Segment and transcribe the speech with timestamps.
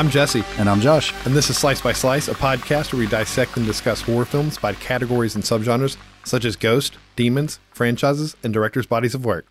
[0.00, 1.12] I'm Jesse, And I'm Josh.
[1.26, 4.56] and this is Slice by Slice, a podcast where we dissect and discuss horror films
[4.56, 9.46] by categories and subgenres such as ghost, demons, franchises, and directors' bodies of work.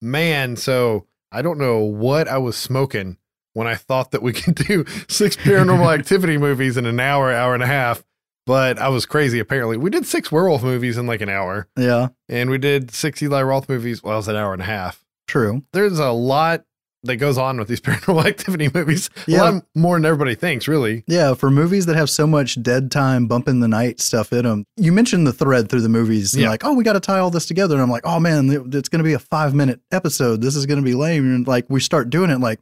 [0.00, 3.18] Man, so I don't know what I was smoking
[3.52, 7.52] when I thought that we could do six paranormal activity movies in an hour, hour
[7.52, 8.02] and a half,
[8.46, 9.76] but I was crazy apparently.
[9.76, 13.42] We did six werewolf movies in like an hour, Yeah, and we did six Eli
[13.42, 14.02] Roth movies.
[14.02, 15.04] Well, it was an hour and a half.
[15.26, 15.64] true.
[15.74, 16.64] There's a lot
[17.04, 19.10] that goes on with these paranormal activity movies.
[19.26, 19.42] Yeah.
[19.42, 21.04] A lot more than everybody thinks, really.
[21.06, 24.44] Yeah, for movies that have so much dead time, bump in the night stuff in
[24.44, 24.64] them.
[24.76, 26.36] You mentioned the thread through the movies.
[26.36, 26.48] Yeah.
[26.48, 27.74] like, oh, we got to tie all this together.
[27.74, 30.40] And I'm like, oh man, it's going to be a five minute episode.
[30.40, 31.34] This is going to be lame.
[31.34, 32.60] And like, we start doing it like,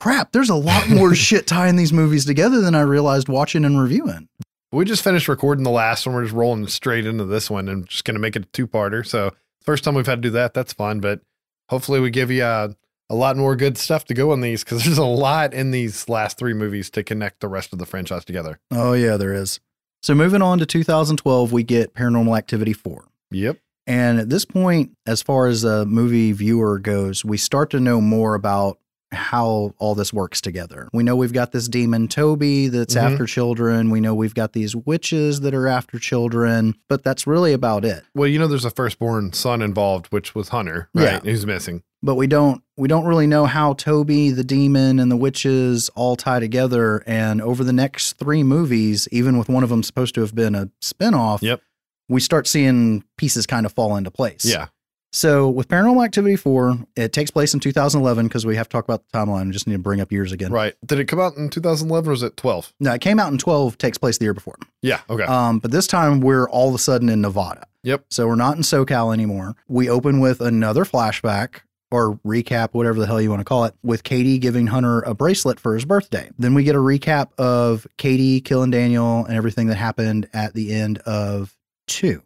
[0.00, 3.80] crap, there's a lot more shit tying these movies together than I realized watching and
[3.80, 4.28] reviewing.
[4.72, 6.14] We just finished recording the last one.
[6.14, 8.68] We're just rolling straight into this one and just going to make it a two
[8.68, 9.04] parter.
[9.04, 10.54] So, first time we've had to do that.
[10.54, 11.00] That's fun.
[11.00, 11.20] But
[11.68, 12.68] hopefully, we give you uh,
[13.10, 16.08] a lot more good stuff to go on these because there's a lot in these
[16.08, 18.60] last three movies to connect the rest of the franchise together.
[18.70, 19.60] Oh, yeah, there is.
[20.02, 23.04] So moving on to 2012, we get Paranormal Activity 4.
[23.32, 23.58] Yep.
[23.86, 28.00] And at this point, as far as a movie viewer goes, we start to know
[28.00, 28.78] more about
[29.12, 30.88] how all this works together.
[30.92, 33.02] We know we've got this demon Toby that's Mhm.
[33.02, 33.90] after children.
[33.90, 38.04] We know we've got these witches that are after children, but that's really about it.
[38.14, 41.04] Well, you know, there's a firstborn son involved, which was Hunter, right?
[41.24, 41.30] Yeah.
[41.30, 41.82] Who's missing.
[42.02, 46.16] But we don't we don't really know how Toby, the demon, and the witches all
[46.16, 47.02] tie together.
[47.06, 50.54] And over the next three movies, even with one of them supposed to have been
[50.54, 51.60] a spinoff, Yep.
[52.08, 54.46] we start seeing pieces kind of fall into place.
[54.46, 54.68] Yeah.
[55.12, 58.84] So with Paranormal Activity 4, it takes place in 2011 because we have to talk
[58.84, 59.48] about the timeline.
[59.48, 60.52] I just need to bring up years again.
[60.52, 60.74] Right.
[60.86, 62.72] Did it come out in 2011 or was it 12?
[62.80, 64.56] No, it came out in 12, takes place the year before.
[64.82, 65.00] Yeah.
[65.10, 65.24] Okay.
[65.24, 67.66] Um, but this time we're all of a sudden in Nevada.
[67.82, 68.04] Yep.
[68.10, 69.56] So we're not in SoCal anymore.
[69.68, 71.60] We open with another flashback
[71.90, 75.14] or recap, whatever the hell you want to call it, with Katie giving Hunter a
[75.14, 76.30] bracelet for his birthday.
[76.38, 80.72] Then we get a recap of Katie killing Daniel and everything that happened at the
[80.72, 81.56] end of
[81.88, 82.22] two.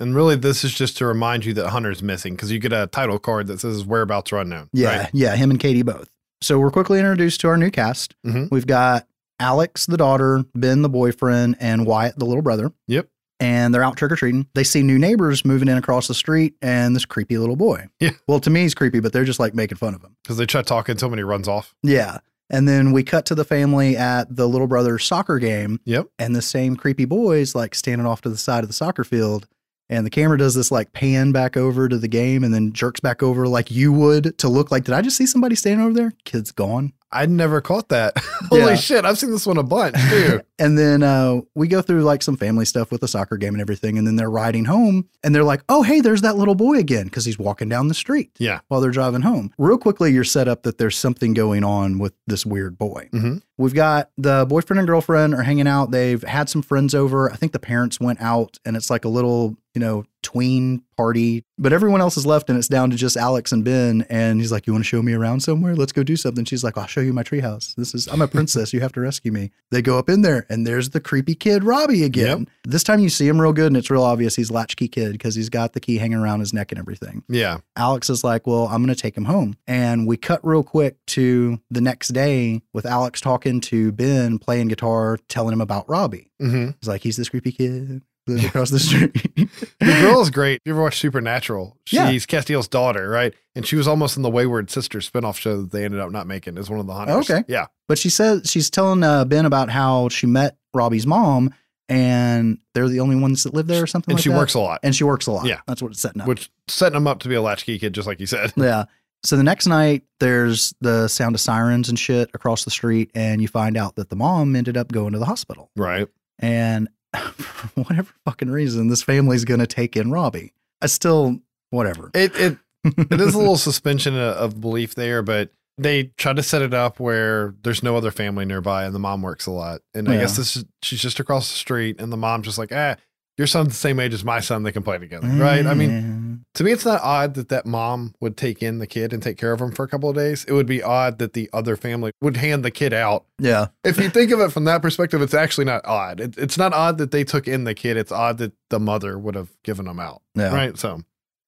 [0.00, 2.86] And really, this is just to remind you that Hunter's missing because you get a
[2.86, 4.68] title card that says his whereabouts are unknown.
[4.72, 5.10] Yeah, Right?
[5.12, 6.10] yeah, him and Katie both.
[6.40, 8.14] So we're quickly introduced to our new cast.
[8.26, 8.50] Mhm.
[8.50, 9.06] We've got
[9.40, 12.72] Alex, the daughter, Ben, the boyfriend, and Wyatt, the little brother.
[12.86, 13.08] Yep.
[13.40, 14.46] And they're out trick or treating.
[14.54, 17.86] They see new neighbors moving in across the street and this creepy little boy.
[18.00, 18.10] Yeah.
[18.26, 20.16] Well, to me, he's creepy, but they're just like making fun of him.
[20.24, 21.72] Because they try talking to him and he runs off.
[21.84, 22.18] Yeah.
[22.50, 26.06] And then we cut to the family at the little brother's soccer game, Yep.
[26.18, 29.46] and the same creepy boy's like standing off to the side of the soccer field.
[29.90, 33.00] And the camera does this like pan back over to the game and then jerks
[33.00, 35.94] back over like you would to look like, did I just see somebody standing over
[35.94, 36.12] there?
[36.24, 36.92] Kid's gone.
[37.10, 38.18] I never caught that.
[38.50, 38.74] Holy Yeah.
[38.76, 39.04] shit.
[39.04, 40.40] I've seen this one a bunch too.
[40.60, 43.60] And then uh, we go through like some family stuff with the soccer game and
[43.60, 43.96] everything.
[43.96, 47.04] And then they're riding home and they're like, oh, hey, there's that little boy again
[47.04, 48.58] because he's walking down the street yeah.
[48.66, 49.52] while they're driving home.
[49.56, 53.08] Real quickly, you're set up that there's something going on with this weird boy.
[53.12, 53.42] Mhm.
[53.56, 55.92] We've got the boyfriend and girlfriend are hanging out.
[55.92, 57.30] They've had some friends over.
[57.32, 61.42] I think the parents went out and it's like a little, you know, tween party,
[61.56, 64.04] but everyone else is left and it's down to just Alex and Ben.
[64.10, 65.74] And he's like, You want to show me around somewhere?
[65.74, 66.44] Let's go do something.
[66.44, 67.74] She's like, I'll show you my treehouse.
[67.76, 68.74] This is, I'm a princess.
[68.74, 69.50] You have to rescue me.
[69.70, 72.46] They go up in there and there's the creepy kid, Robbie, again.
[72.64, 75.34] This time you see him real good and it's real obvious he's latchkey kid because
[75.34, 77.22] he's got the key hanging around his neck and everything.
[77.28, 77.58] Yeah.
[77.76, 79.56] Alex is like, Well, I'm going to take him home.
[79.66, 84.68] And we cut real quick to the next day with Alex talking to Ben, playing
[84.68, 86.30] guitar, telling him about Robbie.
[86.38, 89.12] hmm He's like, He's this creepy kid lives across the street.
[89.80, 90.60] The girl is great.
[90.64, 91.76] You ever watch Supernatural?
[91.84, 92.18] She's Yeah.
[92.18, 93.32] Castiel's daughter, right?
[93.54, 96.26] And she was almost in the Wayward Sisters spinoff show that they ended up not
[96.26, 97.30] making as one of the hunters.
[97.30, 97.44] Okay.
[97.48, 97.66] Yeah.
[97.88, 101.54] but she says she's telling uh, Ben about how she met Robbie's mom
[101.88, 104.36] and they're the only ones that live there or something And like she that.
[104.36, 105.46] works a lot, and she works a lot.
[105.46, 105.60] Yeah.
[105.66, 106.28] That's what it's setting up.
[106.28, 108.52] which setting him up to be a latchkey kid, just like you said.
[108.56, 108.84] Yeah.
[109.24, 113.40] So the next night, there's the sound of sirens and shit across the street, and
[113.42, 115.70] you find out that the mom ended up going to the hospital.
[115.76, 116.06] Right.
[116.38, 120.52] And for whatever fucking reason, this family's going to take in Robbie.
[120.80, 122.10] I still, whatever.
[122.14, 126.42] It it it is a little suspension of, of belief there, but they try to
[126.42, 129.80] set it up where there's no other family nearby, and the mom works a lot.
[129.94, 132.72] And I guess this is, she's just across the street, and the mom's just like,
[132.72, 132.96] ah,
[133.38, 135.64] your son's the same age as my son; they can play together, right?
[135.64, 136.40] I mean, mm.
[136.54, 139.38] to me, it's not odd that that mom would take in the kid and take
[139.38, 140.44] care of him for a couple of days.
[140.44, 143.24] It would be odd that the other family would hand the kid out.
[143.38, 143.68] yeah.
[143.84, 146.20] If you think of it from that perspective, it's actually not odd.
[146.20, 147.96] It, it's not odd that they took in the kid.
[147.96, 150.52] It's odd that the mother would have given him out, Yeah.
[150.54, 150.76] right?
[150.76, 151.02] So,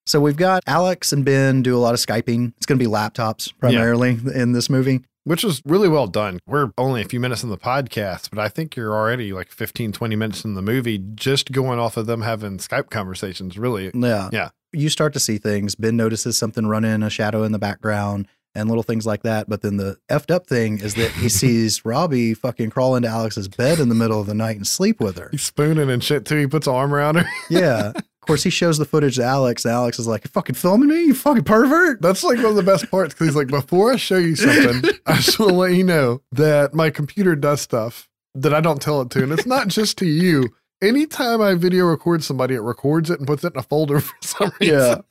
[0.07, 2.53] So we've got Alex and Ben do a lot of Skyping.
[2.57, 5.01] It's going to be laptops primarily in this movie.
[5.23, 6.39] Which is really well done.
[6.47, 9.91] We're only a few minutes in the podcast, but I think you're already like 15,
[9.91, 13.57] 20 minutes in the movie just going off of them having Skype conversations.
[13.57, 13.91] Really.
[13.93, 14.29] Yeah.
[14.31, 14.49] Yeah.
[14.73, 15.75] You start to see things.
[15.75, 18.27] Ben notices something running, a shadow in the background.
[18.55, 19.49] And little things like that.
[19.49, 23.47] But then the effed up thing is that he sees Robbie fucking crawl into Alex's
[23.47, 25.29] bed in the middle of the night and sleep with her.
[25.31, 26.37] He's spooning and shit too.
[26.37, 27.25] He puts an arm around her.
[27.49, 27.93] Yeah.
[27.95, 30.89] Of course, he shows the footage to Alex, and Alex is like, "You fucking filming
[30.89, 33.91] me, you fucking pervert." That's like one of the best parts because he's like, before
[33.91, 37.61] I show you something, I just want to let you know that my computer does
[37.61, 39.23] stuff that I don't tell it to.
[39.23, 40.49] And it's not just to you.
[40.83, 44.15] Anytime I video record somebody, it records it and puts it in a folder for
[44.21, 44.75] some reason.
[44.77, 45.01] Yeah.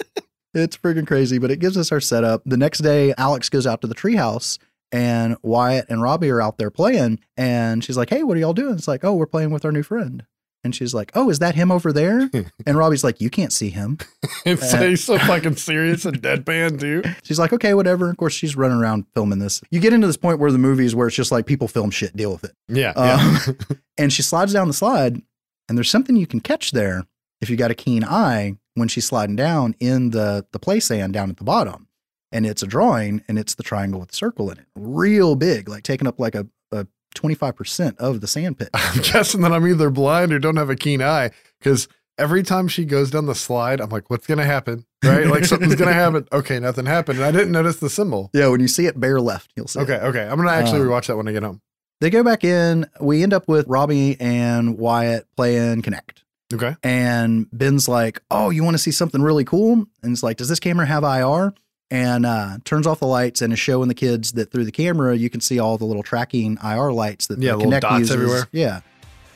[0.55, 2.43] It's freaking crazy, but it gives us our setup.
[2.44, 4.58] The next day, Alex goes out to the treehouse
[4.93, 7.20] and Wyatt and Robbie are out there playing.
[7.37, 8.75] And she's like, Hey, what are y'all doing?
[8.75, 10.25] It's like, Oh, we're playing with our new friend.
[10.62, 12.29] And she's like, Oh, is that him over there?
[12.67, 13.99] And Robbie's like, You can't see him.
[14.47, 17.14] It's he's so fucking serious and deadpan dude.
[17.23, 18.11] She's like, Okay, whatever.
[18.11, 19.61] Of course, she's running around filming this.
[19.70, 22.17] You get into this point where the movies where it's just like people film shit,
[22.17, 22.52] deal with it.
[22.69, 22.91] Yeah.
[22.97, 23.56] Um,
[23.99, 25.23] and she slides down the slide,
[25.69, 27.05] and there's something you can catch there
[27.41, 31.12] if you got a keen eye when she's sliding down in the the play sand
[31.12, 31.88] down at the bottom.
[32.32, 35.69] And it's a drawing, and it's the triangle with the circle in it, real big,
[35.69, 36.87] like taking up like a, a
[37.17, 38.69] 25% of the sand pit.
[38.75, 41.88] I'm guessing that I'm either blind or don't have a keen eye because
[42.19, 44.84] every time she goes down the slide, I'm like, what's going to happen?
[45.05, 45.26] Right?
[45.26, 46.28] Like something's going to happen.
[46.32, 47.19] Okay, nothing happened.
[47.19, 48.31] And I didn't notice the symbol.
[48.32, 49.81] yeah, when you see it bare left, you'll see.
[49.81, 49.82] it.
[49.84, 50.23] Okay, okay.
[50.23, 51.61] I'm going to actually Um, rewatch that when I get home.
[52.00, 52.87] They go back in.
[53.00, 56.23] We end up with Robbie and Wyatt playing Kinect.
[56.52, 56.75] Okay.
[56.82, 60.49] And Ben's like, "Oh, you want to see something really cool?" And it's like, "Does
[60.49, 61.52] this camera have IR?"
[61.93, 65.17] And uh, turns off the lights and is showing the kids that through the camera
[65.17, 68.14] you can see all the little tracking IR lights that Yeah, the dots uses.
[68.14, 68.49] everywhere.
[68.52, 68.81] Yeah,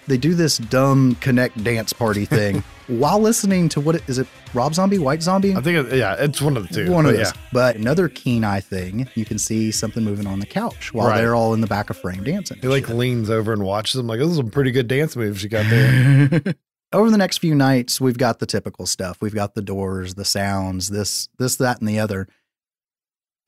[0.06, 4.28] they do this dumb Kinect dance party thing while listening to what is it?
[4.52, 6.92] Rob Zombie, White Zombie, I think, it, yeah, it's one of the two.
[6.92, 7.32] one of but those.
[7.52, 11.16] But another keen eye thing, you can see something moving on the couch while Right.
[11.20, 12.58] they're all in the back of frame dancing.
[12.62, 14.06] He like leans over and watches them.
[14.06, 16.54] Like, this is some pretty good dance moves you got there.
[16.94, 19.18] Over the next few nights, we've got the typical stuff.
[19.20, 22.28] We've got the doors, the sounds, this, this, that, and the other.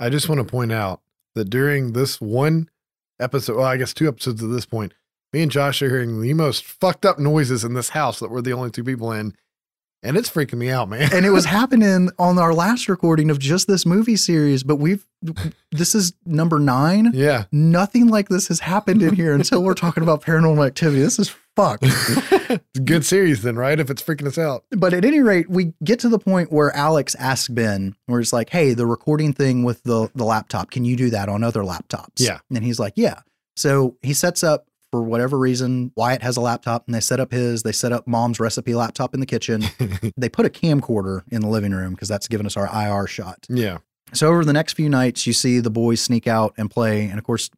[0.00, 1.00] I just want to point out
[1.36, 2.68] that during this one
[3.20, 4.94] episode, well, I guess two episodes at this point,
[5.32, 8.40] me and Josh are hearing the most fucked up noises in this house that we're
[8.42, 9.36] the only two people in.
[10.02, 11.10] And it's freaking me out, man.
[11.12, 15.06] And it was happening on our last recording of just this movie series, but we've,
[15.70, 17.12] this is number nine.
[17.14, 17.44] yeah.
[17.52, 21.00] Nothing like this has happened in here until we're talking about paranormal activity.
[21.00, 21.82] This is fucked.
[21.84, 23.80] it's a good series then, right?
[23.80, 24.64] If it's freaking us out.
[24.70, 28.32] But at any rate, we get to the point where Alex asks Ben, where it's
[28.32, 31.62] like, hey, the recording thing with the, the laptop, can you do that on other
[31.62, 32.20] laptops?
[32.20, 32.38] Yeah.
[32.54, 33.20] And he's like, yeah.
[33.56, 37.32] So he sets up, for whatever reason, Wyatt has a laptop and they set up
[37.32, 39.64] his, they set up mom's recipe laptop in the kitchen.
[40.16, 43.46] they put a camcorder in the living room because that's given us our IR shot.
[43.48, 43.78] Yeah.
[44.12, 47.06] So over the next few nights, you see the boys sneak out and play.
[47.06, 47.50] And of course,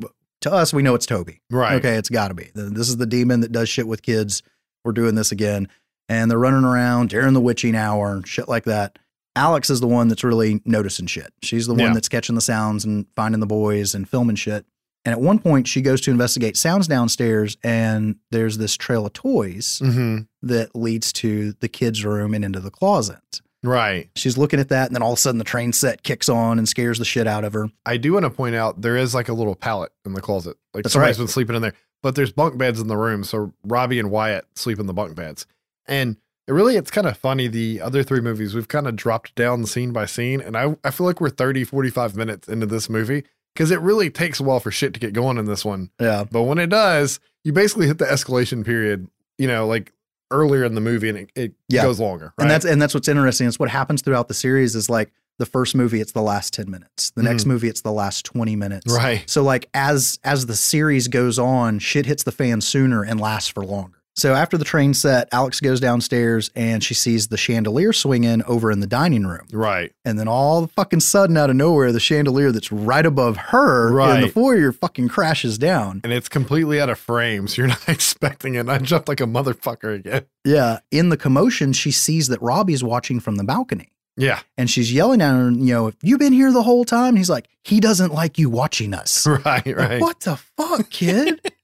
[0.43, 1.41] to us, we know it's Toby.
[1.51, 1.75] Right.
[1.75, 2.51] Okay, it's got to be.
[2.55, 4.43] This is the demon that does shit with kids.
[4.85, 5.69] We're doing this again.
[6.09, 8.99] And they're running around during the witching hour shit like that.
[9.37, 11.33] Alex is the one that's really noticing shit.
[11.43, 11.95] She's the one Yeah.
[11.95, 14.65] that's catching the sounds and finding the boys and filming shit.
[15.05, 19.13] And at one point, she goes to investigate sounds downstairs, and there's this trail of
[19.13, 23.41] toys hmm that leads to the kids' room and into the closet.
[23.63, 24.09] Right.
[24.15, 26.59] She's looking at that, and then all of a sudden, the train set kicks on
[26.59, 27.71] and scares the shit out of her.
[27.85, 30.57] I do want to point out there is like a little pallet in the closet.
[30.75, 31.25] Like That's somebody's right.
[31.25, 33.25] been sleeping in there, but there's bunk beds in the room.
[33.25, 35.47] So Robbie and Wyatt sleep in the bunk beds.
[35.87, 37.49] And it really, it's kind of funny.
[37.49, 40.41] The other three movies, we've kind of dropped down scene by scene.
[40.41, 43.25] And I, I feel like we're 30, 45 minutes into this movie
[43.55, 45.91] because it really takes a while for shit to get going in this one.
[46.01, 46.25] Yeah.
[46.31, 49.93] But when it does, you basically hit the escalation period, you know, like
[50.31, 51.83] earlier in the movie and it, it Yeah.
[51.83, 52.33] goes longer.
[52.37, 52.45] Right?
[52.45, 53.47] And that's and that's what's interesting.
[53.47, 56.71] It's what happens throughout the series is like the first movie, it's the last 10
[56.71, 57.11] minutes.
[57.11, 57.53] The next mm-hmm.
[57.53, 58.93] movie, it's the last 20 minutes.
[58.93, 59.29] Right.
[59.31, 63.49] So like as as the series goes on, shit hits the fan sooner and lasts
[63.49, 63.98] for longer.
[64.19, 68.71] So after the train set, Alex goes downstairs and she sees the chandelier swinging over
[68.73, 69.47] in the dining room.
[69.53, 69.93] Right.
[70.05, 73.89] And then all the fucking sudden out of nowhere, the chandelier that's right above her
[74.17, 76.01] in the foyer fucking crashes down.
[76.03, 77.47] And it's completely out of frame.
[77.47, 78.69] So you're not expecting it.
[78.69, 80.27] I jumped like a motherfucker again.
[80.45, 80.81] Yeah.
[80.91, 83.93] In the commotion, she sees that Robbie's watching from the balcony.
[84.17, 84.41] Yeah.
[84.57, 87.11] And she's yelling at him, you know, have you've been here the whole time?
[87.11, 89.25] And he's like, he doesn't like you watching us.
[89.29, 89.45] Right.
[89.65, 90.01] Like, Right.
[90.01, 91.41] what the fuck, kid?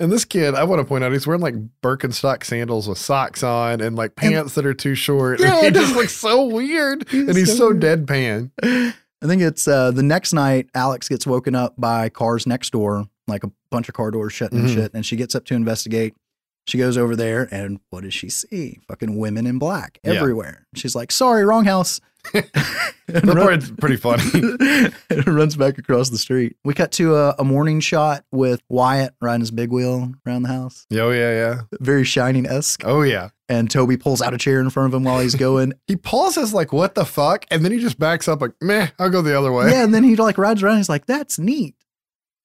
[0.00, 3.42] And this kid, I want to point out, he's wearing like Birkenstock sandals with socks
[3.42, 5.38] on and like And- pants that are too short.
[5.40, 7.06] Yeah, and he just looks so weird.
[7.08, 8.50] He's and he's so so, deadpan.
[8.62, 13.04] I think it's uh, the next night, Alex gets woken up by cars next door,
[13.28, 14.74] like a bunch of car doors shutting and Mhm.
[14.74, 14.94] shit.
[14.94, 16.14] And she gets up to investigate.
[16.66, 18.78] She goes over there, and what does she see?
[18.88, 20.12] Fucking women in black Yeah.
[20.14, 20.66] everywhere.
[20.74, 22.00] She's like, sorry, wrong house.
[22.34, 22.44] And
[23.08, 24.22] That run- part's pretty funny.
[25.10, 26.56] and runs back across the street.
[26.64, 30.48] We cut to a, a morning shot with Wyatt riding his big wheel around the
[30.48, 31.60] house, Oh yeah, yeah.
[31.80, 32.82] very shining esque.
[32.84, 33.30] Oh yeah.
[33.48, 35.72] And Toby pulls out a chair in front of him while he's going.
[35.88, 39.10] He pauses like, "What the fuck?" and then he just backs up like, "Meh, I'll
[39.10, 40.76] go the other way." yeah, and then he like rides around.
[40.76, 41.74] He's like, "That's neat."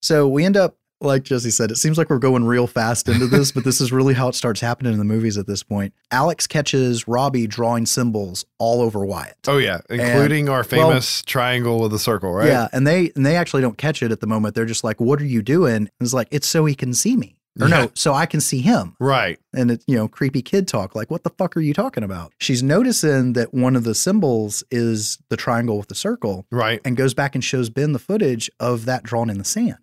[0.02, 3.28] So we end up, like Jesse said, it seems like we're going real fast into
[3.28, 5.94] this, but this is really how it starts happening in the movies at this point.
[6.12, 9.38] Alex catches Robbie drawing symbols all over Wyatt.
[9.48, 12.48] Oh yeah, including our famous triangle with a circle, right?
[12.48, 14.56] Yeah, and they and they actually don't catch it at the moment.
[14.56, 17.16] They're just like, "What are you doing?" And it's like, "It's so he can see
[17.16, 17.84] me." Or Yeah.
[17.86, 18.98] no, so I can see him.
[19.00, 19.40] Right.
[19.56, 20.94] And it's, you know, creepy kid talk.
[20.94, 22.34] Like, what the fuck are you talking about?
[22.38, 26.82] She's noticing that one of the symbols is the triangle with the circle Right.
[26.84, 29.78] and goes back and shows Ben the footage of that drawn in the sand.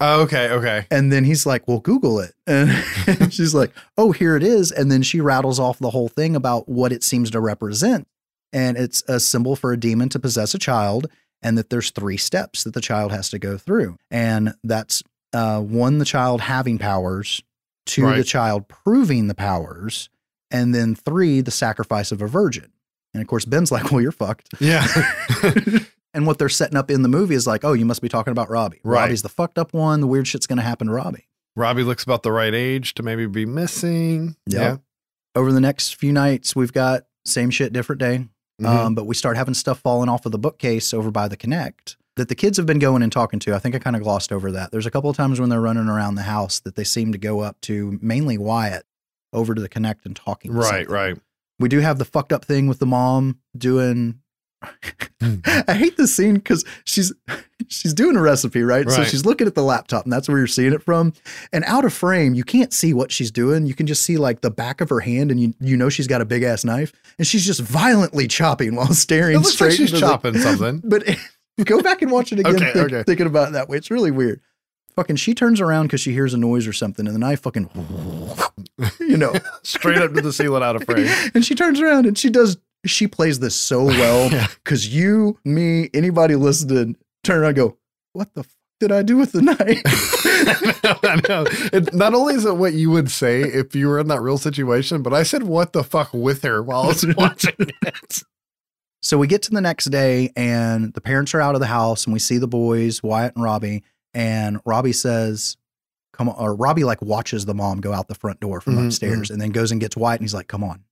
[0.00, 0.50] Oh, okay.
[0.50, 0.86] Okay.
[0.90, 2.34] And then he's like, well, Google it.
[2.46, 4.70] And she's like, oh, here it is.
[4.72, 8.06] And then she rattles off the whole thing about what it seems to represent.
[8.52, 11.08] And it's a symbol for a demon to possess a child,
[11.42, 13.96] and that there's three steps that the child has to go through.
[14.10, 17.42] And that's uh, one, the child having powers,
[17.84, 20.08] two, the child proving the powers,
[20.50, 22.72] and then three, the sacrifice of a virgin.
[23.12, 24.48] And of course, Ben's like, well, you're fucked.
[24.60, 24.86] Yeah.
[26.16, 28.32] And what they're setting up in the movie is like, oh, you must be talking
[28.32, 28.80] about Robbie.
[28.82, 29.02] Right.
[29.02, 30.00] Robbie's the fucked up one.
[30.00, 31.28] The weird shit's going to happen to Robbie.
[31.54, 34.34] Robbie looks about the right age to maybe be missing.
[34.46, 34.80] Yep.
[35.34, 38.26] Over the next few nights, we've got same shit, different day.
[38.60, 38.66] Mhm.
[38.66, 41.96] Um, but we start having stuff falling off of the bookcase over by the Kinect
[42.16, 43.54] that the kids have been going and talking to.
[43.54, 44.70] I think I kind of glossed over that.
[44.72, 47.18] There's a couple of times when they're running around the house that they seem to
[47.18, 48.86] go up to mainly Wyatt
[49.34, 50.52] over to the Kinect and talking.
[50.52, 50.88] right.
[50.88, 51.18] Right.
[51.58, 54.20] We do have the fucked up thing with the mom doing.
[55.68, 57.12] I hate this scene because she's
[57.68, 58.88] she's doing a recipe, right?
[58.90, 61.12] So she's looking at the laptop, and that's where you're seeing it from.
[61.52, 63.66] And out of frame, you can't see what she's doing.
[63.66, 66.06] You can just see like the back of her hand, and you you know she's
[66.06, 69.68] got a big ass knife, and she's just violently chopping while staring straight.
[69.70, 70.80] like she's into the- chopping something.
[70.84, 71.04] but
[71.64, 73.02] go back and watch it again, Okay, think- okay.
[73.04, 73.76] thinking about it that way.
[73.76, 74.40] It's really weird.
[74.94, 77.68] Fucking, she turns around because she hears a noise or something, and the knife fucking,
[79.00, 81.06] you know, Straight up to the ceiling out of frame.
[81.34, 82.56] and she turns around and she does.
[82.86, 84.46] She plays this so well Yeah.
[84.64, 87.76] because you, me, anybody listening, turn around, and go,
[88.12, 89.82] "What the f- did I do with the knife?"
[91.04, 91.44] I know.
[91.72, 94.38] It, not only is it what you would say if you were in that real
[94.38, 98.22] situation, but I said "what the fuck" with her while I was watching it.
[99.02, 102.04] So we get to the next day and the parents are out of the house
[102.06, 103.84] and we see the boys, Wyatt and Robbie.
[104.14, 105.56] And Robbie says,
[106.12, 108.86] Come on, or Robbie like watches the mom go out the front door from Mhm,
[108.86, 110.82] upstairs and then goes and gets Wyatt and he's like, Come on.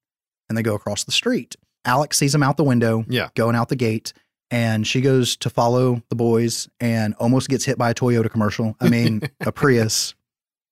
[0.49, 1.57] And they go across the street.
[1.85, 3.29] Alex sees him out the window, Yeah.
[3.35, 4.13] going out the gate.
[4.51, 8.77] And she goes to follow the boys and almost gets hit by a Toyota commercial.
[8.81, 10.15] I mean, a Prius.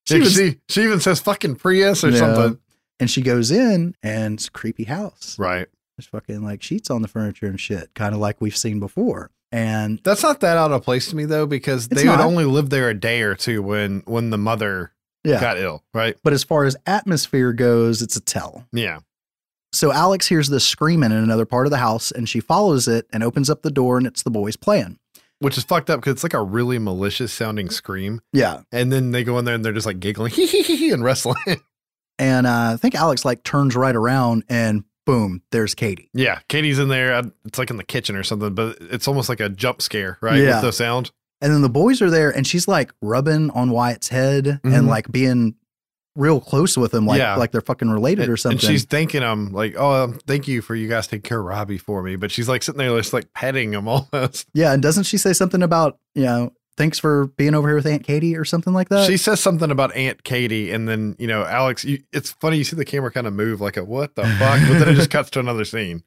[0.07, 2.59] She, was- she, she even says "fucking Prius" or something.
[3.01, 5.37] and she goes in and it's a creepy house.
[5.39, 5.67] Right.
[5.97, 9.31] There's fucking like sheets on the furniture and shit, kind of like we've seen before.
[9.51, 12.71] And That's not that out of place to me though, because they would only live
[12.71, 14.93] there a day or two when when the mother
[15.25, 15.83] yeah, got ill.
[15.95, 16.17] Right.
[16.23, 18.67] but as far as atmosphere goes, it's a tell.
[18.73, 19.01] Yeah.
[19.73, 23.07] So Alex hears this screaming in another part of the house and she follows it
[23.13, 24.99] and opens up the door and it's the boys playing.
[25.39, 28.61] Which is fucked up because it's like a really malicious sounding scream, Yeah.
[28.71, 30.91] and then they go in there and they're just like giggling, hee hee hee hee,
[30.91, 31.37] and wrestling.
[32.19, 36.11] And uh, I think Alex like turns right around and boom, there's Katie.
[36.13, 37.21] yeah, Katie's in there.
[37.47, 40.39] It's like in the kitchen or something, but it's almost like a jump scare, right?
[40.39, 40.57] Yeah.
[40.57, 41.11] With the sound.
[41.41, 44.77] And then the boys are there and she's like rubbing on Wyatt's head Mhm.
[44.77, 45.57] and like being
[46.15, 47.37] real close with him, like Yeah.
[47.37, 48.59] like they're fucking related And, or and something.
[48.61, 51.79] she's thanking him, like, "Oh, um, thank you for you guys taking care of Robbie
[51.79, 54.47] for me." But she's like sitting there, just like petting him almost.
[54.55, 57.87] yeah, and doesn't she say something about, you know, thanks for being over here with
[57.87, 59.07] Aunt Katie or something like that?
[59.07, 61.85] she says something about Aunt Katie, and then you know, Alex.
[61.85, 64.61] You, it's funny you see the camera kind of move, like a what the fuck,
[64.69, 66.03] but then it just cuts to another scene.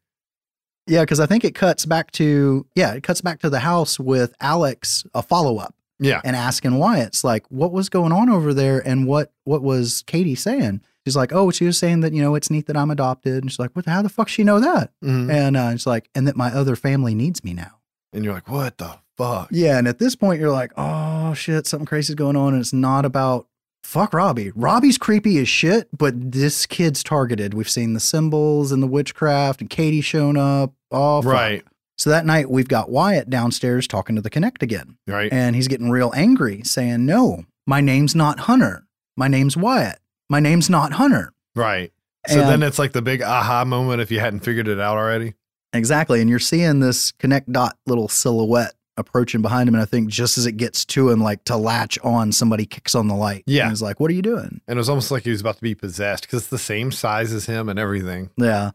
[0.87, 3.99] Yeah, because I think it cuts back to yeah, it cuts back to the house
[3.99, 8.53] with Alex a follow up Yeah, and asking Wyatt's like, what was going on over
[8.53, 10.81] there and what what was Katie saying?
[11.05, 13.51] She's like, oh, she was saying that you know it's neat that I'm adopted, and
[13.51, 13.85] she's like, what?
[13.85, 14.91] How the fuck she know that?
[15.03, 15.31] Mhm.
[15.31, 17.79] And uh, it's like, and that my other family needs me now.
[18.11, 21.67] and you're like, "What the fuck?" Yeah, and at this point you're like, oh shit,
[21.67, 23.47] something crazy's going on, and it's not about
[23.83, 24.51] fuck Robbie.
[24.55, 27.53] Robbie's creepy as shit, but this kid's targeted.
[27.53, 30.73] We've seen the symbols and the witchcraft, and Katie showing up.
[30.91, 31.31] Oh, fuck.
[31.31, 31.63] right,
[31.97, 34.97] So that night we've got Wyatt downstairs talking to the Kinect again.
[35.07, 35.31] right.
[35.31, 38.85] And he's getting real angry, saying, No, my name's not Hunter.
[39.15, 39.99] My name's Wyatt.
[40.29, 41.31] My name's not Hunter.
[41.55, 41.91] Right.
[42.27, 44.97] So And- then it's like the big aha moment if you hadn't figured it out
[44.97, 45.35] already.
[45.73, 46.21] Exactly.
[46.21, 49.75] And you're seeing this Kinect dot little silhouette approaching behind him.
[49.75, 52.95] And I think just as it gets to him, like to latch on, somebody kicks
[52.95, 53.43] on the light.
[53.45, 53.63] Yeah.
[53.63, 54.61] And he's like, What are you doing?
[54.67, 56.91] And it was almost like he was about to be possessed because it's the same
[56.91, 58.29] size as him and everything.
[58.37, 58.71] Yeah.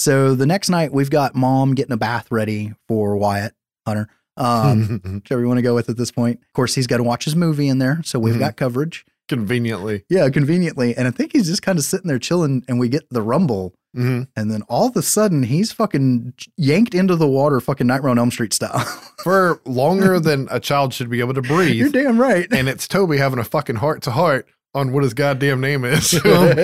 [0.00, 3.52] So the next night, we've got mom getting a bath ready for Wyatt
[3.86, 4.08] Hunter.
[4.36, 6.38] Um, whichever you want to go with at this point.
[6.42, 8.38] Of course, he's got to watch his movie in there, so we've Mhm.
[8.38, 9.04] got coverage.
[9.28, 10.04] Conveniently.
[10.08, 10.96] Yeah, conveniently.
[10.96, 13.74] And I think he's just kind of sitting there chilling, and we get the rumble,
[13.94, 18.10] hmm and then all of a sudden he's fucking yanked into the water, fucking Nightmare
[18.10, 18.78] on Elm Street style.
[19.22, 21.74] For longer than a child should be able to breathe.
[21.76, 22.48] You're damn right.
[22.50, 26.14] and it's Toby having a fucking heart to heart on what his goddamn name is.
[26.24, 26.56] Um,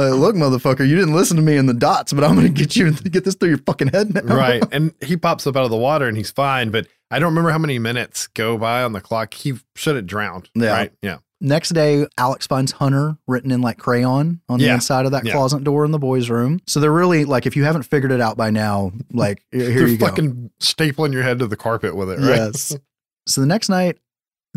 [0.00, 2.76] Uh, look, motherfucker, you didn't listen to me in the dots, but I'm gonna get
[2.76, 4.22] you get this through your fucking head now.
[4.34, 4.62] right.
[4.72, 7.50] And he pops up out of the water and he's fine, but I don't remember
[7.50, 9.34] how many minutes go by on the clock.
[9.34, 10.50] He should have drowned.
[10.54, 10.70] Yeah.
[10.72, 10.92] Right.
[11.02, 11.18] Yeah.
[11.40, 14.74] Next day, Alex finds Hunter written in like crayon on the Yeah.
[14.74, 15.32] inside of that Yeah.
[15.32, 16.60] closet door in the boys' room.
[16.66, 19.96] So they're really like, if you haven't figured it out by now, like here you
[19.98, 20.06] go.
[20.06, 22.36] fucking stapling your head to the carpet with it, right?
[22.36, 22.76] Yes.
[23.26, 23.98] so the next night,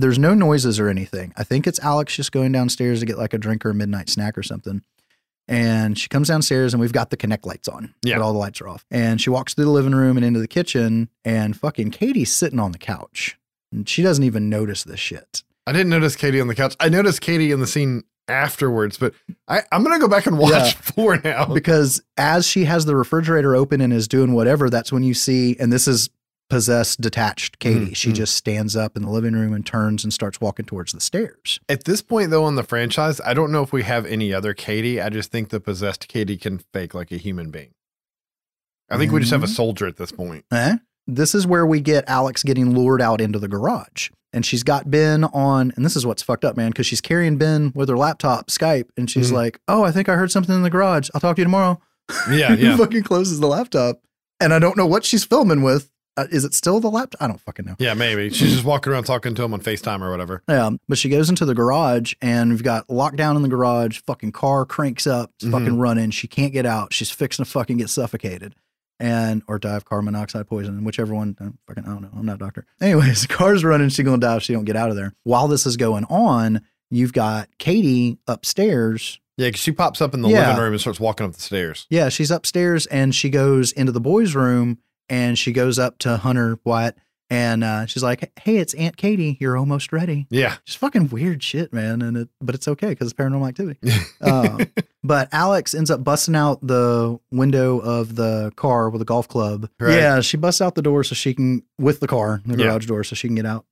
[0.02, 1.34] there's no noises or anything.
[1.38, 4.10] I think it's Alex just going downstairs to get like a drink or a midnight
[4.10, 4.82] snack or something.
[5.48, 7.94] And she comes downstairs and we've got the Kinect lights on.
[8.04, 8.18] Yeah.
[8.18, 8.86] But all the lights are off.
[8.92, 12.60] And she walks through the living room and into the kitchen and fucking Katie's sitting
[12.60, 13.38] on the couch.
[13.72, 15.44] And she doesn't even notice this shit.
[15.68, 16.76] I didn't notice Katie on the couch.
[16.80, 19.14] I noticed Katie in the scene afterwards, but
[19.48, 20.72] I, I'm gonna go back and watch Yeah.
[20.82, 21.46] four now.
[21.46, 25.58] Because as she has the refrigerator open and is doing whatever, that's when you see,
[25.60, 26.10] and this is
[26.52, 27.88] possessed, detached Katie.
[27.88, 28.16] Mhm, She mhm.
[28.16, 31.60] just stands up in the living room and turns and starts walking towards the stairs.
[31.68, 34.54] At this point, though, on the franchise, I don't know if we have any other
[34.54, 35.02] Katie.
[35.02, 37.72] I just think the possessed Katie can fake like a human being.
[38.90, 39.56] I think we just have a Mhm.
[39.56, 40.46] soldier at this point.
[40.52, 40.76] Eh?
[41.08, 44.10] This is where we get Alex getting lured out into the garage.
[44.34, 47.38] And she's got Ben on, and this is what's fucked up, man, because she's carrying
[47.38, 49.36] Ben with her laptop, Skype, and she's Mhm.
[49.36, 51.10] like, Oh, I think I heard something in the garage.
[51.14, 51.82] I'll talk to you tomorrow.
[52.30, 52.78] Yeah, yeah.
[52.78, 54.02] fucking closes the laptop.
[54.40, 55.91] And I don't know what she's filming with.
[56.18, 57.22] Uh, is it still the laptop?
[57.22, 57.76] I don't fucking know.
[57.80, 58.30] Yeah, maybe.
[58.32, 60.44] She's just walking around talking to him on FaceTime or whatever.
[60.50, 64.00] Yeah, but she goes into the garage and we've got lockdown in the garage.
[64.06, 65.52] Fucking car cranks up, it's Mhm.
[65.52, 66.12] fucking running.
[66.12, 66.94] She can't get out.
[66.94, 68.56] She's fixing to fucking get suffocated,
[69.00, 71.38] and or die of carbon monoxide poisoning, whichever one.
[71.40, 72.10] uh, fucking, I don't know.
[72.14, 72.66] I'm not a doctor.
[72.82, 73.88] Anyways, the car's running.
[73.90, 75.14] She's gonna die if she don't get out of there.
[75.24, 79.20] While this is going on, you've got Katie upstairs.
[79.38, 80.50] Yeah, 'cause she pops up in the Yeah.
[80.50, 81.88] living room and starts walking up the stairs.
[81.90, 84.78] Yeah, she's upstairs and she goes into the boys' room
[85.12, 86.96] and she goes up to Hunter Wyatt
[87.30, 89.38] and uh, she's like, "Hey, it's Aunt Katie.
[89.40, 90.56] You're almost ready." Yeah.
[90.66, 92.02] just fucking weird shit, man.
[92.02, 93.80] And it, but it's okay because it's paranormal activity.
[94.20, 94.66] Uh,
[95.04, 99.70] but Alex ends up busting out the window of the car with a golf club.
[99.80, 99.96] Right.
[99.96, 102.66] Yeah, she busts out the door so she can with the car, the Yeah.
[102.72, 103.66] garage door, so she can get out.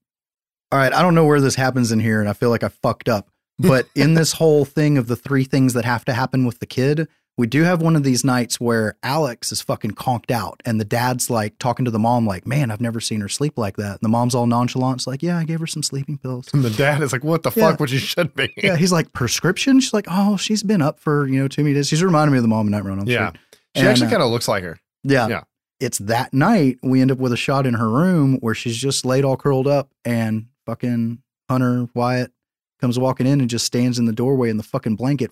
[0.71, 2.67] All right, I don't know where this happens in here, and I feel like I
[2.69, 3.29] fucked up.
[3.57, 6.65] But in this whole thing of the three things that have to happen with the
[6.65, 10.79] kid, we do have one of these nights where Alex is fucking conked out, and
[10.79, 13.77] the dad's like talking to the mom, like, "Man, I've never seen her sleep like
[13.77, 16.49] that." And the mom's all nonchalant, it's like, "Yeah, I gave her some sleeping pills."
[16.53, 17.71] and the dad is like, what the Yeah.
[17.71, 18.53] fuck, which you should be.
[18.57, 19.79] Yeah, he's like prescription.
[19.79, 21.87] She's like, oh, she's been up for you know too many days.
[21.87, 23.07] She's reminding me of the mom in Night Run.
[23.07, 23.31] Yeah.
[23.75, 24.77] She And, actually uh, kind of looks like her.
[25.03, 25.41] yeah, yeah.
[25.79, 29.05] It's that night we end up with a shot in her room where she's just
[29.05, 32.33] laid all curled up, and fucking Hunter Wyatt
[32.81, 35.31] comes walking in and just stands in the doorway, and the fucking blanket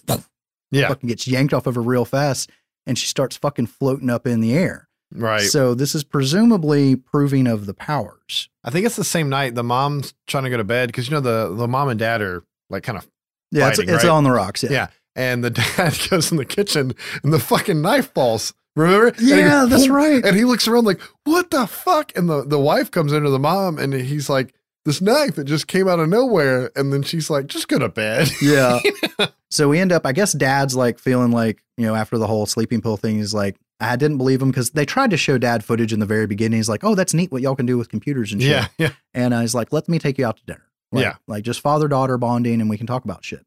[0.72, 0.88] Yeah.
[0.90, 2.50] fucking gets yanked off of her real fast,
[2.86, 4.88] and she starts fucking floating up in the air.
[5.14, 5.42] Right.
[5.44, 8.50] So this is presumably proving of the powers.
[8.64, 11.14] I think it's the same night the mom's trying to go to bed because, you
[11.16, 13.08] know, the, the mom and dad are like kind of,
[13.52, 14.12] Yeah, Fighting, it's, it's right?
[14.12, 14.64] on the rocks.
[14.64, 14.72] Yeah.
[14.72, 14.88] Yeah.
[15.16, 18.54] and the dad goes in the kitchen and the fucking knife falls.
[18.76, 19.14] Remember?
[19.20, 20.24] Yeah, goes, that's right.
[20.26, 22.12] And he looks around like, what the fuck?
[22.18, 24.54] And the, the wife comes into the mom and he's like,
[24.88, 26.72] this knife that just came out of nowhere.
[26.78, 28.30] And then she's like, just go to bed.
[28.42, 28.80] Yeah.
[29.52, 32.46] so we end up, I guess dad's like feeling like, you know, after the whole
[32.46, 35.66] sleeping pill thing, he's like, I didn't believe him because they tried to show dad
[35.66, 36.58] footage in the very beginning.
[36.58, 38.50] He's like, oh, that's neat what y'all can do with computers and shit.
[38.52, 38.68] yeah.
[38.78, 38.92] Yeah.
[39.14, 40.64] And uh, he's like, let me take you out to dinner.
[40.94, 41.16] Like, Yeah.
[41.28, 43.46] Like just father daughter bonding and we can talk about shit.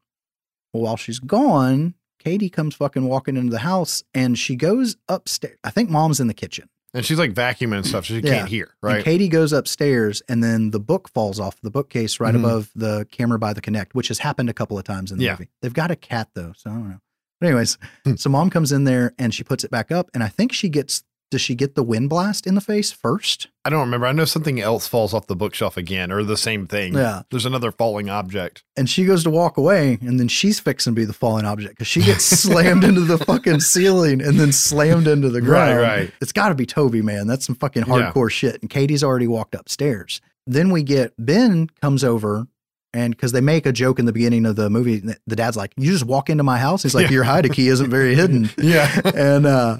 [0.73, 5.57] Well, while she's gone, Katie comes fucking walking into the house and she goes upstairs.
[5.63, 6.69] I think mom's in the kitchen.
[6.93, 8.05] And she's like vacuuming and stuff.
[8.05, 8.37] So she Yeah.
[8.39, 8.75] can't hear.
[8.83, 9.03] And Right.
[9.03, 12.39] Katie goes upstairs and then the book falls off the bookcase right Mhm.
[12.39, 15.23] above the camera by the Kinect, which has happened a couple of times in the
[15.25, 15.31] Yeah.
[15.33, 15.49] movie.
[15.61, 16.99] They've got a cat though, so I don't know.
[17.39, 18.15] But anyways, Hmm.
[18.17, 20.67] so mom comes in there and she puts it back up, and I think she
[20.69, 23.47] gets does she get the wind blast in the face first?
[23.65, 24.05] I don't remember.
[24.05, 26.93] I know something else falls off the bookshelf again or the same thing.
[26.93, 27.23] Yeah.
[27.31, 28.63] There's another falling object.
[28.77, 31.75] And she goes to walk away, and then she's fixing to be the falling object
[31.75, 35.77] because she gets slammed into the fucking ceiling and then slammed into the ground.
[35.79, 35.97] right.
[35.99, 36.11] right.
[36.21, 37.25] It's got to be Toby, man.
[37.27, 38.11] That's some fucking Yeah.
[38.11, 38.61] hardcore shit.
[38.61, 40.21] And Katie's already walked upstairs.
[40.45, 42.47] Then we get Ben comes over,
[42.93, 45.71] and because they make a joke in the beginning of the movie, the dad's like,
[45.77, 47.11] "You just walk into my house." He's like, Yeah.
[47.13, 48.99] "Your hide key isn't very hidden." Yeah.
[49.15, 49.77] and uh,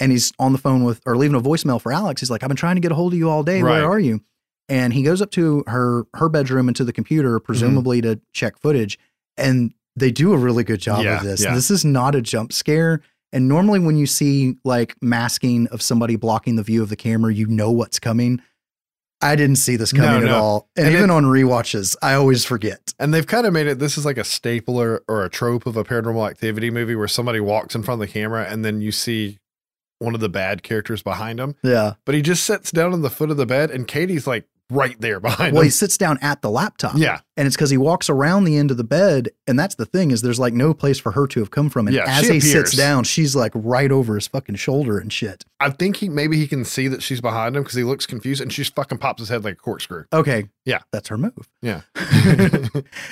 [0.00, 2.20] and he's on the phone with or leaving a voicemail for Alex.
[2.20, 3.62] He's like, "I've been trying to get a hold of you all day.
[3.62, 3.80] Right.
[3.80, 4.20] Where are you?"
[4.68, 7.44] And he goes up to her her bedroom and to the computer, Mm-hmm.
[7.44, 8.98] presumably to check footage.
[9.36, 11.42] And they do a really good job Yeah, of this.
[11.44, 11.54] yeah.
[11.54, 13.00] This is not a jump scare.
[13.32, 17.32] And normally, when you see like masking of somebody blocking the view of the camera,
[17.32, 18.40] you know what's coming.
[19.22, 20.68] I didn't see this No, coming at all.
[20.76, 22.94] And, And even it- on rewatches, I always forget.
[22.98, 25.66] And they've kind of made it this is like a staple or, or a trope
[25.66, 28.80] of a paranormal activity movie where somebody walks in front of the camera and then
[28.80, 29.38] you see
[30.00, 31.54] one of the bad characters behind him.
[31.62, 31.94] Yeah.
[32.04, 34.98] But he just sits down on the foot of the bed and Katie's like right
[35.00, 35.66] there behind Well, him.
[35.66, 36.94] he sits down at the laptop.
[36.96, 37.20] Yeah.
[37.36, 39.30] And it's because he walks around the end of the bed.
[39.46, 41.86] And that's the thing is there's like no place for her to have come from.
[41.86, 42.50] And Yeah, as he appears.
[42.52, 45.44] sits down, she's like right over his fucking shoulder and shit.
[45.58, 48.40] I think he maybe he can see that she's behind him because he looks confused
[48.42, 50.04] and she fucking pops his head like a corkscrew.
[50.12, 50.48] Okay.
[50.64, 50.80] Yeah.
[50.92, 51.48] That's her move.
[51.62, 51.80] Yeah.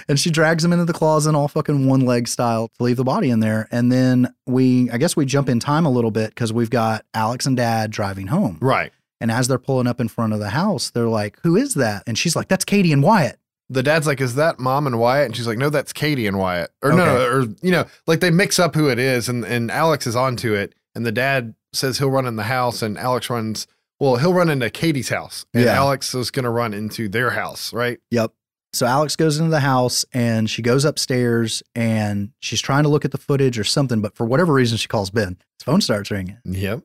[0.09, 3.05] and she drags him into the closet all fucking one leg style to leave the
[3.05, 3.69] body in there.
[3.71, 7.05] And then we, I guess we jump in time a little bit because we've got
[7.15, 8.59] Alex and dad driving home.
[8.61, 8.93] right.
[9.21, 12.05] And as they're pulling up in front of the house, they're like, who is that?
[12.07, 13.39] And she's like, that's Katie and Wyatt.
[13.71, 16.39] The dad's like, "Is that mom and Wyatt?" And she's like, "No, that's Katie and
[16.39, 19.71] Wyatt." Or no, or you know, like they mix up who it is, and and
[19.71, 23.29] Alex is onto it, and the dad says he'll run in the house, and Alex
[23.29, 23.67] runs.
[24.01, 25.75] Well, he'll run into Katie's house, and Yeah.
[25.75, 27.99] Alex is gonna run into their house, right?
[28.11, 28.33] Yep.
[28.73, 33.05] So Alex goes into the house and she goes upstairs and she's trying to look
[33.05, 35.37] at the footage or something, but for whatever reason, she calls Ben.
[35.59, 36.37] His phone starts ringing.
[36.45, 36.83] Yep.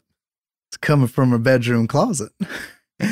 [0.74, 2.32] It's coming from her bedroom closet.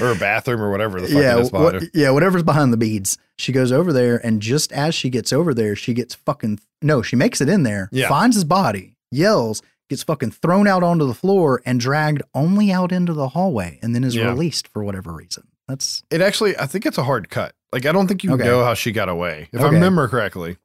[0.02, 2.78] Or a bathroom or whatever the fuck yeah, it is what- yeah, whatever's behind the
[2.78, 3.19] beads.
[3.38, 7.04] She goes over there, and just as she gets over there, she gets fucking no.
[7.04, 8.08] She makes it in there, Yeah.
[8.10, 12.91] finds his body, yells, gets fucking thrown out onto the floor, and dragged only out
[12.91, 14.30] into the hallway, and then is Yeah.
[14.30, 15.43] released for whatever reason.
[15.67, 17.54] That's It actually, I think it's a hard cut.
[17.71, 18.43] Like I don't think you Okay.
[18.45, 20.58] know how she got away, if I remember correctly.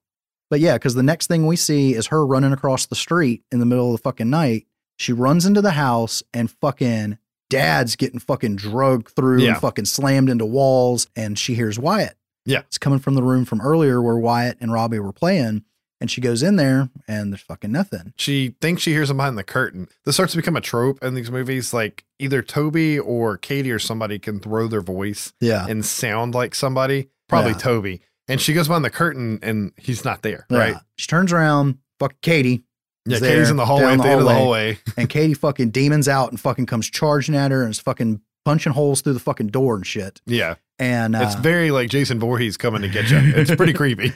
[0.51, 3.59] but yeah, because the next thing we see is her running across the street in
[3.61, 4.67] the middle of the fucking night.
[4.97, 7.19] She runs into the house, and fucking
[7.51, 9.53] dad's getting fucking drugged through Yeah.
[9.53, 12.17] and fucking slammed into walls, and she hears Wyatt.
[12.45, 12.61] Yeah.
[12.61, 15.65] It's coming from the room from earlier where Wyatt and Robbie were playing.
[15.99, 18.13] And she goes in there and there's fucking nothing.
[18.19, 19.89] She thinks she hears him behind the curtain.
[20.05, 21.73] This starts to become a trope in these movies.
[21.73, 25.67] Like either Toby or Katie or somebody can throw their voice Yeah.
[25.67, 27.59] and sound like somebody, probably Yeah.
[27.59, 28.03] Toby.
[28.29, 30.77] And she goes behind the curtain and he's not there, right?
[30.97, 32.63] She turns around, fuck Katie.
[33.07, 34.75] Yeah, Katie's in the hallway at the the end of the hallway.
[34.75, 34.79] hallway.
[34.97, 38.73] And Katie fucking demons out and fucking comes charging at her and is fucking punching
[38.73, 40.21] holes through the fucking door and shit.
[40.27, 40.55] Yeah.
[40.79, 43.19] And uh, it's very like Jason Voorhees coming to get you.
[43.19, 44.13] It's pretty creepy.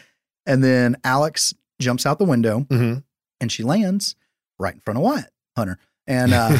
[0.46, 2.94] and then Alex jumps out the window hmm
[3.40, 4.16] and she lands
[4.58, 5.78] right in front of Wyatt Hunter.
[6.06, 6.58] And uh,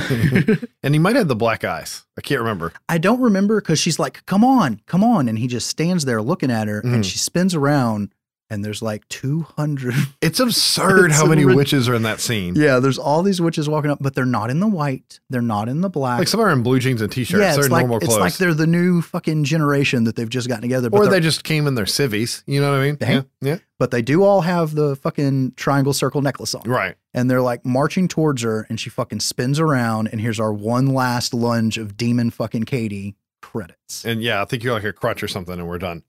[0.82, 2.04] and he might have the black eyes.
[2.16, 2.72] I can't remember.
[2.88, 6.22] I don't remember because she's like, "Come on, come on," and he just stands there
[6.22, 6.94] looking at her, Mhm.
[6.94, 8.14] and she spins around,
[8.50, 9.94] and there's like two hundred.
[10.20, 12.54] It's absurd It's how many rid- witches are in that scene.
[12.56, 15.68] yeah, there's all these witches walking up, but they're not in the white, they're not
[15.68, 16.18] in the black.
[16.18, 17.40] Like some are in blue jeans and t-shirts.
[17.40, 20.48] yeah, they're it's like normal it's like they're the new fucking generation that they've just
[20.48, 20.90] gotten together.
[20.90, 22.42] But or they're- just came in their civvies.
[22.46, 22.98] You know what I mean?
[23.00, 23.22] Yeah.
[23.40, 23.58] Yeah.
[23.78, 26.96] but they do all have the fucking triangle circle necklace on, Right.
[27.14, 30.86] and they're like marching towards her, and she fucking spins around, and here's our one
[30.88, 34.04] last lunge of demon fucking Katie credits.
[34.04, 36.02] And yeah, I think you're like a crunch or something and we're done.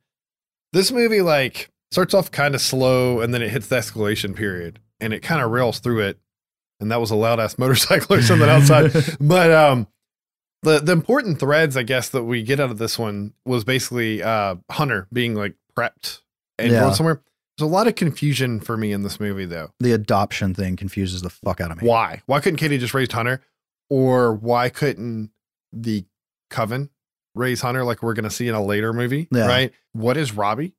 [0.74, 4.80] This movie like starts off kind of slow and then it hits the escalation period
[5.00, 6.20] and it kind of rails through it.
[6.80, 8.92] And that was a loud ass motorcycle or something outside.
[9.20, 9.88] but um
[10.64, 14.24] the the important threads I guess that we get out of this one was basically
[14.24, 16.22] uh Hunter being like prepped
[16.58, 16.82] and Yeah.
[16.82, 17.22] going somewhere.
[17.58, 19.72] There's a lot of confusion for me in this movie though.
[19.80, 21.88] the adoption thing confuses the fuck out of me.
[21.88, 22.22] Why?
[22.26, 23.42] Why couldn't Katie just raise Hunter?
[23.90, 25.32] Or why couldn't
[25.74, 26.06] the
[26.50, 26.90] coven
[27.36, 29.28] raise Hunter like we're gonna see in a later movie?
[29.32, 29.48] Yeah.
[29.48, 29.74] Right?
[29.92, 30.74] What is Robbie?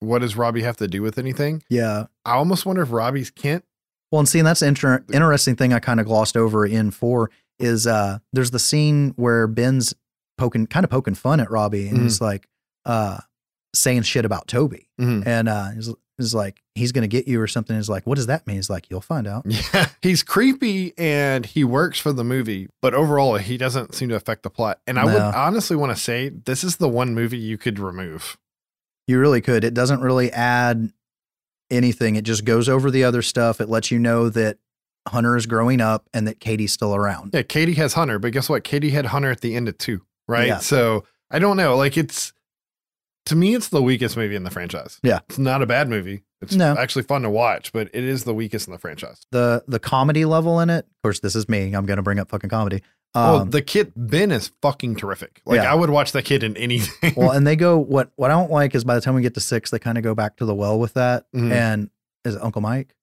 [0.00, 1.62] What does Robbie have to do with anything?
[1.68, 2.04] Yeah.
[2.24, 3.64] I almost wonder if Robbie's Kent.
[4.12, 7.86] Well, and seeing that's inter- interesting thing I kind of glossed over in four is
[7.86, 9.92] uh there's the scene where Ben's
[10.38, 12.02] poking kind of poking fun at Robbie and Mhm.
[12.04, 12.48] he's like
[12.86, 13.18] uh
[13.74, 14.88] saying shit about Toby.
[15.00, 15.26] Mhm.
[15.26, 17.74] And uh he's, he's like, he's gonna get you or something.
[17.76, 18.56] He's like, what does that mean?
[18.56, 19.44] He's like, you'll find out.
[19.46, 19.88] Yeah.
[20.00, 24.44] He's creepy and he works for the movie, but overall he doesn't seem to affect
[24.44, 24.80] the plot.
[24.86, 28.38] And I would honestly want to say this is the one movie you could remove.
[29.08, 29.64] You really could.
[29.64, 30.92] It doesn't really add
[31.70, 32.14] anything.
[32.16, 33.60] It just goes over the other stuff.
[33.60, 34.58] It lets you know that
[35.08, 37.30] Hunter is growing up and that Katie's still around.
[37.34, 38.62] Yeah, Katie has Hunter, but guess what?
[38.64, 40.46] Katie had Hunter at the end of two, right?
[40.46, 40.58] Yeah.
[40.58, 41.76] So I don't know.
[41.76, 42.32] Like it's
[43.26, 44.98] to me, it's the weakest movie in the franchise.
[45.02, 45.20] Yeah.
[45.28, 46.22] It's not a bad movie.
[46.40, 46.74] It's No.
[46.78, 49.26] actually fun to watch, but it is the weakest in the franchise.
[49.32, 51.72] The the comedy level in it, of course, this is me.
[51.74, 52.82] I'm gonna bring up fucking comedy.
[53.14, 55.40] Oh, Um, the kid Ben is fucking terrific.
[55.46, 55.72] Like Yeah.
[55.72, 57.14] I would watch that kid in anything.
[57.16, 59.34] well, and they go what what I don't like is by the time we get
[59.34, 61.26] to six, they kind of go back to the well with that.
[61.34, 61.52] Mhm.
[61.52, 61.90] And
[62.24, 62.94] is it Uncle Mike?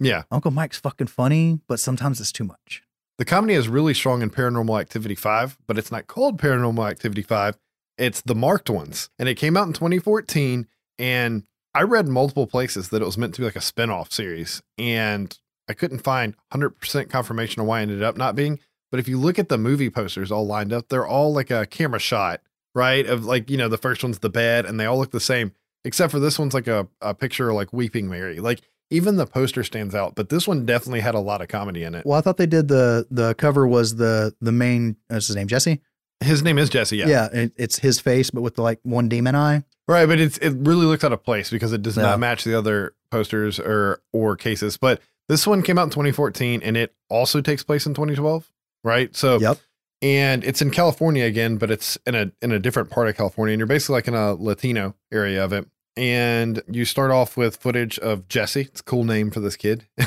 [0.00, 0.22] yeah.
[0.32, 2.82] Uncle Mike's fucking funny, but sometimes it's too much.
[3.18, 7.22] The comedy is really strong in Paranormal Activity 5, but it's not called Paranormal Activity
[7.22, 7.56] 5.
[7.98, 9.10] It's the marked ones.
[9.18, 10.66] And it came out in 2014.
[10.98, 11.44] And
[11.74, 14.60] I read multiple places that it was meant to be like a spinoff series.
[14.76, 18.58] And I couldn't find 100% confirmation of why it ended up not being.
[18.92, 21.66] But if you look at the movie posters all lined up, they're all like a
[21.66, 22.40] camera shot,
[22.74, 23.04] right?
[23.04, 25.52] Of like, you know, the first one's the bed and they all look the same,
[25.84, 28.38] except for this one's like a, a picture of like Weeping Mary.
[28.38, 31.82] Like even the poster stands out, but this one definitely had a lot of comedy
[31.82, 32.04] in it.
[32.06, 34.96] Well, I thought they did the the cover was the the main.
[35.10, 35.48] Uh, what's his name?
[35.48, 35.80] Jesse.
[36.22, 37.08] His name is Jesse, yeah.
[37.08, 39.64] Yeah, it, it's his face, but with the like one demon eye.
[39.88, 42.02] Right, but it's it really looks out of place because it does Yeah.
[42.04, 44.76] not match the other posters or or cases.
[44.76, 48.52] But this one came out in 2014 and it also takes place in 2012,
[48.84, 49.14] right?
[49.16, 49.58] So Yep.
[50.00, 53.52] and it's in California again, but it's in a in a different part of California,
[53.52, 55.66] and you're basically like in a Latino area of it.
[55.94, 58.62] And you start off with footage of Jesse.
[58.62, 59.86] It's a cool name for this kid.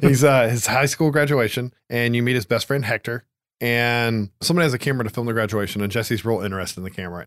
[0.00, 3.24] He's uh his high school graduation, and you meet his best friend Hector.
[3.60, 6.90] And somebody has a camera to film the graduation, and Jesse's real interested in the
[6.90, 7.26] camera.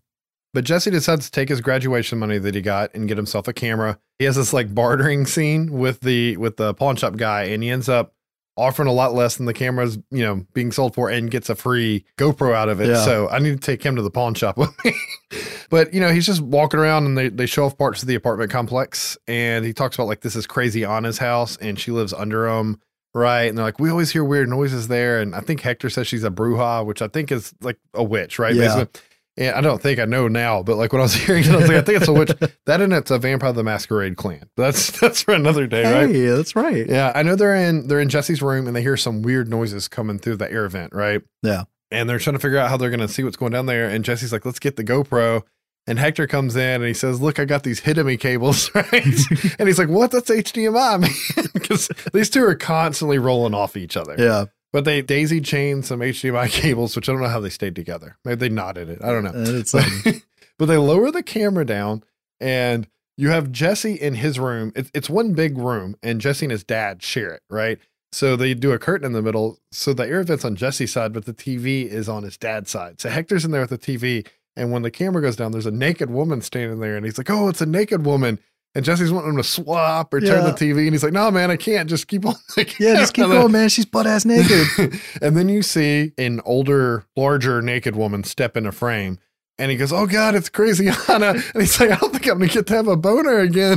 [0.54, 3.52] But Jesse decides to take his graduation money that he got and get himself a
[3.52, 3.98] camera.
[4.18, 7.70] He has this like bartering scene with the with the pawn shop guy, and he
[7.70, 8.14] ends up
[8.56, 11.54] offering a lot less than the camera's you know being sold for, and gets a
[11.54, 12.88] free GoPro out of it.
[12.88, 13.04] Yeah.
[13.04, 14.94] So I need to take him to the pawn shop with me.
[15.70, 18.14] but you know he's just walking around, and they they show off parts of the
[18.14, 22.12] apartment complex, and he talks about like this is crazy Anna's house, and she lives
[22.12, 22.80] under him.
[23.14, 23.42] Right.
[23.42, 25.20] And they're like, we always hear weird noises there.
[25.20, 28.38] And I think Hector says she's a bruja, which I think is like a witch,
[28.38, 28.54] right?
[28.54, 28.68] Yeah.
[28.68, 29.00] Basically.
[29.36, 31.56] And I don't think I know now, but like when I was hearing it, I
[31.56, 32.32] was like, I think it's a witch.
[32.66, 34.48] That and it's a Vampire the Masquerade clan.
[34.56, 36.14] That's that's for another day, right?
[36.14, 36.86] Hey, that's right.
[36.88, 39.88] Yeah, I know they're in they're in Jesse's room and they hear some weird noises
[39.88, 41.22] coming through the air vent, right?
[41.42, 41.64] Yeah.
[41.90, 43.88] And they're trying to figure out how they're gonna see what's going down there.
[43.88, 45.42] And Jesse's like, let's get the GoPro.
[45.88, 48.92] And Hector comes in and he says, Look, I got these Hidemi cables, right?
[49.58, 50.12] and he's like, What?
[50.12, 51.46] That's HDMI, man.
[51.52, 54.14] Because these two are constantly rolling off each other.
[54.16, 54.44] Yeah.
[54.72, 58.16] But they daisy chained some HDMI cables, which I don't know how they stayed together.
[58.24, 59.02] Maybe they knotted it.
[59.02, 59.30] I don't know.
[59.30, 60.22] Uh, um,
[60.58, 62.02] but they lower the camera down
[62.40, 64.72] and you have Jesse in his room.
[64.74, 67.78] It's, it's one big room and Jesse and his dad share it, right?
[68.12, 69.58] So they do a curtain in the middle.
[69.70, 73.00] So the air vent's on Jesse's side, but the TV is on his dad's side.
[73.00, 74.26] So Hector's in there with the TV.
[74.54, 76.96] And when the camera goes down, there's a naked woman standing there.
[76.96, 78.38] And he's like, oh, it's a naked woman.
[78.74, 80.84] And Jesse's wanting him to swap or turn the TV.
[80.84, 81.90] And he's like, no, man, I can't.
[81.90, 82.34] Just keep on.
[82.56, 83.68] the yeah, just keep going, man.
[83.68, 84.98] She's butt ass naked.
[85.22, 89.18] and then you see an older, larger naked woman step in a frame.
[89.58, 91.30] And he goes, Oh God, it's crazy Anna.
[91.32, 93.76] And he's like, I don't think I'm gonna get to have a boner again.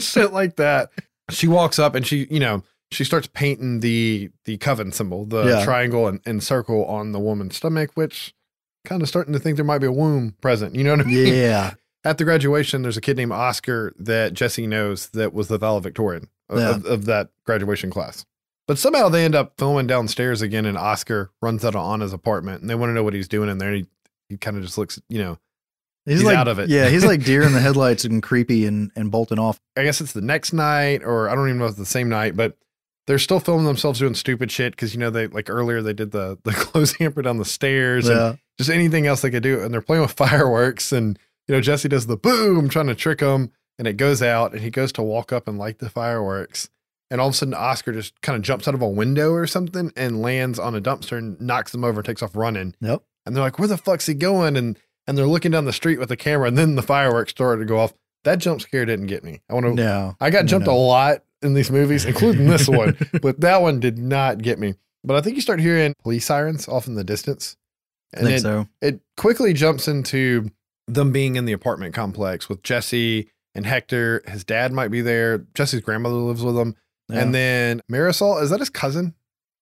[0.00, 0.90] Shit like that.
[1.30, 5.44] She walks up and she, you know, she starts painting the the coven symbol, the
[5.44, 5.64] Yeah.
[5.64, 8.34] triangle and, and circle on the woman's stomach, which
[8.84, 10.74] kind of starting to think there might be a womb present.
[10.74, 11.32] You know what I mean?
[11.32, 11.74] yeah.
[12.04, 16.28] At the graduation, there's a kid named Oscar that Jesse knows that was the valedictorian
[16.48, 16.70] of, Yeah.
[16.70, 18.24] of, of that graduation class.
[18.68, 22.60] But somehow they end up filming downstairs again, and Oscar runs out of Anna's apartment,
[22.60, 23.68] and they want to know what he's doing in there.
[23.68, 23.86] And he,
[24.30, 25.38] he kind of just looks, you know,
[26.04, 26.68] He's like, out of it.
[26.68, 29.60] Yeah, he's like deer in the headlights and creepy and, and bolting off.
[29.76, 32.08] I guess it's the next night, or I don't even know if it's the same
[32.08, 32.56] night, but
[33.06, 36.10] they're still filming themselves doing stupid shit because you know they like earlier they did
[36.10, 39.72] the the clothes hamper down the stairs and just anything else they could do, and
[39.72, 41.18] they're playing with fireworks, and
[41.52, 44.62] you know Jesse does the boom trying to trick him, and it goes out, and
[44.62, 46.70] he goes to walk up and light the fireworks,
[47.10, 49.46] and all of a sudden Oscar just kind of jumps out of a window or
[49.46, 53.02] something and lands on a dumpster and knocks them over, and takes off running, Yep.
[53.26, 55.98] and they're like, "Where the fuck's he going?" and and they're looking down the street
[55.98, 57.92] with the camera, and then the fireworks started to go off.
[58.24, 59.42] That jump scare didn't get me.
[59.50, 60.16] I want to No.
[60.20, 60.74] I got jumped no.
[60.74, 64.74] a lot in these movies, including this one, but that one did not get me.
[65.02, 67.56] But I think you start hearing police sirens off in the distance.
[68.14, 68.68] I And think then so.
[68.80, 70.48] it quickly jumps into
[70.86, 74.22] them being in the apartment complex with Jesse and Hector.
[74.26, 75.46] His dad might be there.
[75.54, 76.74] Jesse's grandmother lives with him.
[77.08, 77.20] Yeah.
[77.20, 79.14] And then Marisol, is that his cousin?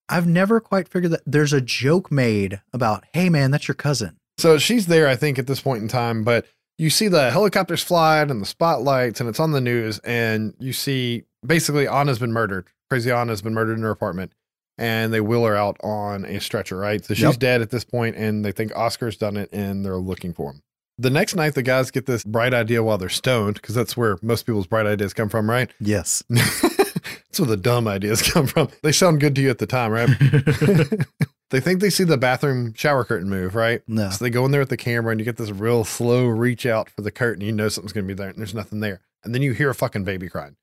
[0.09, 4.17] I've never quite figured that there's a joke made about, hey man, that's your cousin.
[4.39, 6.47] So she's there, I think, at this point in time, but
[6.79, 10.73] you see the helicopters flying and the spotlights, and it's on the news, and you
[10.73, 12.67] see basically Anna's been murdered.
[12.89, 14.33] Crazy Anna's been murdered in her apartment,
[14.79, 17.05] and they wheel her out on a stretcher, right?
[17.05, 17.39] So she's Yep.
[17.39, 20.63] dead at this point, and they think Oscar's done it, and they're looking for him.
[21.01, 24.19] The next night, the guys get this bright idea while they're stoned, because that's where
[24.21, 25.71] most people's bright ideas come from, right?
[25.81, 26.23] Yes.
[26.29, 28.69] that's where the dumb ideas come from.
[28.83, 30.11] They sound good to you at the time, right?
[31.51, 33.81] they think they see the bathroom shower curtain move, right?
[33.89, 34.11] no.
[34.11, 36.67] So they go in there with the camera and you get this real slow reach
[36.67, 37.43] out for the curtain.
[37.43, 39.01] You know something's going to be there and there's nothing there.
[39.25, 40.57] And then you hear a fucking baby crying.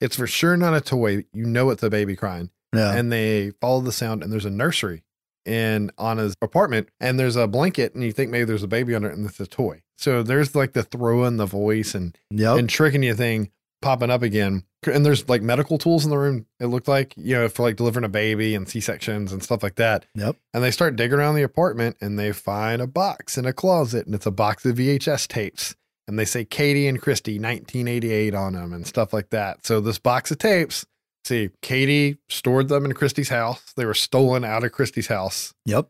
[0.00, 1.26] It's for sure not a toy.
[1.34, 2.50] You know it's a baby crying.
[2.74, 2.94] Yeah.
[2.94, 5.02] And they follow the sound and there's a nursery
[5.44, 9.10] in Anna's apartment and there's a blanket and you think maybe there's a baby under
[9.10, 9.82] it and it's a toy.
[9.96, 12.58] So there's like the throw in the voice and, yep.
[12.58, 13.50] and tricking you thing
[13.82, 14.64] popping up again.
[14.84, 17.76] And there's like medical tools in the room, it looked like, you know, for like
[17.76, 20.06] delivering a baby and C sections and stuff like that.
[20.14, 20.36] yep.
[20.54, 24.06] And they start digging around the apartment and they find a box in a closet
[24.06, 25.76] and it's a box of VHS tapes.
[26.08, 29.64] And they say Katie and Kristi 1988 on them and stuff like that.
[29.64, 30.84] So this box of tapes
[31.24, 33.72] See, Katie stored them in Kristi's house.
[33.76, 35.88] They were stolen out of Kristi's house Yep.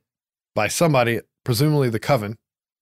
[0.54, 2.36] by somebody, presumably the coven.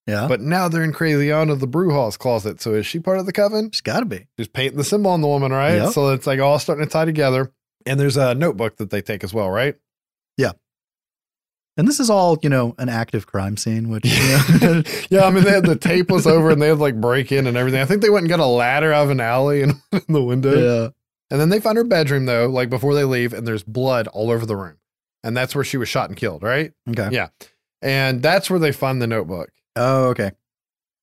[0.06, 0.26] Yeah.
[0.26, 2.60] But now they're in Craziana, the bruja's closet.
[2.60, 3.70] So is she part of the coven?
[3.70, 4.26] She's got to be.
[4.36, 5.76] She's painting the symbol on the woman, right?
[5.76, 5.92] Yep.
[5.92, 7.52] So it's like all starting to tie together.
[7.86, 9.76] And there's a notebook that they take as well, right?
[10.36, 10.52] Yeah.
[11.76, 15.30] And this is all, you know, an active crime scene, which, you know, yeah, I
[15.30, 17.80] mean, they had the tape was over and they had like break in and everything.
[17.80, 20.22] I think they went and got a ladder out of an alley and in the
[20.22, 20.82] window.
[20.84, 20.88] yeah.
[21.30, 24.30] And then they find her bedroom though, like before they leave, and there's blood all
[24.30, 24.78] over the room.
[25.22, 26.72] And that's where she was shot and killed, right?
[26.88, 27.08] Okay.
[27.12, 27.28] Yeah.
[27.82, 29.50] And that's where they find the notebook.
[29.76, 30.32] Oh, okay.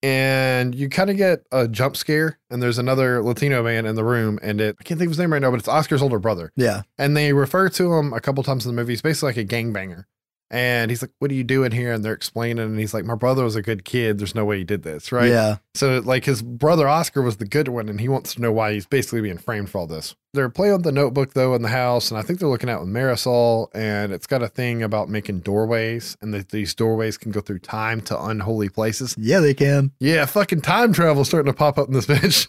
[0.04, 4.04] And you kind of get a jump scare, and there's another Latino man in the
[4.04, 6.20] room, and it I can't think of his name right now, but it's Oscar's older
[6.20, 6.52] brother.
[6.56, 6.84] Yeah.
[6.98, 8.94] And they refer to him a couple times in the movie.
[8.94, 10.06] He's basically like a gangbanger.
[10.50, 11.92] And he's like, What are you doing here?
[11.92, 14.18] And they're explaining, and he's like, My brother was a good kid.
[14.18, 15.30] There's no way he did this, right?
[15.30, 15.58] Yeah.
[15.76, 18.74] So, like, his brother Oscar was the good one, and he wants to know why
[18.74, 20.16] he's basically being framed for all this.
[20.34, 22.80] They're playing with the notebook, though, in the house, and I think they're looking at
[22.80, 27.32] with Marisol, and it's got a thing about making doorways, and that these doorways can
[27.32, 29.16] go through time to unholy places.
[29.18, 29.92] Yeah, they can.
[30.00, 32.48] Yeah, fucking time travel starting to pop up in this bitch.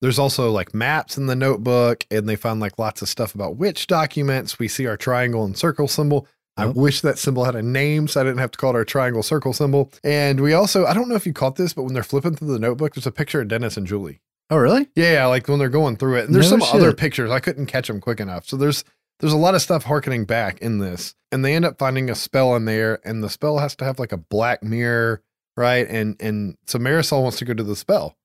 [0.00, 3.56] There's also like maps in the notebook, and they find like lots of stuff about
[3.56, 4.58] witch documents.
[4.58, 6.26] We see our triangle and circle symbol.
[6.56, 8.84] I wish that symbol had a name so I didn't have to call it our
[8.84, 9.90] triangle circle symbol.
[10.04, 12.52] And we also, I don't know if you caught this, but when they're flipping through
[12.52, 14.20] the notebook, there's a picture of Dennis and Julie.
[14.50, 14.88] Oh, really?
[14.94, 16.26] Yeah, like when they're going through it.
[16.26, 17.30] And there's No some other pictures.
[17.30, 18.46] I couldn't catch them quick enough.
[18.46, 18.84] So there's
[19.20, 21.14] there's a lot of stuff harkening back in this.
[21.32, 23.98] And they end up finding a spell in there, and the spell has to have
[23.98, 25.22] like a black mirror,
[25.56, 25.88] right?
[25.88, 28.16] And and so Marisol wants to go to the spell.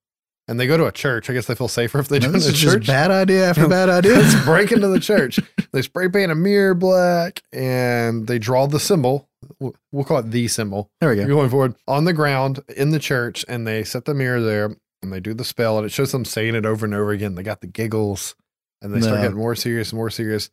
[0.49, 1.29] And they go to a church.
[1.29, 2.87] I guess they feel safer if they do it this a just church.
[2.87, 4.13] bad idea after bad idea.
[4.13, 5.39] Let's break into the church.
[5.71, 9.29] They spray paint a mirror black and they draw the symbol.
[9.59, 11.21] We'll call it the symbol there we go.
[11.21, 14.75] You're going forward on the ground in the church and they set the mirror there
[15.03, 17.35] and they do the spell and it shows them saying it over and over again.
[17.35, 18.35] They got the giggles
[18.81, 20.49] and they start getting more serious and more serious.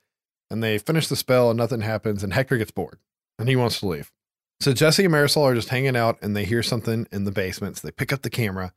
[0.51, 2.99] And they finish the spell and nothing happens and Hector gets bored
[3.39, 4.13] and he wants to leave.
[4.61, 7.79] So Jesse and Marisol are just hanging out and they hear something in the basement.
[7.79, 8.75] So they pick up the camera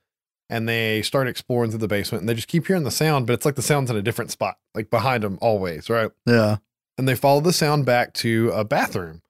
[0.50, 3.34] and they start exploring through the basement and they just keep hearing the sound, but
[3.34, 6.12] it's like the sound's in a different spot, like behind them always, right?
[6.26, 6.58] Yeah.
[6.98, 9.22] and they follow the sound back to a bathroom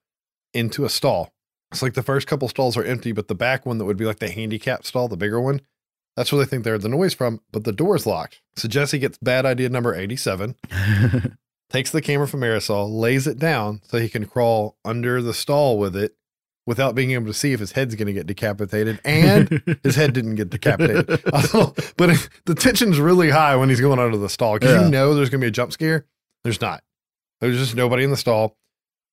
[0.54, 1.32] into a stall.
[1.70, 4.04] It's like the first couple stalls are empty, but the back one that would be
[4.06, 5.60] like the handicap stall, the bigger one,
[6.16, 8.40] that's where they think they heard the noise from, but the door's locked.
[8.56, 10.56] So Jesse gets bad idea number 87,
[11.70, 15.78] takes the camera from Marisol, lays it down so he can crawl under the stall
[15.78, 16.16] with it
[16.70, 19.00] without being able to see if his head's going to get decapitated.
[19.04, 21.20] And his head didn't get decapitated.
[21.34, 24.84] Also, but if, the tension's really high when he's going under the stall because Yeah.
[24.84, 26.06] you know there's going to be a jump scare.
[26.44, 26.82] There's not.
[27.40, 28.56] There's just nobody in the stall.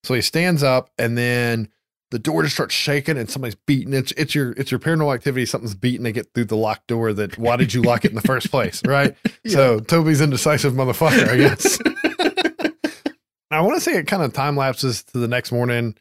[0.03, 1.69] So he stands up and then
[2.11, 3.93] the door just starts shaking and somebody's beating.
[3.93, 5.45] It's it's your it's your paranormal activity.
[5.45, 7.11] Something's beating to get through the locked door.
[7.11, 9.15] That why did you lock it in the first place, right?
[9.47, 11.79] So Toby's indecisive motherfucker, I guess.
[13.51, 15.95] I want to say it kind of time lapses to the next morning,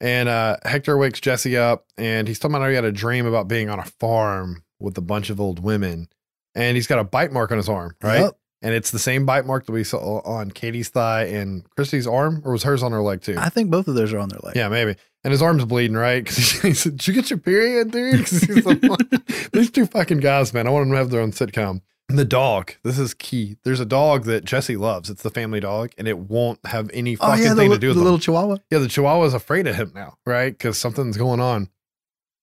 [0.00, 3.26] and uh, Hector wakes Jesse up, and he's talking about how he had a dream
[3.26, 6.08] about being on a farm with a bunch of old women,
[6.54, 8.20] and he's got a bite mark on his arm, right?
[8.20, 8.38] Yep.
[8.62, 12.42] And it's the same bite mark that we saw on Katie's thigh and Kristi's arm,
[12.44, 13.36] or was hers on her leg too?
[13.38, 14.56] I think both of those are on their leg.
[14.56, 14.96] Yeah, maybe.
[15.22, 16.24] And his arm's bleeding, right?
[16.24, 18.20] Because he said, Did you get your period, dude?
[18.20, 18.80] he's like,
[19.52, 21.82] These two fucking guys, man, I want them to have their own sitcom.
[22.08, 23.56] The dog, this is key.
[23.64, 25.10] There's a dog that Jesse loves.
[25.10, 27.76] It's the family dog, and it won't have any Oh fucking yeah, the, thing li-
[27.76, 28.58] to do with the little chihuahua.
[28.70, 30.52] yeah, the Chihuahua's afraid of him now, right?
[30.52, 31.68] Because something's going on.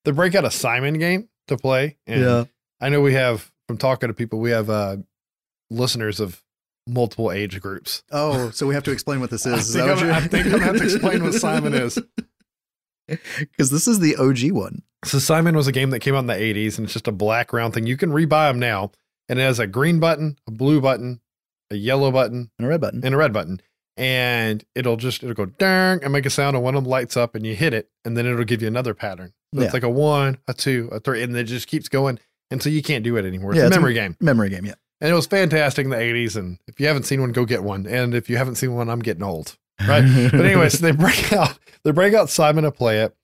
[0.03, 1.95] They break out a Simon game to play.
[2.05, 2.43] And yeah.
[2.81, 4.97] I know we have, from talking to people, we have uh,
[5.69, 6.43] listeners of
[6.85, 8.03] multiple age groups.
[8.11, 9.53] Oh, so we have to explain what this is.
[9.53, 11.97] I Is think I'm- I think I'm gonna have to explain what Simon is.
[13.07, 14.81] Because this is the OG one.
[15.03, 17.11] So Simon was a game that came out in the 80s and it's just a
[17.11, 17.85] black round thing.
[17.85, 18.91] You can rebuy them now.
[19.33, 21.19] And it has a green button, a blue button,
[21.71, 23.01] a yellow button, And a red button.
[23.03, 23.61] and a red button.
[23.97, 27.17] And it'll just it'll go dang and make a sound and one of them lights
[27.17, 29.33] up and you hit it and then it'll give you another pattern.
[29.55, 29.65] So Yeah.
[29.65, 32.19] It's like a one, a two, a three, and it just keeps going
[32.51, 33.51] until so you can't do it anymore.
[33.53, 34.15] It's Yeah, a it's a- memory game.
[34.19, 34.75] Memory game, yeah.
[35.01, 36.35] And it was fantastic in the 80s.
[36.35, 37.87] And if you haven't seen one, go get one.
[37.87, 39.57] And if you haven't seen one, I'm getting old.
[39.87, 40.03] Right.
[40.31, 43.15] But anyway, so they break out they break out Simon to play it,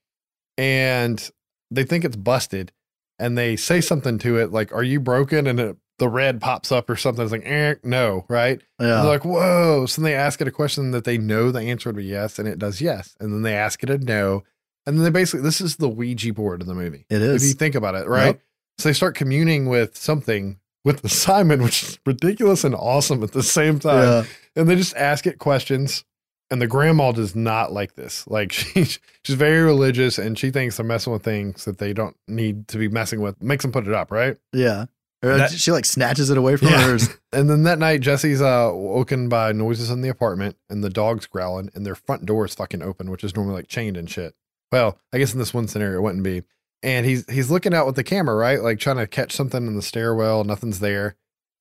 [0.58, 1.30] and
[1.72, 2.72] they think it's busted,
[3.20, 6.72] and they say something to it like, "Are you broken?" And it, the red pops
[6.72, 7.24] up or something.
[7.24, 8.88] It's like, eh, "No, right?" Yeah.
[9.02, 11.90] they're like, "Whoa!" So then they ask it a question that they know the answer
[11.90, 14.44] would be yes, and it does yes, and then they ask it a no,
[14.86, 17.06] and then they basically this is the Ouija board of the movie.
[17.10, 18.26] it If you think about it, right?
[18.28, 18.42] Yep.
[18.80, 23.34] So they start communing with something with the Simon, which is ridiculous and awesome at
[23.34, 24.24] the same time Yeah.
[24.56, 26.06] and they just ask it questions.
[26.52, 28.26] And the grandma does not like this.
[28.26, 32.16] Like she, she's very religious, and she thinks they're messing with things that they don't
[32.28, 33.40] need to be messing with.
[33.40, 34.36] Makes them put it up, right?
[34.52, 34.86] Yeah.
[35.22, 36.98] That- she like snatches it away from Yeah.
[36.98, 36.98] her.
[37.34, 41.28] And then that night, Jesse's uh, woken by noises in the apartment and the dog's
[41.28, 44.34] growling, and their front door is fucking open, which is normally like chained and shit.
[44.72, 46.42] Well, I guess in this one scenario, it wouldn't be.
[46.82, 48.62] And he's he's looking out with the camera, right?
[48.64, 50.44] Like trying to catch something in the stairwell.
[50.44, 51.18] Nothing's there.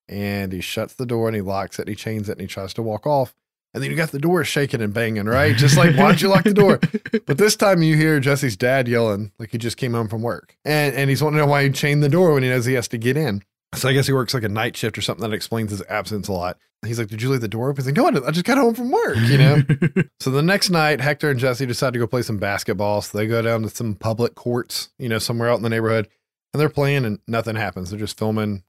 [0.08, 1.82] And he shuts the door and he locks it.
[1.82, 3.34] And he chains it and he tries to walk off.
[3.78, 5.54] And then you got the door shaking and banging, right?
[5.54, 6.80] Just like, why'd you lock the door?
[7.26, 10.56] But this time you hear Jesse's dad yelling like he just came home from work.
[10.64, 12.74] And and he's wanting to know why he chained the door when he knows he
[12.74, 13.44] has to get in.
[13.76, 16.26] So I guess he works like a night shift or something that explains his absence
[16.26, 16.58] a lot.
[16.84, 17.84] He's like, Did you leave the door open?
[17.84, 18.26] He's like, No, I.
[18.26, 19.62] I just got home from work, you know?
[20.20, 23.00] so the next night, Hector and Jesse decide to go play some basketball.
[23.02, 26.08] So they go down to some public courts, you know, somewhere out in the neighborhood.
[26.52, 27.90] And they're playing and nothing happens.
[27.90, 28.64] They're just filming,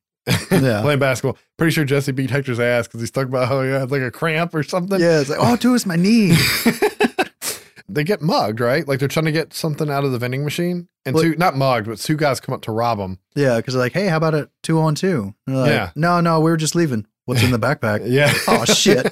[0.51, 0.81] Yeah.
[0.81, 1.37] playing basketball.
[1.57, 4.11] Pretty sure Jesse beat Hector's ass because he's talking about how he had like a
[4.11, 4.99] cramp or something.
[4.99, 6.35] yeah, it's like, oh, dude, it's my knee.
[7.87, 8.87] they get mugged, right?
[8.87, 11.55] Like they're trying to get something out of the vending machine, and Well- two not
[11.57, 13.19] mugged, but two guys come up to rob them.
[13.35, 15.33] Yeah, because they're like, hey, how about a two on two?
[15.47, 15.91] Like, Yeah.
[15.95, 17.05] No, no, we were just leaving.
[17.25, 18.01] What's in the backpack?
[18.09, 18.33] Yeah.
[18.47, 19.07] oh shit.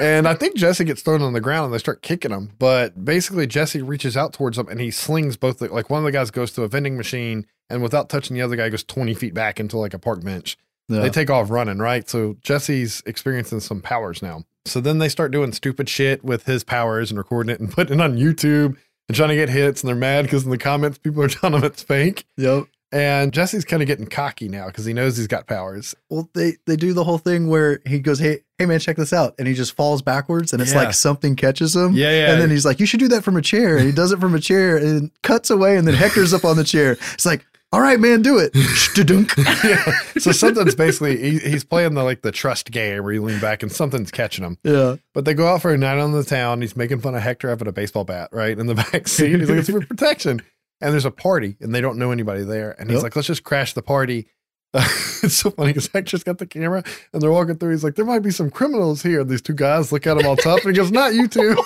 [0.00, 2.50] and I think Jesse gets thrown on the ground and they start kicking him.
[2.58, 5.58] But basically, Jesse reaches out towards him and he slings both.
[5.58, 8.42] The, like one of the guys goes to a vending machine and without touching the
[8.42, 10.56] other guy goes 20 feet back into like a park bench.
[10.88, 11.00] Yeah.
[11.00, 12.08] They take off running, right?
[12.08, 14.44] So Jesse's experiencing some powers now.
[14.66, 17.98] So then they start doing stupid shit with his powers and recording it and putting
[18.00, 18.76] it on YouTube
[19.08, 19.82] and trying to get hits.
[19.82, 22.26] And they're mad because in the comments, people are telling them it's fake.
[22.36, 22.64] Yep.
[22.92, 25.96] And Jesse's kind of getting cocky now because he knows he's got powers.
[26.10, 29.12] Well, they they do the whole thing where he goes, "Hey, hey, man, check this
[29.12, 30.84] out," and he just falls backwards, and it's Yeah.
[30.84, 31.94] like something catches him.
[31.94, 32.30] Yeah, yeah.
[32.32, 34.20] And then he's like, "You should do that from a chair," and he does it
[34.20, 36.92] from a chair, and cuts away, and then Hector's up on the chair.
[37.14, 37.44] It's like,
[37.74, 38.52] "All right, man, do it."
[39.64, 39.92] Yeah.
[40.20, 43.62] So something's basically he, he's playing the like the trust game where you lean back
[43.64, 44.56] and something's catching him.
[44.62, 44.96] yeah.
[45.12, 46.60] But they go out for a night on the town.
[46.60, 49.40] He's making fun of Hector having a baseball bat right in the back seat.
[49.40, 50.40] He's like, it's for protection.
[50.80, 52.76] And there's a party and they don't know anybody there.
[52.78, 53.02] And he's Yep.
[53.02, 54.28] like, let's just crash the party.
[54.74, 57.70] it's so funny because Hector's got the camera and they're walking through.
[57.72, 59.20] He's like, there might be some criminals here.
[59.20, 61.56] And these two guys look at him all tough and he goes, not you two.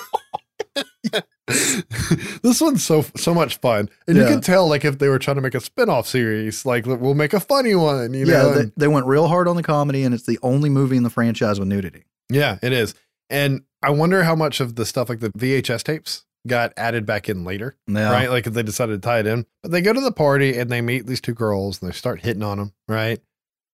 [2.43, 5.35] this one's so so much fun, and you can tell like if they were trying
[5.35, 8.53] to make a spin-off series, like we'll make a funny one, you yeah, know.
[8.53, 11.09] they, they went real hard on the comedy, and it's the only movie in the
[11.09, 12.03] franchise with nudity.
[12.29, 12.93] Yeah, it is.
[13.29, 17.27] And I wonder how much of the stuff like the VHS tapes got added back
[17.29, 18.11] in later, Yeah.
[18.11, 18.29] right?
[18.29, 19.45] Like if they decided to tie it in.
[19.61, 22.21] But they go to the party and they meet these two girls and they start
[22.21, 23.19] hitting on them, right?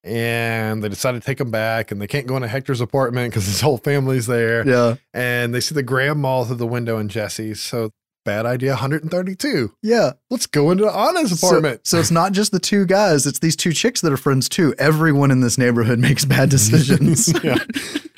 [0.05, 3.47] And they decide to take them back and they can't go into Hector's apartment because
[3.47, 4.67] his whole family's there.
[4.67, 4.95] Yeah.
[5.13, 7.59] And they see the grandma through the window and Jesse's.
[7.61, 7.89] So
[8.23, 9.73] bad idea 132.
[9.81, 10.11] Yeah.
[10.29, 11.87] Let's go into Anna's apartment.
[11.87, 14.73] So, it's not just the two guys, it's these two chicks that are friends too.
[14.77, 17.31] Everyone in this neighborhood makes bad decisions.
[17.43, 17.57] yeah.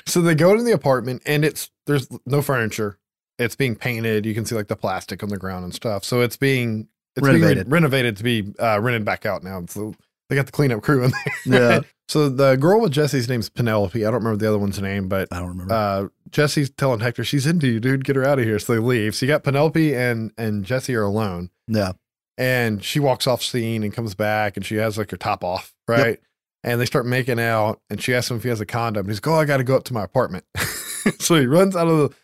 [0.06, 2.98] So they go to the apartment and it's there's no furniture.
[3.40, 4.26] It's being painted.
[4.26, 6.04] You can see like the plastic on the ground and stuff.
[6.04, 7.68] So it's being it's being Renovated.
[7.68, 9.64] re- renovated to be uh, rented back out now.
[9.68, 9.94] So
[10.30, 11.12] they got the cleanup crew in
[11.46, 11.72] there.
[11.72, 11.80] Yeah.
[12.10, 14.00] So the girl with Jesse's name's Penelope.
[14.00, 15.74] I don't remember the other one's name, but I don't remember.
[15.74, 18.06] uh, Jesse's telling Hector she's into you, dude.
[18.06, 18.60] Get her out of here.
[18.60, 19.14] So they leave.
[19.14, 21.92] So you got Penelope and and Jesse are alone, yeah.
[22.38, 25.74] and she walks off scene and comes back, and she has like her top off,
[25.86, 26.18] right?
[26.64, 29.06] And they start making out, and she asks him if he has a condom.
[29.10, 30.46] He's like, "Oh, I got to go up to my apartment."
[31.20, 32.16] so he runs out of the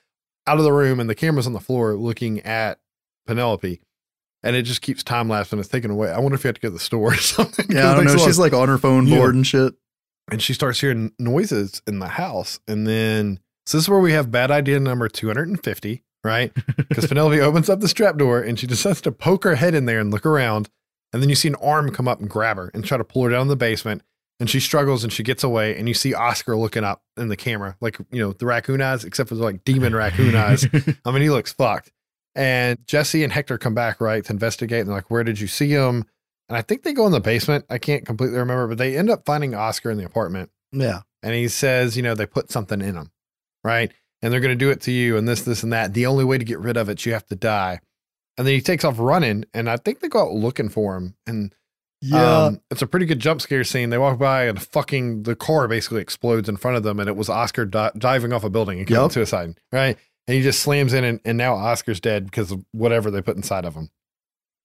[0.48, 2.80] out of the room, and the camera's on the floor looking at
[3.28, 3.82] Penelope,
[4.44, 5.60] and it just keeps time lapsing.
[5.60, 6.12] It's taken away.
[6.12, 7.66] I wonder if you have to go to the store or something.
[7.70, 7.92] Yeah.
[7.92, 8.18] I don't know.
[8.18, 9.18] She's like on her phone Yeah.
[9.18, 9.74] board and shit.
[10.32, 12.60] and she starts hearing noises in the house.
[12.68, 16.52] And then, so this is where we have bad idea number 250, right?
[16.78, 19.86] Because Penelope opens up the strap door and she decides to poke her head in
[19.86, 20.70] there and look around.
[21.12, 23.24] And then you see an arm come up and grab her and try to pull
[23.24, 24.02] her down in the basement.
[24.40, 25.78] And she struggles and she gets away.
[25.78, 29.04] And you see Oscar looking up in the camera, like, you know, the raccoon eyes,
[29.06, 30.66] except for the, like demon raccoon eyes.
[31.06, 31.92] I mean, he looks fucked.
[32.36, 34.80] And Jesse and Hector come back, right, to investigate.
[34.82, 36.06] And they're like, where did you see him?
[36.50, 37.66] And I think they go in the basement.
[37.70, 41.02] I can't completely remember, but they end up finding Oscar in the apartment Yeah.
[41.22, 43.12] and he says, you know, they put something in him,
[43.64, 43.92] right?
[44.22, 45.94] And they're going to do it to you and this, this, and that.
[45.94, 47.80] The only way to get rid of it, you have to die.
[48.38, 51.16] And then he takes off running, and I think they go out looking for him.
[51.28, 51.54] And
[52.02, 52.46] Yeah.
[52.46, 53.90] um, it's a pretty good jump scare scene.
[53.90, 57.16] They walk by, and fucking the car basically explodes in front of them, and it
[57.16, 59.12] was Oscar di- diving off a building and committing Yep.
[59.14, 59.98] suicide, right?
[60.28, 63.36] And he just slams in, and, and now Oscar's dead because of whatever they put
[63.36, 63.90] inside of him.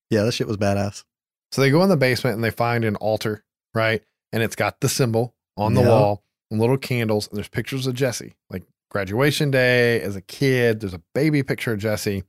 [0.09, 0.23] yeah.
[0.23, 1.03] That shit was badass.
[1.51, 3.43] So they go in the basement and they find an altar,
[3.73, 4.03] right?
[4.31, 5.89] And it's got the symbol on the Yeah.
[5.89, 7.27] wall and little candles.
[7.27, 10.79] And there's pictures of Jesse, like graduation day as a kid.
[10.79, 12.23] There's a baby picture of Jesse.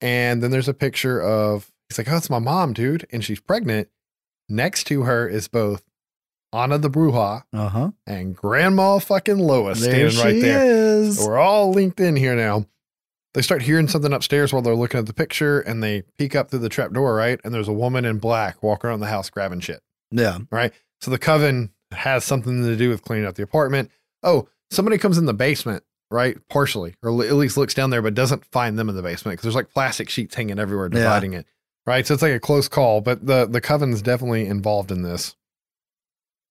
[0.00, 3.06] And then there's a picture of, he's like, oh, it's my mom, dude.
[3.10, 3.88] And she's pregnant.
[4.48, 5.82] Next to her is both
[6.56, 7.90] Anna the Bruja Uh huh.
[8.06, 10.64] and Grandma fucking Lois There standing right she there.
[10.64, 11.18] is.
[11.18, 12.66] So we're all linked in here now.
[13.34, 16.50] They start hearing something upstairs while they're looking at the picture and they peek up
[16.50, 17.38] through the trap door, right?
[17.44, 19.82] And there's a woman in black walking around the house grabbing shit.
[20.10, 20.38] yeah.
[20.50, 20.72] Right.
[21.02, 23.90] So the coven has something to do with cleaning up the apartment.
[24.22, 26.38] Oh, somebody comes in the basement, right?
[26.48, 29.42] Partially, or at least looks down there, but doesn't find them in the basement because
[29.42, 31.00] there's like plastic sheets hanging everywhere Yeah.
[31.00, 31.46] dividing it,
[31.86, 32.06] right?
[32.06, 35.35] So it's like a close call, but the the coven's definitely involved in this.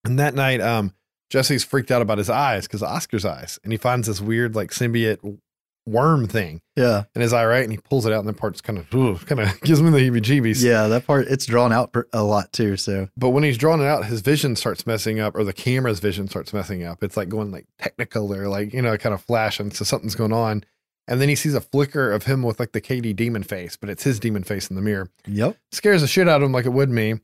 [0.05, 0.93] And that night, um,
[1.29, 4.71] Jesse's freaked out about his eyes because Oscar's eyes, and he finds this weird like
[4.71, 5.39] symbiote
[5.87, 7.03] worm thing Yeah.
[7.13, 7.61] in his eye, right?
[7.63, 8.89] And he pulls it out, and that part's kind of
[9.27, 10.63] kind of gives me the heebie-jeebies.
[10.63, 10.87] Yeah.
[10.87, 12.75] That part, it's drawn out a lot too.
[12.77, 15.99] So, But when he's drawing it out, his vision starts messing up, or the camera's
[15.99, 17.03] vision starts messing up.
[17.03, 19.69] It's like going like technical technicolor, like you know, kind of flashing.
[19.71, 20.63] So something's going on.
[21.07, 23.91] And then he sees a flicker of him with like the Katie demon face, but
[23.91, 25.07] it's his demon face in the mirror.
[25.27, 25.55] yep.
[25.71, 27.19] Scares the shit out of him like it would me.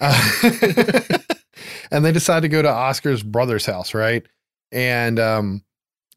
[0.00, 0.40] Uh,
[1.90, 4.24] and they decide to go to Oscar's brother's house, right?
[4.72, 5.64] And um,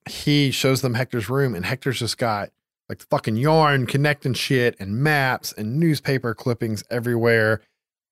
[0.10, 2.52] he shows them Hector's room, and Hector's just got
[2.88, 7.62] like fucking yarn connecting shit and maps and newspaper clippings everywhere.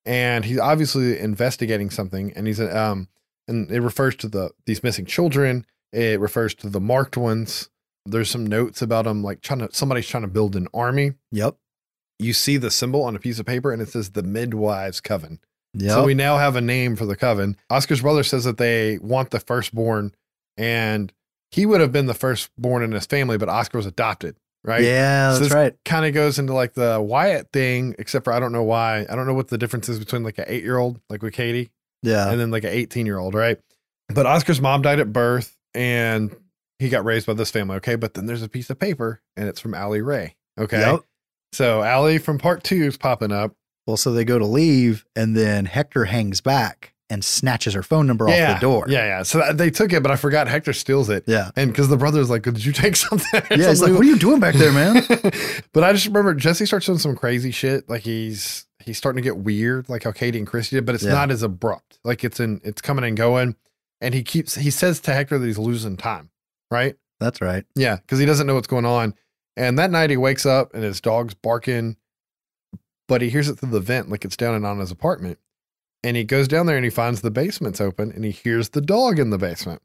[0.06, 3.08] And he's obviously investigating something, and he's um,
[3.46, 5.66] and it refers to the these missing children.
[5.92, 7.70] It refers to the marked ones.
[8.06, 11.56] There's some notes about them, like trying to somebody's trying to build an army Yep.
[12.18, 15.40] you see the symbol on a piece of paper and it says the midwives coven
[15.74, 15.90] Yep.
[15.90, 19.30] so we now have a name for the coven oscar's brother says that they want
[19.30, 20.14] the firstborn
[20.56, 21.12] and
[21.50, 25.32] he would have been the firstborn in his family but oscar was adopted right yeah,
[25.34, 25.74] So that's right.
[25.84, 29.14] kind of goes into like the wyatt thing except for i don't know why i
[29.14, 31.70] don't know what the difference is between like an eight year old like with katie
[32.02, 32.30] Yeah.
[32.30, 33.58] and then like an 18 year old, right?
[34.14, 36.34] But Oscar's mom died at birth and
[36.78, 37.94] he got raised by this family, okay?
[37.96, 40.80] But then there's a piece of paper and it's from Ali Rey, okay?
[40.80, 41.00] Yep.
[41.52, 43.52] So Allie from part two is popping up.
[43.88, 48.06] Well, so they go to leave, and then Hector hangs back and snatches her phone
[48.06, 48.84] number yeah, off the door.
[48.86, 49.22] Yeah, yeah.
[49.22, 51.24] So that- they took it, but I forgot Hector steals it.
[51.26, 51.50] Yeah.
[51.56, 53.42] And because the brother's like, did you take something?
[53.50, 53.68] Yeah.
[53.70, 55.02] He's like, what are you doing back there, man?
[55.72, 57.88] but I just remember Jesse starts doing some crazy shit.
[57.88, 61.04] Like he's he's starting to get weird, like how Katie and Kristi did, but it's
[61.04, 61.12] Yeah.
[61.14, 61.98] not as abrupt.
[62.04, 63.56] Like it's in it's coming and going.
[64.02, 66.28] And he keeps he says to Hector that he's losing time,
[66.70, 66.94] right?
[67.20, 67.64] That's right.
[67.74, 69.14] Yeah, because he doesn't know what's going on.
[69.56, 71.96] And that night he wakes up and his dog's barking,
[73.08, 75.38] but he hears it through the vent like it's down and on his apartment.
[76.04, 78.80] And he goes down there and he finds the basement's open and he hears the
[78.80, 79.82] dog in the basement.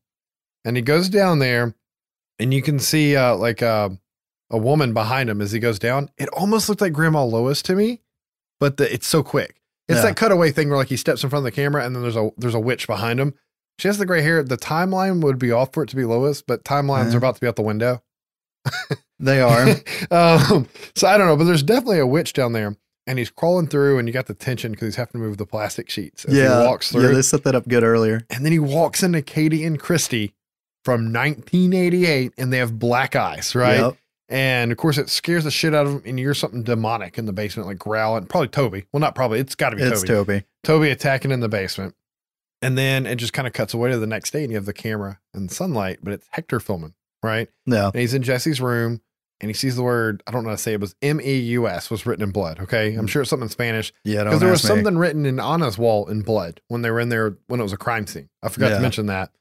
[0.64, 1.74] And he goes down there
[2.40, 3.90] and you can see uh, like uh,
[4.52, 6.10] a woman behind him as he goes down.
[6.18, 8.02] It almost looked like Grandma Lois to me,
[8.60, 9.60] but the, it's so quick.
[9.88, 10.06] It's Yeah.
[10.10, 12.16] that cutaway thing where like he steps in front of the camera and then there's
[12.16, 13.34] a there's a witch behind him.
[13.80, 14.44] She has the gray hair.
[14.44, 17.42] The timeline would be off for it to be Lois, but timelines are about to
[17.42, 18.04] be out the window.
[19.20, 19.68] They are.
[20.12, 22.76] um, so I don't know, but there's definitely a witch down there,
[23.08, 25.46] and he's crawling through, and you got the tension because he's having to move the
[25.46, 26.62] plastic sheets as yeah.
[26.62, 27.02] he walks Yeah.
[27.02, 28.22] through, They set that up good earlier.
[28.30, 30.34] and then he walks into Katie and Kristi
[30.86, 33.80] from 1988, and they have black eyes, right?
[33.80, 33.98] Yep.
[34.30, 37.18] And of course, it scares the shit out of him, and you hear something demonic
[37.18, 38.26] in the basement, like growling.
[38.26, 38.86] Probably Toby.
[38.92, 39.40] Well, not probably.
[39.40, 40.08] It's got to be It's Toby.
[40.40, 40.46] Toby.
[40.64, 41.96] Toby attacking in the basement.
[42.62, 44.66] And then it just kind of cuts away to the next day, and you have
[44.66, 47.50] the camera and sunlight, but it's Hector filming, right?
[47.66, 47.88] Yeah.
[47.88, 49.02] and he's in Jesse's room
[49.44, 51.20] and he sees the word I don't know how to say it, it was M
[51.20, 52.62] E U S was written in blood.
[52.62, 53.06] Okay, I'm hmm.
[53.08, 54.24] sure it's something in Spanish Yeah.
[54.24, 54.70] Because there was me.
[54.70, 57.74] something written in Anna's wall in blood when they were in there when it was
[57.74, 58.30] a crime scene.
[58.42, 58.76] I forgot Yeah.
[58.78, 59.32] to mention that.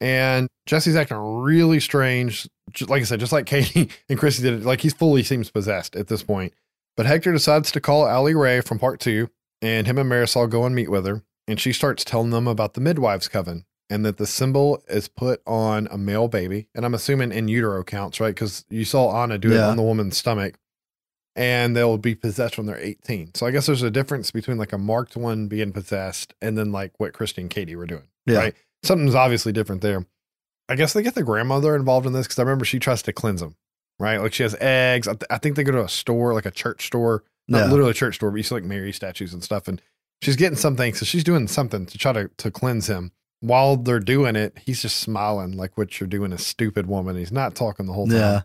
[0.00, 4.54] And Jesse's acting really strange, ju- like I said, just like Katie and Chrissy did
[4.54, 4.64] it.
[4.64, 6.52] Like he's fully seems possessed at this point.
[6.96, 9.30] But Hector decides to call Ali Rey from part two,
[9.62, 12.74] and him and Marisol go and meet with her, and she starts telling them about
[12.74, 16.68] the midwives coven and that the symbol is put on a male baby.
[16.74, 18.34] And I'm assuming in utero counts, right?
[18.34, 20.58] Because you saw Anna do it on the woman's stomach.
[21.38, 23.34] And they'll be possessed when they're 18.
[23.34, 26.72] So I guess there's a difference between like a marked one being possessed and then
[26.72, 28.08] like what Kristi and Katie were doing.
[28.24, 28.38] Yeah.
[28.38, 28.54] Right.
[28.82, 30.06] Something's obviously different there.
[30.70, 33.12] I guess they get the grandmother involved in this because I remember she tries to
[33.12, 33.54] cleanse them.
[33.98, 34.16] Right.
[34.16, 35.06] Like she has eggs.
[35.06, 37.70] I, th- I think they go to a store, like a church store, not Yeah.
[37.70, 39.68] literally a church store, but you see like Mary statues and stuff.
[39.68, 39.80] And
[40.22, 40.94] she's getting something.
[40.94, 43.12] So she's doing something to try to, to cleanse him.
[43.40, 47.16] While they're doing it, he's just smiling like what you're doing a stupid woman.
[47.16, 48.16] He's not talking the whole time.
[48.16, 48.40] Yeah.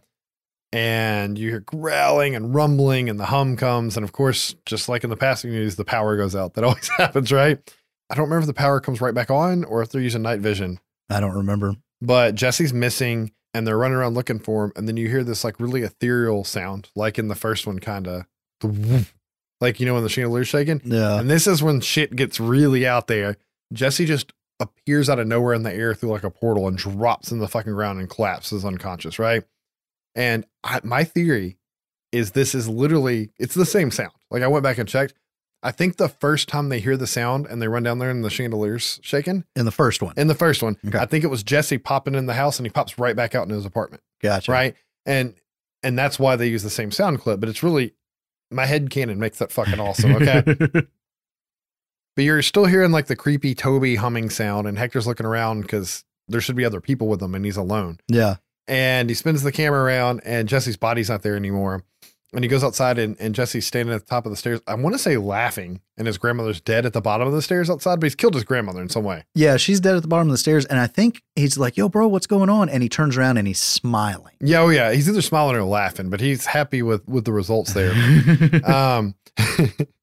[0.73, 3.97] And you hear growling and rumbling, and the hum comes.
[3.97, 6.53] And of course, just like in the passing news, the power goes out.
[6.53, 7.59] That always happens, right?
[8.09, 10.39] I don't remember if the power comes right back on or if they're using night
[10.39, 10.79] vision
[11.09, 11.75] I don't remember.
[12.01, 14.71] but Jesse's missing and they're running around looking for him.
[14.75, 18.07] And then you hear this like really ethereal sound, like in the first one, kind
[18.07, 18.25] of
[19.59, 20.81] like, you know, when the chandelier's shaking.
[20.85, 21.19] Yeah.
[21.19, 23.37] And this is when shit gets really out there.
[23.73, 27.31] Jesse just appears out of nowhere in the air through like a portal and drops
[27.33, 29.43] in the fucking ground and collapses unconscious, right?
[30.15, 31.57] And I, my theory
[32.13, 34.11] is this is literally, it's the same sound.
[34.29, 35.13] Like I went back and checked.
[35.63, 38.23] I think the first time they hear the sound and they run down there and
[38.23, 40.13] the chandelier's shaking, In the first one.
[40.17, 40.97] in the first one, Okay.
[40.97, 43.47] I think it was Jesse popping in the house and he pops right back out
[43.47, 44.01] in his apartment.
[44.21, 44.51] Gotcha.
[44.51, 44.75] Right.
[45.05, 45.35] And
[45.83, 47.93] and that's why they use the same sound clip, but it's really
[48.51, 50.15] my head canon makes that fucking awesome.
[50.15, 50.43] Okay.
[52.15, 56.03] But you're still hearing like the creepy Toby humming sound, and Hector's looking around because
[56.27, 57.99] there should be other people with him, and he's alone.
[58.07, 58.37] Yeah.
[58.67, 61.83] And he spins the camera around, and Jesse's body's not there anymore.
[62.33, 64.61] And he goes outside, and, and Jesse's standing at the top of the stairs.
[64.65, 67.69] I want to say laughing, and his grandmother's dead at the bottom of the stairs
[67.69, 69.25] outside, but he's killed his grandmother in some way.
[69.35, 70.65] Yeah, she's dead at the bottom of the stairs.
[70.65, 72.69] And I think he's like, yo, bro, what's going on?
[72.69, 74.35] And he turns around and he's smiling.
[74.39, 77.73] Yeah, oh yeah, he's either smiling or laughing, but he's happy with with the results
[77.73, 77.91] there.
[78.65, 79.15] um,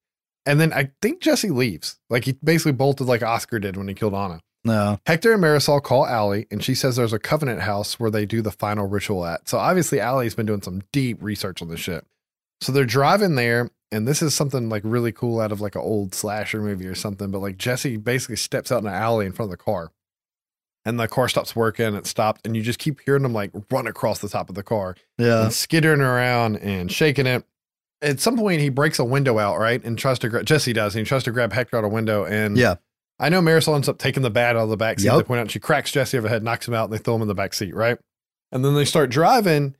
[0.49, 1.97] and then I think Jesse leaves.
[2.09, 4.41] Like he basically bolted like Oscar did when he killed Anna.
[4.65, 4.99] no.
[5.05, 8.41] Hector and Marisol call Allie, and she says there's a covenant house where they do
[8.41, 9.47] the final ritual at.
[9.47, 12.05] So obviously, Allie's been doing some deep research on this shit.
[12.61, 15.81] So they're driving there, and this is something like really cool out of like an
[15.81, 17.31] old slasher movie or something.
[17.31, 19.91] But like Jesse basically steps out in an alley in front of the car,
[20.85, 21.93] and the car stops working.
[21.95, 24.63] It stopped, and you just keep hearing them like run across the top of the
[24.63, 25.43] car Yeah.
[25.45, 27.45] and skittering around and shaking it.
[28.01, 30.95] At some point, he breaks a window out, right, and tries to grab Jesse does.
[30.95, 32.75] And he tries to grab Hector out a window, and Yeah.
[33.19, 35.07] I know Marisol ends up taking the bat out of the back seat.
[35.07, 35.17] Yep.
[35.17, 37.15] They point out she cracks Jesse over the head, knocks him out, and they throw
[37.15, 37.97] him in the back seat, right?
[38.51, 39.75] And then they start driving,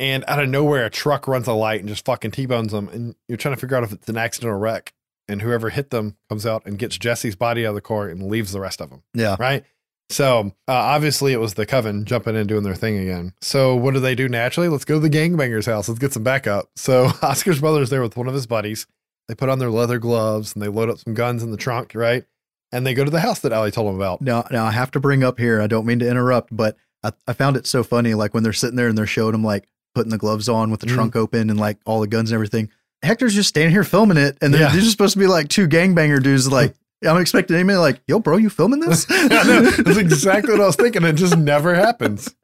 [0.00, 2.88] and out of nowhere, a truck runs a light and just fucking T-bones them.
[2.88, 4.92] And you're trying to figure out if it's an accidental wreck.
[5.28, 8.28] And whoever hit them comes out and gets Jesse's body out of the car and
[8.28, 9.36] leaves the rest of them, Yeah.
[9.38, 9.64] right?
[10.12, 13.32] So uh, obviously, it was the coven jumping in doing their thing again.
[13.40, 14.68] So what do they do naturally?
[14.68, 15.88] Let's go to the gangbanger's house.
[15.88, 16.70] Let's get some backup.
[16.76, 18.86] So Oscar's brother's there with one of his buddies.
[19.28, 21.92] They put on their leather gloves and they load up some guns in the trunk,
[21.94, 22.24] right?
[22.72, 24.20] And they go to the house that Allie told them about.
[24.20, 25.60] Now, now I have to bring up here.
[25.60, 28.14] I don't mean to interrupt, but I, I found it so funny.
[28.14, 30.80] Like when they're sitting there and they're showing them like putting the gloves on with
[30.80, 30.94] the Mhm.
[30.94, 32.70] trunk open and like all the guns and everything.
[33.02, 34.68] Hector's just standing here filming it, and Yeah.
[34.70, 36.50] they're just supposed to be like two gangbanger dudes.
[36.50, 36.74] Like
[37.06, 39.62] I'm expecting any minute, like, "Yo, bro, you filming this?" I know.
[39.62, 41.04] That's exactly what I was thinking.
[41.04, 42.34] It just never happens.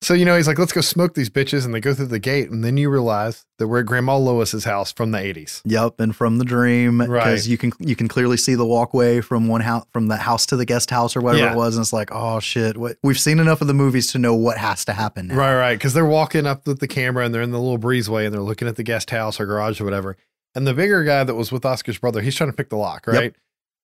[0.00, 1.64] So, you know, he's like, let's go smoke these bitches.
[1.64, 2.50] And they go through the gate.
[2.50, 5.60] And then you realize that we're at Grandma Lois's house from the 80s.
[5.64, 7.08] Yep, and from the dream, Right.
[7.24, 10.46] because you can you can clearly see the walkway from one house from the house
[10.46, 11.52] to the guest house or whatever Yeah.
[11.52, 14.18] it was, and it's like, oh shit, what we've seen enough of the movies to
[14.18, 15.26] know what has to happen.
[15.26, 15.34] Now.
[15.36, 15.74] Right, right.
[15.76, 18.40] Because they're walking up with the camera and they're in the little breezeway and they're
[18.40, 20.16] looking at the guest house or garage or whatever.
[20.54, 23.06] And the bigger guy that was with Oscar's brother, he's trying to pick the lock,
[23.12, 23.34] Yep.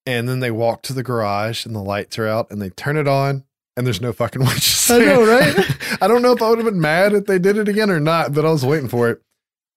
[0.07, 2.96] And then they walk to the garage and the lights are out and they turn
[2.96, 3.44] it on
[3.76, 4.90] and there's no fucking witches.
[4.90, 5.57] I know, right?
[6.02, 8.00] I don't know if I would have been mad if they did it again or
[8.00, 9.22] not, but I was waiting for it.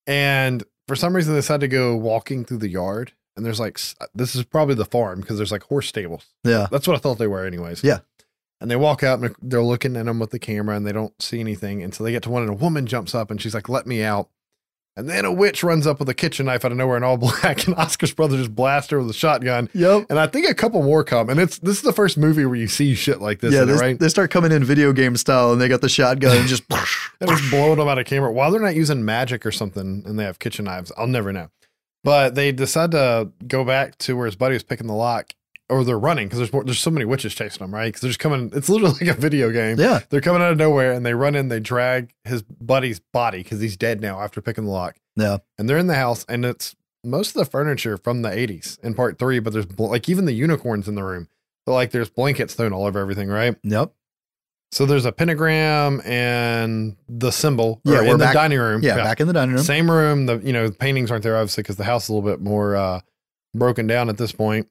[0.06, 3.14] And for some reason, they decided to go walking through the yard.
[3.36, 3.80] And there's like,
[4.16, 6.26] this is probably the farm because there's like horse stables.
[6.44, 7.84] Yeah, That's what I thought they were, anyways.
[7.84, 8.00] Yeah.
[8.60, 11.14] And they walk out and they're looking at them with the camera and they don't
[11.22, 13.70] see anything until they get to one and a woman jumps up and she's like,
[13.70, 14.30] "Let me out."
[14.98, 17.18] And then a witch runs up with a kitchen knife out of nowhere in all
[17.18, 19.70] black, and Oscar's brother just blasts her with a shotgun.
[19.74, 20.08] yep.
[20.10, 21.30] And I think a couple more come.
[21.30, 23.74] And it's this is the first movie where you see shit like this, yeah, they,
[23.74, 24.00] right?
[24.00, 26.64] they start coming in video game style, and they got the shotgun and just
[27.22, 30.18] And it's blowing them out of camera while they're not using magic or something, and
[30.18, 30.92] they have kitchen knives.
[30.98, 31.50] I'll never know.
[32.04, 35.34] But they decide to go back to where his buddy was picking the lock,
[35.70, 37.86] or they're running because there's there's so many witches chasing them, right?
[37.88, 38.52] Because they're just coming.
[38.54, 39.78] It's literally like a video game.
[39.80, 43.44] yeah, They're coming out of nowhere and they run in, they drag his buddy's body
[43.44, 44.96] because he's dead now after picking the lock.
[45.16, 48.80] yeah, And they're in the house and it's most of the furniture from the 80s
[48.84, 51.28] in part three, but there's like even the unicorns in the room.
[51.66, 53.56] But like there's blankets thrown all over everything, right?
[53.64, 53.92] yep,
[54.72, 58.82] So there's a pentagram and the symbol Yeah, in the back- dining room.
[58.84, 58.96] yeah.
[58.96, 59.64] Back in the dining room.
[59.64, 60.26] Same room.
[60.28, 62.40] The, you know, the paintings aren't there obviously because the house is a little bit
[62.42, 63.02] more uh,
[63.54, 64.68] broken down at this point.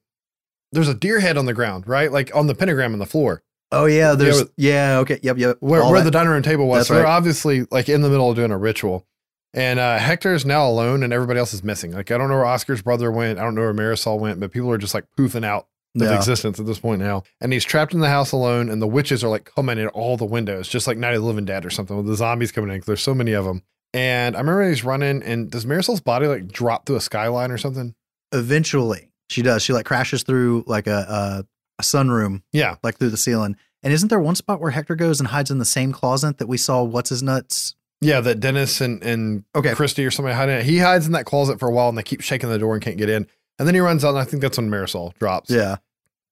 [0.72, 2.10] There's a deer head on the ground, right?
[2.10, 3.42] Like on the pentagram on the floor.
[3.72, 5.56] Oh yeah, there's but- yeah, okay, yep, yep.
[5.60, 6.80] where, where that- the dining room table was.
[6.80, 7.10] That's So they're right.
[7.10, 9.06] obviously like in the middle of doing a ritual.
[9.54, 11.92] And uh, Hector is now alone and everybody else is missing.
[11.92, 13.38] Like, I don't know where Oscar's brother went.
[13.38, 16.14] I don't know where Marisol went, but people are just like poofing out of yeah.
[16.14, 17.22] existence at this point now.
[17.40, 20.18] And he's trapped in the house alone, and the witches are like coming in all
[20.18, 22.70] the windows, just like Night of the Living Dead or something, with the zombies coming
[22.70, 23.62] in there's so many of them.
[23.94, 27.56] And I remember he's running, and does Marisol's body like drop through a skyline or
[27.56, 27.94] something?
[28.32, 29.62] Eventually, she does.
[29.62, 31.46] She like crashes through like a a,
[31.78, 32.76] a sunroom, Yeah.
[32.82, 33.56] like through the ceiling.
[33.82, 36.46] And isn't there one spot where Hector goes and hides in the same closet that
[36.48, 36.82] we saw?
[36.82, 37.74] What's his nuts?
[38.00, 40.64] Yeah, that Dennis and, and Okay, Kristi or somebody hiding.
[40.64, 42.82] He hides in that closet for a while and they keep shaking the door and
[42.82, 43.26] can't get in.
[43.58, 45.48] And then he runs out, and I think that's when Marisol drops.
[45.50, 45.76] yeah,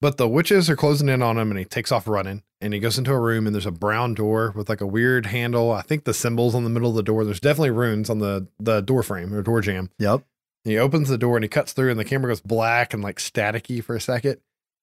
[0.00, 2.80] But the witches are closing in on him and he takes off running and he
[2.80, 5.70] goes into a room and there's a brown door with like a weird handle.
[5.72, 7.24] I think the symbols on the middle of the door.
[7.24, 9.90] There's definitely runes on the, the door frame or door jamb.
[9.98, 10.22] yep.
[10.64, 13.18] He opens the door and he cuts through and the camera goes black and like
[13.18, 14.38] staticky for a second.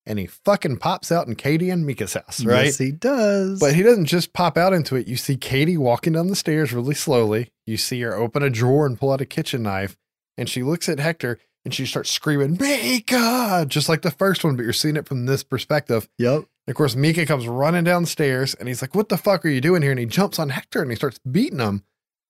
[0.06, 2.66] And he fucking pops out in Katie and Micah's house, right?
[2.66, 3.60] Yes, he does.
[3.60, 5.08] But he doesn't just pop out into it.
[5.08, 7.52] You see Katie walking down the stairs really slowly.
[7.68, 9.98] You see her open a drawer and pull out a kitchen knife.
[10.38, 14.56] And she looks at Hector and she starts screaming, Micah, just like the first one,
[14.56, 16.10] but you're seeing it from this perspective.
[16.18, 16.46] yep.
[16.68, 19.62] And of course, Micah comes running downstairs and he's like, What the fuck are you
[19.62, 19.92] doing here?
[19.92, 21.84] And he jumps on Hector and he starts beating him.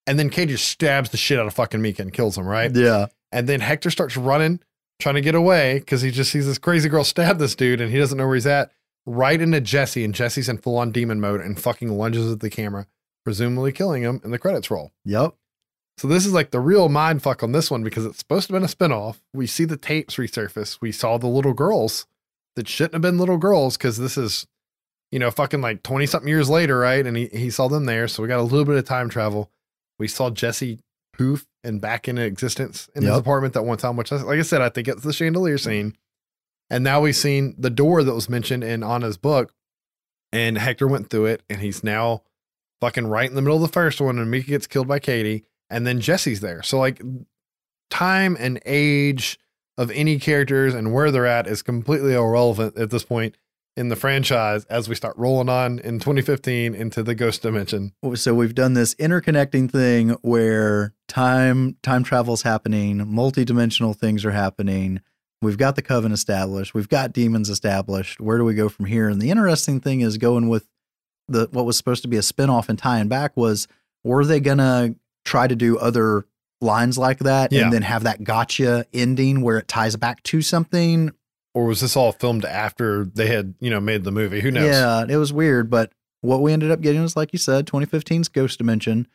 [0.08, 2.74] And then Katie just stabs the shit out of fucking Micah and kills him, right?
[2.76, 3.08] Yeah.
[3.32, 4.60] And then Hector starts running
[5.02, 7.92] trying to get away because he just sees this crazy girl stab this dude and
[7.92, 8.72] he doesn't know where he's at.
[9.06, 12.52] Right into Jesse, and Jesse's in full on demon mode and fucking lunges at the
[12.52, 12.86] camera,
[13.24, 14.92] presumably killing him, and the credits roll.
[15.06, 15.34] Yep.
[15.98, 18.54] So this is like the real mind fuck on this one because it's supposed to
[18.54, 19.20] have been a spinoff.
[19.34, 20.80] We see the tapes resurface.
[20.82, 22.06] We saw the little girls
[22.56, 24.46] that shouldn't have been little girls because this is,
[25.12, 27.06] you know, fucking like 20 something years later, right?
[27.06, 28.08] And he, he saw them there.
[28.08, 29.50] So we got a little bit of time travel.
[29.98, 30.80] We saw Jesse
[31.14, 34.62] poof and back into existence in his apartment that one time, which, like I said,
[34.62, 35.96] I think it's the chandelier scene.
[36.70, 39.54] And now we've seen the door that was mentioned in Anna's book.
[40.32, 42.24] And Hector went through it and he's now
[42.80, 44.18] fucking right in the middle of the first one.
[44.18, 45.44] And Micah gets killed by Katie.
[45.70, 46.64] And then Jesse's there.
[46.64, 47.02] So, like,
[47.90, 49.38] time and age
[49.78, 53.36] of any characters and where they're at is completely irrelevant at this point
[53.78, 57.94] in the franchise as we start rolling on in 2015 into the ghost dimension.
[58.16, 65.02] So we've done this interconnecting thing where time time travel's happening, multi-dimensional things are happening.
[65.42, 66.74] We've got the coven established.
[66.74, 68.20] We've got demons established.
[68.22, 69.10] Where do we go from here?
[69.10, 70.68] And the interesting thing is going with
[71.28, 73.68] the what was supposed to be a spin-off and tying back was
[74.04, 74.96] were they gonna
[75.26, 76.26] try to do other
[76.62, 77.64] lines like that Yeah.
[77.64, 81.12] and then have that gotcha ending where it ties back to something?
[81.54, 84.42] Or was this all filmed after they had, you know, made the movie?
[84.42, 84.66] Who knows?
[84.70, 85.92] Yeah, it was weird, but
[86.22, 89.08] what we ended up getting was like you said, 2015's Ghost Dimension.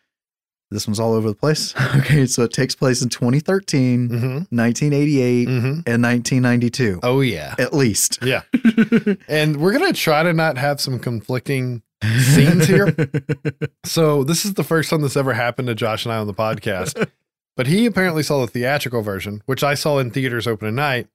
[0.70, 1.74] This one's all over the place.
[1.96, 4.26] okay, so it takes place in 2013, Mm-hmm.
[4.56, 5.66] 1988, Mm-hmm.
[5.86, 7.00] and 1992.
[7.02, 7.54] Oh, yeah.
[7.58, 8.18] At least.
[8.22, 8.42] Yeah.
[9.28, 11.82] And we're going to try to not have some conflicting
[12.20, 12.94] scenes here.
[13.84, 16.34] So this is the first time this ever happened to Josh and I on the
[16.34, 17.08] podcast.
[17.56, 21.06] but he apparently saw the theatrical version, which I saw in theaters opening night.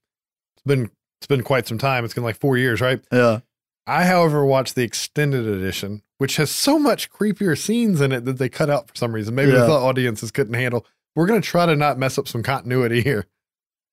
[0.55, 0.89] It's been
[1.19, 2.03] it's been quite some time.
[2.05, 3.01] It's been like four years, right?
[3.11, 3.39] yeah.
[3.87, 8.37] I, however, watched the extended edition, which has so much creepier scenes in it that
[8.37, 9.33] they cut out for some reason.
[9.33, 9.65] Maybe Yeah.
[9.65, 10.85] the audiences couldn't handle.
[11.15, 13.25] We're gonna try to not mess up some continuity here.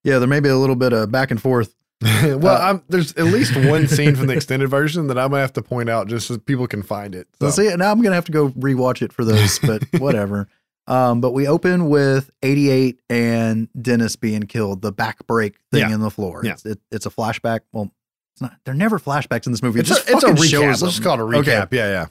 [0.05, 1.75] Yeah, there may be a little bit of back and forth.
[2.03, 5.41] well, Uh, I'm, there's at least one scene from the extended version that I'm gonna
[5.41, 7.27] have to point out just so people can find it.
[7.41, 10.49] So see, now I'm gonna have to go rewatch it for those, but whatever.
[10.87, 15.95] Um, but we open with 88 and Dennis being killed, the back break thing Yeah.
[15.95, 16.43] in the floor.
[16.45, 16.53] Yeah.
[16.53, 17.61] It's, it, it's a flashback.
[17.73, 17.91] Well,
[18.35, 18.57] it's not.
[18.65, 19.81] They're never flashbacks in this movie.
[19.81, 20.63] it's, It a, it's a recap.
[20.69, 21.51] Let's just call it a Okay.
[21.51, 21.73] recap.
[21.73, 22.07] Yeah, yeah.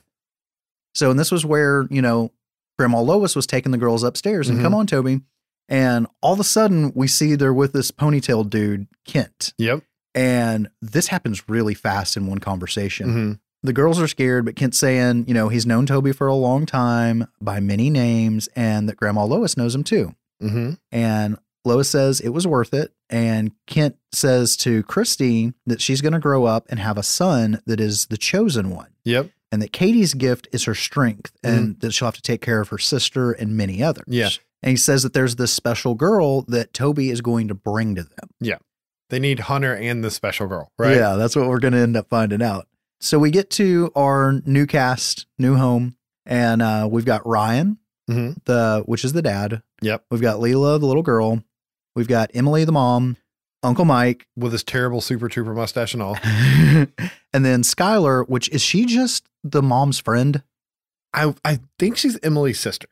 [0.97, 2.31] So, and this was where, you know,
[2.79, 4.63] Grandma Lois was taking the girls upstairs and Mhm.
[4.63, 5.21] come on, Toby.
[5.69, 9.53] And all of a sudden, we see they're with this ponytail dude, Kent.
[9.59, 9.83] Yep.
[10.15, 13.09] And this happens really fast in one conversation.
[13.11, 13.31] hmm
[13.63, 16.65] The girls are scared, but Kent's saying, you know, he's known Toby for a long
[16.65, 20.15] time by many names and that Grandma Lois knows him too.
[20.41, 22.93] hmm And Lois says it was worth it.
[23.09, 27.61] And Kent says to Kristi that she's going to grow up and have a son
[27.65, 29.31] that is the chosen one Yep.
[29.51, 32.69] And that Katie's gift is her strength and that she'll have to take care of
[32.69, 34.05] her sister and many others.
[34.07, 34.29] Yeah.
[34.61, 38.03] And he says that there's this special girl that Toby is going to bring to
[38.03, 38.29] them.
[38.39, 38.57] Yeah.
[39.09, 40.97] They need Hunter and the special girl, right?
[40.97, 42.67] Yeah, that's what we're going to end up finding out.
[42.99, 45.95] So we get to our new cast, new home,
[46.25, 47.77] and uh, we've got Ryan,
[48.07, 49.61] hmm the which is the dad.
[49.81, 50.05] Yep.
[50.11, 51.43] We've got Leela, the little girl.
[51.95, 53.17] We've got Emily, the mom.
[53.63, 56.17] Uncle Mike, With his terrible Super Trooper mustache and all.
[56.23, 56.87] and
[57.33, 60.43] then Skylar, which is she just the mom's friend?
[61.13, 62.87] I I think she's Emily's sister.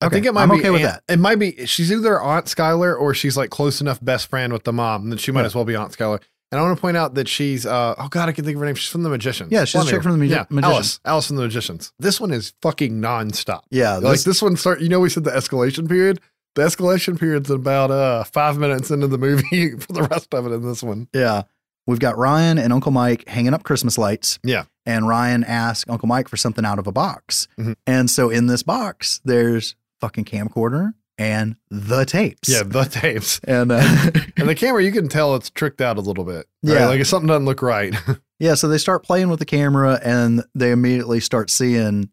[0.00, 2.20] I Okay, think it might I'm be okay with Aunt- It might be she's either
[2.20, 5.32] Aunt Skylar or she's like close enough best friend with the mom and that she
[5.32, 5.46] might Yeah.
[5.46, 6.20] as well be Aunt Skylar.
[6.52, 8.60] And I want to point out that she's uh oh god I can think of
[8.60, 8.74] her name.
[8.76, 9.50] She's from the Magicians.
[9.50, 10.74] Yeah, she's chick from the Magi- yeah, Magicians.
[10.74, 11.92] Alice, Alice from the Magicians.
[11.98, 13.62] This one is fucking nonstop.
[13.70, 14.80] Yeah, like this- this one start.
[14.80, 16.20] You know we said the escalation period.
[16.54, 20.52] The escalation period's about uh five minutes into the movie for the rest of it
[20.52, 21.08] in this one.
[21.12, 21.42] Yeah.
[21.86, 24.38] We've got Ryan and Uncle Mike hanging up Christmas lights.
[24.44, 24.64] Yeah.
[24.86, 27.48] And Ryan asks Uncle Mike for something out of a box.
[27.58, 27.74] Mhm.
[27.86, 32.48] And so in this box, there's fucking camcorder and the tapes.
[32.48, 33.40] Yeah, the tapes.
[33.48, 33.80] And uh,
[34.36, 36.46] And the camera, you can tell it's tricked out a little bit.
[36.62, 36.74] right?
[36.74, 36.86] Yeah.
[36.86, 37.94] Like if something doesn't look right.
[38.38, 42.10] yeah, so they start playing with the camera and they immediately start seeing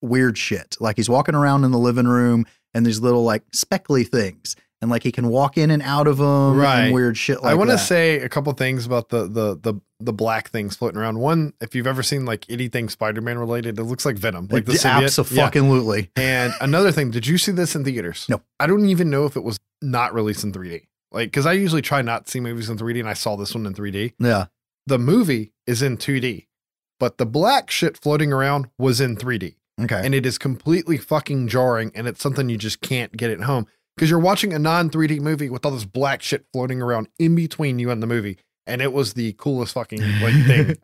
[0.00, 0.76] weird shit.
[0.80, 2.44] Like he's walking around in the living room
[2.74, 4.54] and these little like speckly things.
[4.82, 6.80] And like he can walk in and out of them Right.
[6.86, 9.80] and weird shit like I want to say a couple things about the the the
[10.00, 11.20] the black things floating around.
[11.20, 14.48] One, if you've ever seen like anything Spider-Man related, it looks like Venom.
[14.50, 15.30] Like the symbiote.
[15.30, 15.44] Yeah.
[15.46, 16.10] Absolutely.
[16.16, 18.26] And another thing, did you see this in theaters?
[18.28, 18.42] No.
[18.58, 20.88] I don't even know if it was not released in 3D.
[21.12, 23.54] Like, because I usually try not to see movies in 3D, and I saw this
[23.54, 24.14] one in 3D.
[24.18, 24.46] Yeah.
[24.88, 26.46] The movie is in 2D,
[26.98, 29.54] but the black shit floating around was in 3D.
[29.80, 30.00] Okay.
[30.04, 33.66] and it is completely fucking jarring and it's something you just can't get at home
[33.96, 37.34] because you're watching a non 3D movie with all this black shit floating around in
[37.34, 40.76] between you and the movie and it was the coolest fucking like thing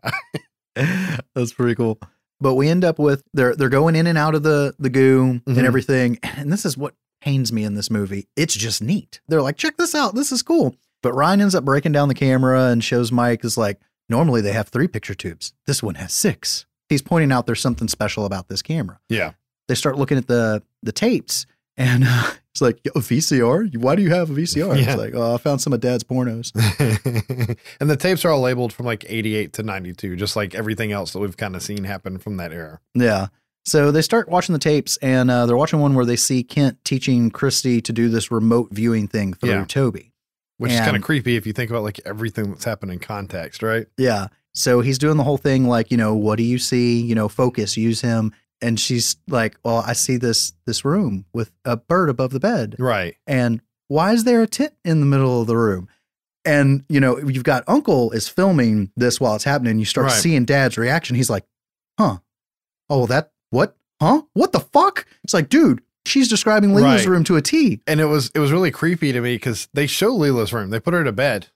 [1.34, 1.98] That's pretty cool.
[2.40, 5.40] But we end up with they're they're going in and out of the the goo
[5.44, 5.56] Mhm.
[5.59, 6.18] and everything.
[6.22, 8.28] And this is what pains me in this movie.
[8.36, 9.20] It's just neat.
[9.26, 10.14] They're like, check this out.
[10.14, 10.76] This is cool.
[11.02, 14.52] But Ryan ends up breaking down the camera and shows Mike is like, normally they
[14.52, 15.52] have three picture tubes.
[15.66, 16.64] This one has six.
[16.88, 19.00] He's pointing out there's something special about this camera.
[19.09, 19.32] Yeah.
[19.66, 21.44] They start looking at the the tapes
[21.76, 23.76] and uh, it's like, Yo, VCR?
[23.76, 24.76] Why do you have a VCR?
[24.80, 24.90] Yeah.
[24.92, 26.52] It's like, oh, I found some of dad's pornos.
[27.80, 31.12] and the tapes are all labeled from like 88 to 92, just like everything else
[31.12, 32.80] that we've kind of seen happen from that era.
[32.94, 33.28] Yeah.
[33.64, 36.78] So they start watching the tapes, and uh, they're watching one where they see Kent
[36.84, 39.64] teaching Kristi to do this remote viewing thing through Yeah.
[39.66, 40.12] Toby.
[40.56, 43.62] Which is kind of creepy if you think about like everything that's happened in context,
[43.62, 43.86] right?
[43.96, 44.26] Yeah.
[44.54, 47.00] So he's doing the whole thing like, you know, what do you see?
[47.00, 48.32] You know, focus, use him.
[48.61, 52.76] And she's like, well, I see this this room with a bird above the bed.
[52.78, 53.14] Right.
[53.26, 55.88] And why is there a tent in the middle of the room?
[56.44, 59.78] And you know, you've got Uncle is filming this while it's happening.
[59.78, 60.12] You start Right.
[60.20, 61.14] seeing Dad's reaction.
[61.16, 61.44] He's like,
[61.98, 62.18] "Huh?
[62.90, 63.76] Oh, that what?
[64.00, 64.22] Huh?
[64.34, 67.12] What the fuck?" It's like, dude, she's describing Leela's Right.
[67.12, 67.80] room to a T.
[67.86, 70.70] And it was it was really creepy to me because they show Leela's room.
[70.70, 71.48] They put her to bed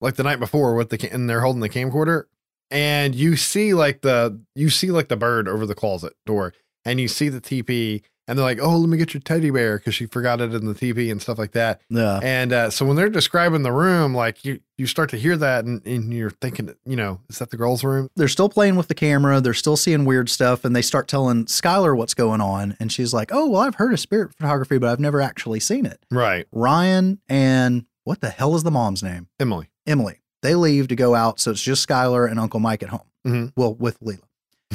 [0.00, 2.24] like the night before with the and they're holding the camcorder,
[2.70, 6.52] and you see like the you see like the bird over the closet door,
[6.84, 9.78] and you see the TP, and they're like, "Oh, let me get your teddy bear"
[9.78, 11.80] because she forgot it in the TV and stuff like that.
[11.90, 15.36] Yeah, And uh, so when they're describing the room, like you you start to hear
[15.36, 18.08] that, and, and you're thinking, you know, is that the girl's room?
[18.16, 19.40] they're still playing with the camera.
[19.40, 22.76] They're still seeing weird stuff, and they start telling Skylar what's going on.
[22.80, 25.84] And she's like, "Oh, well, I've heard of spirit photography, but I've never actually seen
[25.86, 29.28] it." Right, Ryan and what the hell is the mom's name?
[29.38, 29.68] Emily.
[29.86, 30.19] Emily.
[30.42, 33.06] They leave to go out, so it's just Skylar and Uncle Mike at home.
[33.26, 33.52] Mhm.
[33.56, 34.20] Well, with Leela.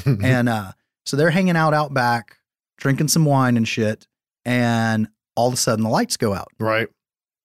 [0.24, 0.72] and uh,
[1.05, 2.38] so they're hanging out out back,
[2.78, 4.07] drinking some wine and shit.
[4.45, 6.49] And all of a sudden, the lights go out.
[6.59, 6.88] right,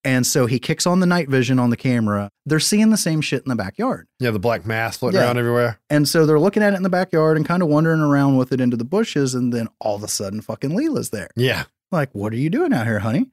[0.04, 2.30] And so he kicks on the night vision on the camera.
[2.46, 4.06] They're seeing the same shit in the backyard.
[4.18, 5.26] yeah, the black mass floating Yeah.
[5.26, 5.78] around everywhere.
[5.88, 8.52] And so they're looking at it in the backyard and kind of wandering around with
[8.52, 9.34] it into the bushes.
[9.34, 11.30] And then all of a sudden, fucking Leela's there.
[11.36, 13.30] Yeah, Like, what are you doing out here, honey?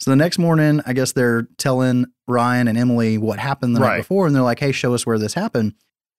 [0.00, 3.98] So the next morning, I guess they're telling Ryan and Emily what happened the night
[3.98, 4.26] before.
[4.26, 5.74] And they're like, hey, show us where this happened.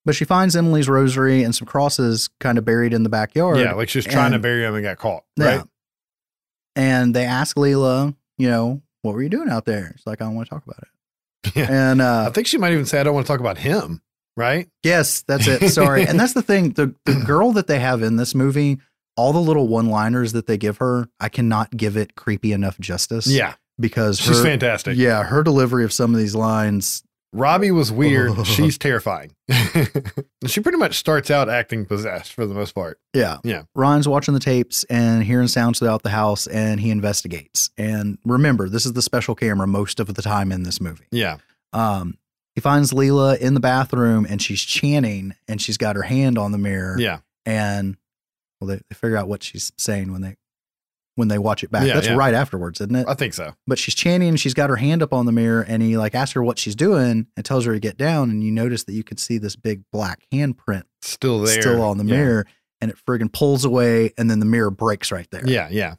[0.06, 3.58] But she finds Emily's rosary and some crosses kind of buried in the backyard.
[3.60, 5.24] yeah, like she was trying to bury them and got caught.
[5.38, 5.64] Yeah.
[6.76, 9.94] And they ask Leela, you know, what were you doing out there?
[9.96, 10.88] She's like, I don't want to talk about it.
[11.56, 11.68] Yeah.
[11.70, 14.02] And I uh, think she might even say, "I don't want to talk about him."
[14.38, 14.70] Right?
[14.84, 15.70] yes, that's it.
[15.70, 16.06] Sorry.
[16.06, 16.74] and that's the thing.
[16.74, 18.80] The, the girl that they have in this movie,
[19.18, 22.80] all the little one liners that they give her, I cannot give it creepy enough
[22.80, 23.26] justice.
[23.28, 24.96] Yeah, Because she's her, fantastic.
[24.98, 27.04] Yeah, her delivery of some of these lines.
[27.34, 28.46] Robbie was weird.
[28.46, 29.32] She's terrifying.
[30.48, 33.00] she pretty much starts out acting possessed for the most part.
[33.14, 33.38] Yeah.
[33.46, 33.64] Yeah.
[33.74, 37.70] Ryan's watching the tapes and hearing sounds throughout the house and he investigates.
[37.78, 41.06] And remember, this is the special camera most of the time in this movie.
[41.12, 41.38] Yeah,
[41.72, 42.18] Um,
[42.54, 46.52] he finds Leela in the bathroom and she's chanting and she's got her hand on
[46.52, 46.98] the mirror.
[47.00, 47.96] yeah, And
[48.60, 50.36] well, they, they figure out what she's saying when they
[51.22, 51.86] when they watch it back.
[51.88, 52.16] Yeah, That's yeah.
[52.16, 53.06] right afterwards, isn't it?
[53.08, 53.54] I think so.
[53.68, 56.16] But she's chanting and she's got her hand up on the mirror and he like
[56.16, 58.32] asks her what she's doing and tells her to get down.
[58.32, 61.98] And you notice that you can see this big black handprint Still there, still on
[62.00, 62.16] the Yeah.
[62.18, 62.48] mirror
[62.82, 65.48] and it friggin' pulls away and then the mirror breaks right there.
[65.48, 65.96] Yeah, yeah,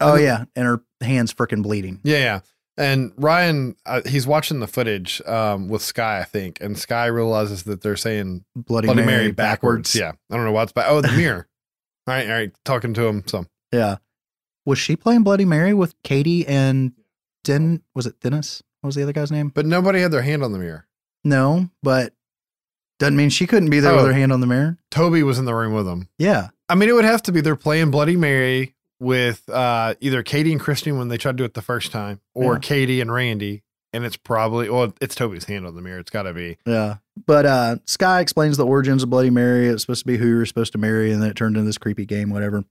[0.00, 0.44] Oh yeah.
[0.56, 2.00] And her hand's freaking bleeding.
[2.02, 2.40] yeah, yeah.
[2.78, 7.64] And Ryan, uh, he's watching the footage um, with Sky, I think, and Sky realizes
[7.64, 9.92] that they're saying Bloody, Bloody Mary, Mary, backwards.
[9.92, 9.94] backwards.
[9.94, 10.86] Yeah, I don't know what's back.
[10.88, 11.46] Oh, the mirror.
[12.08, 12.50] all right, all right.
[12.64, 13.46] Talking to him some.
[13.72, 13.96] Yeah.
[14.64, 16.92] Was she playing Bloody Mary with Katie and
[17.44, 17.82] Den?
[17.94, 18.62] Was it Dennis?
[18.80, 19.48] What was the other guy's name?
[19.48, 20.86] But nobody had their hand on the mirror.
[21.24, 22.14] No, but
[22.98, 24.06] doesn't mean she couldn't be there with Oh.
[24.08, 24.78] her hand on the mirror.
[24.90, 26.08] Toby was in the room with them.
[26.18, 26.48] Yeah.
[26.68, 30.52] I mean, it would have to be they're playing Bloody Mary with uh, either Katie
[30.52, 32.58] and Christine when they tried to do it the first time, or Yeah.
[32.60, 33.62] Katie and Randy.
[33.92, 35.98] And it's probably well, it's Toby's hand on the mirror.
[35.98, 36.56] It's got to be.
[36.64, 36.96] Yeah.
[37.26, 39.66] But uh Sky explains the origins of Bloody Mary.
[39.68, 41.76] It's supposed to be who you're supposed to marry, and then it turned into this
[41.78, 42.64] creepy game, whatever.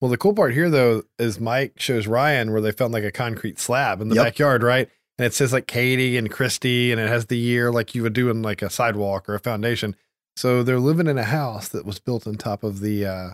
[0.00, 3.12] Well, the cool part here though is Mike shows Ryan where they found like a
[3.12, 4.24] concrete slab in the Yep.
[4.24, 4.88] backyard, right?
[5.18, 8.14] And it says like Katie and Kristi, and it has the year like you would
[8.14, 9.94] do in like a sidewalk or a foundation.
[10.36, 13.30] So they're living in a house that was built on top of the uh,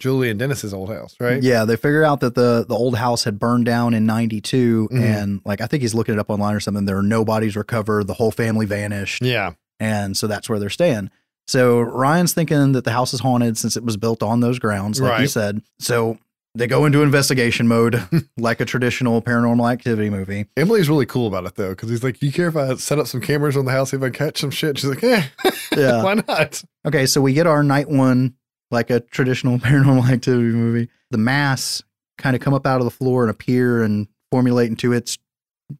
[0.00, 1.42] Julie and Dennis's old house, right?
[1.42, 5.00] Yeah, they figure out that the the old house had burned down in '92, Mhm.
[5.00, 6.84] and like I think he's looking it up online or something.
[6.84, 8.06] There are no bodies recovered.
[8.08, 9.22] The whole family vanished.
[9.22, 9.52] Yeah.
[9.80, 11.10] and so that's where they're staying.
[11.48, 15.00] So Ryan's thinking that the house is haunted since it was built on those grounds,
[15.00, 15.62] like you said.
[15.80, 16.18] So
[16.54, 18.06] they go into investigation mode,
[18.38, 20.46] like a traditional paranormal activity movie.
[20.56, 23.06] Emily's really cool about it though, because he's like, "You care if I set up
[23.06, 25.22] some cameras on the house, if I catch some shit?" She's like, "Eh,
[25.76, 26.02] Yeah.
[26.02, 28.34] why not?" Okay, so we get our night one,
[28.70, 30.88] like a traditional paranormal activity movie.
[31.10, 31.82] The mass
[32.18, 35.18] kind of come up out of the floor and appear and formulate into its.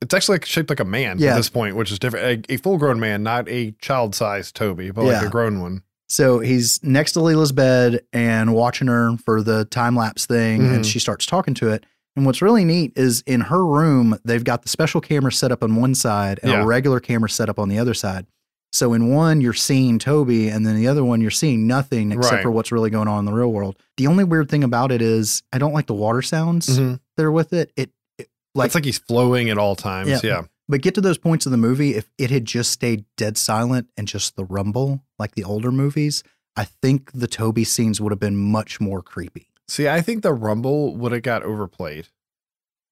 [0.01, 1.33] It's actually like shaped like a man Yeah.
[1.33, 2.47] at this point, which is different.
[2.51, 5.83] A, a full-grown man, not a child-sized Toby, but like a grown one.
[6.09, 10.85] So he's next to Leela's bed and watching her for the time lapse thing, and
[10.85, 10.91] Mhm.
[10.91, 11.85] she starts talking to it.
[12.17, 15.63] And what's really neat is in her room, they've got the special camera set up
[15.63, 16.63] on one side and Yeah.
[16.63, 18.27] a regular camera set up on the other side.
[18.75, 22.33] So in one, you're seeing Toby, and then the other one, you're seeing nothing except
[22.35, 22.43] Right.
[22.43, 23.77] for what's really going on in the real world.
[23.97, 27.01] The only weird thing about it is I don't like the water sounds Mhm.
[27.17, 27.71] that are with it.
[27.77, 27.91] It, it
[28.55, 30.09] like, it's like he's flowing at all times.
[30.11, 30.19] Yeah.
[30.23, 30.43] Yeah.
[30.69, 33.89] but get to those points of the movie, if it had just stayed dead silent
[33.97, 36.23] and just the rumble, like the older movies,
[36.57, 39.49] I think the Toby scenes would have been much more creepy.
[39.69, 42.09] See, I think the rumble would have got overplayed.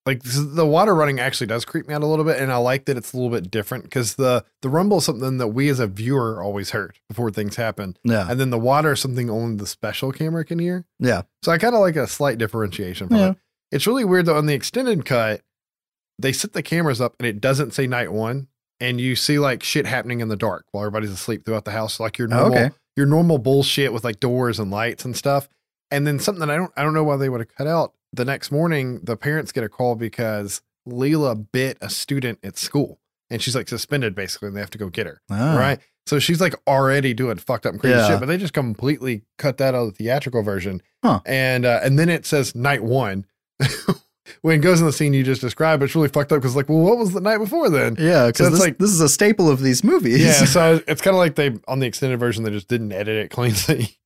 [0.03, 2.85] Like the water running actually does creep me out a little bit, and I like
[2.85, 5.79] that it's a little bit different because the the rumble is something that we as
[5.79, 8.25] a viewer always heard before things happen, Yeah.
[8.27, 10.85] and then the water is something only the special camera can hear.
[10.97, 11.21] Yeah.
[11.43, 13.29] So I kind of like a slight differentiation from Yeah.
[13.31, 13.37] it.
[13.71, 14.37] It's really weird though.
[14.37, 15.41] On the extended cut,
[16.21, 18.47] they set the cameras up and it doesn't say night one,
[18.79, 21.99] and you see like shit happening in the dark while everybody's asleep throughout the house,
[21.99, 22.69] like your Oh, normal okay.
[22.95, 25.47] your normal bullshit with like doors and lights and stuff.
[25.91, 27.93] And then something that I don't I don't know why they would have cut out.
[28.13, 32.99] The next morning, the parents get a call because Leela bit a student at school,
[33.29, 35.21] and she's like suspended basically, and they have to go get her.
[35.29, 35.55] Ah.
[35.57, 35.79] Right.
[36.07, 38.07] So she's like already doing fucked up crazy Yeah.
[38.07, 40.81] shit, but they just completely cut that out of the theatrical version.
[41.03, 41.19] Huh.
[41.25, 43.25] And uh, and then it says night one.
[44.41, 46.67] when it goes in the scene you just described, it's really fucked up because like,
[46.69, 47.95] well, what was the night before then?
[47.99, 50.19] Yeah, So because it's this, like- this is a staple of these movies.
[50.21, 53.15] Yeah, so it's kind of like they on the extended version they just didn't edit
[53.17, 53.97] it cleanly.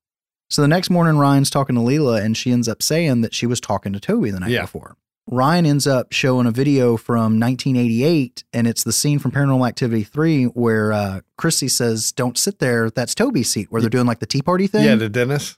[0.51, 3.47] So the next morning, Ryan's talking to Leela, and she ends up saying that she
[3.47, 4.61] was talking to Toby the night Yeah.
[4.61, 4.95] before.
[5.27, 10.03] Ryan ends up showing a video from 1988, and it's the scene from Paranormal Activity
[10.03, 12.91] 3 where uh, Kristi says, Don't sit there.
[12.91, 14.85] That's Toby's seat, where they're doing like the tea party thing.
[14.85, 15.57] Yeah, to Dennis,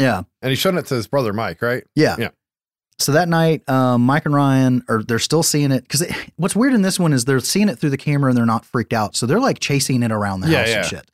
[0.00, 0.22] yeah.
[0.42, 1.84] and he's showing it to his brother Mike, right?
[1.94, 2.16] Yeah.
[2.18, 2.30] Yeah.
[3.00, 6.04] So that night, um, Mike and Ryan are they're still seeing it because
[6.36, 8.64] what's weird in this one is they're seeing it through the camera and they're not
[8.64, 9.14] freaked out.
[9.14, 10.76] So they're like chasing it around the Yeah, house yeah.
[10.78, 11.10] and shit.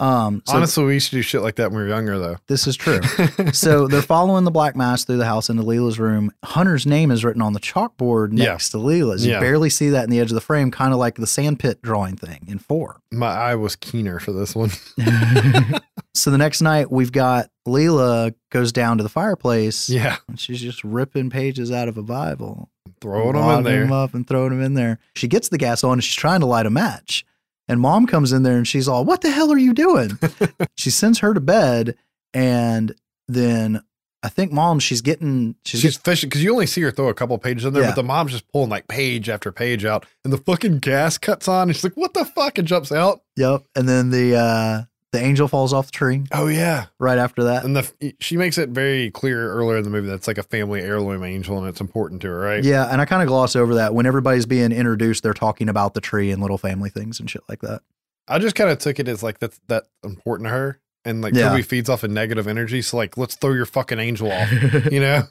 [0.00, 2.36] Um, so Honestly, we used to do shit like that when we were younger, though.
[2.46, 3.00] this is true.
[3.52, 6.30] so they're following the black mass through the house into Leela's room.
[6.44, 8.50] Hunter's name is written on the chalkboard Yeah.
[8.52, 9.26] next to Leela's.
[9.26, 9.40] You Yeah.
[9.40, 12.16] barely see that in the edge of the frame, kind of like the sandpit drawing
[12.16, 13.00] thing in four.
[13.10, 14.70] My eye was keener for this one.
[16.14, 19.88] so the next night, we've got Leela goes down to the fireplace.
[19.90, 22.70] yeah, And she's just ripping pages out of a Bible,
[23.00, 23.80] throwing them in there.
[23.82, 24.98] them up and throwing them in there.
[25.14, 27.24] She gets the gas on and she's trying to light a match.
[27.68, 30.18] And mom comes in there and she's all, What the hell are you doing?
[30.76, 31.96] she sends her to bed.
[32.34, 32.94] And
[33.28, 33.82] then
[34.22, 37.14] I think mom, she's getting, she's, She's fishing because you only see her throw a
[37.14, 37.90] couple pages in there, Yeah.
[37.90, 41.46] but the mom's just pulling like page after page out, and the fucking gas cuts
[41.46, 43.20] on, and she's like, "What the fuck?" and jumps out.
[43.36, 43.62] Yep.
[43.76, 44.82] And then the uh
[45.12, 47.64] the angel falls off the tree Oh yeah, right after that.
[47.64, 50.80] and the she makes it very clear earlier in the movie that's like a family
[50.80, 52.62] heirloom angel, and it's important to her, right?
[52.62, 53.94] Yeah, and I kind of gloss over that.
[53.94, 57.42] When everybody's being introduced, they're talking about the tree and little family things and shit
[57.48, 57.80] like that.
[58.28, 61.34] I just kind of took it as like that's that important to her, and like
[61.34, 61.48] Yeah.
[61.48, 64.50] Toby feeds off a negative energy, so like let's throw your fucking angel off,
[64.92, 65.22] you know?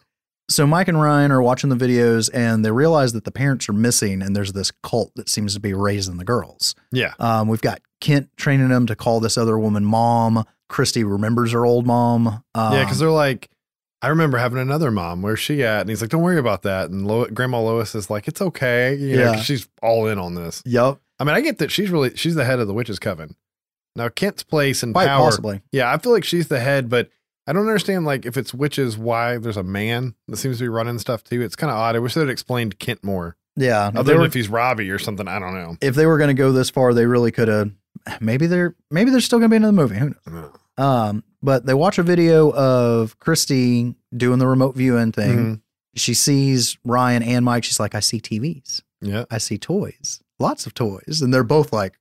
[0.50, 3.74] so Mike and Ryan are watching the videos and they realize that the parents are
[3.74, 6.74] missing and there's this cult that seems to be raising the girls.
[6.92, 10.46] Yeah, Um, we've got Kent training them to call this other woman mom.
[10.70, 12.44] Kristi remembers her old mom.
[12.56, 13.50] Um, yeah, because they're like.
[14.00, 15.24] I remember having another mom.
[15.24, 15.82] Where's she at?
[15.82, 18.94] And he's like, "Don't worry about that." And Lo- Grandma Lois is like, "It's okay,"
[18.94, 19.36] you know, Yeah.
[19.38, 20.62] she's all in on this.
[20.68, 23.36] Yep, I mean, I get that she's really she's the head of the witches coven.
[23.96, 25.24] Now Kent's place and quite power.
[25.26, 25.62] possibly.
[25.72, 27.10] Yeah, I feel like she's the head, but
[27.48, 30.70] I don't understand like if it's witches, why there's a man that seems to be
[30.70, 31.42] running stuff too.
[31.42, 31.96] It's kind of odd.
[31.96, 33.36] I wish they'd explained Kent more.
[33.56, 35.76] Yeah, Other than if he's Robbie or something, I don't know.
[35.82, 37.72] if they were going to go this far, they really could have.
[38.20, 39.96] Maybe they're maybe they're still going to be in the movie.
[39.98, 40.52] Who knows?
[40.78, 45.38] Um, but they watch a video of Kristi doing the remote viewing thing.
[45.38, 45.62] Mhm.
[45.96, 47.64] She sees Ryan and Mike.
[47.64, 48.82] She's like, I see TVs.
[49.02, 50.20] Yeah, I see toys.
[50.40, 51.22] Lots of toys.
[51.22, 51.98] And they're both like,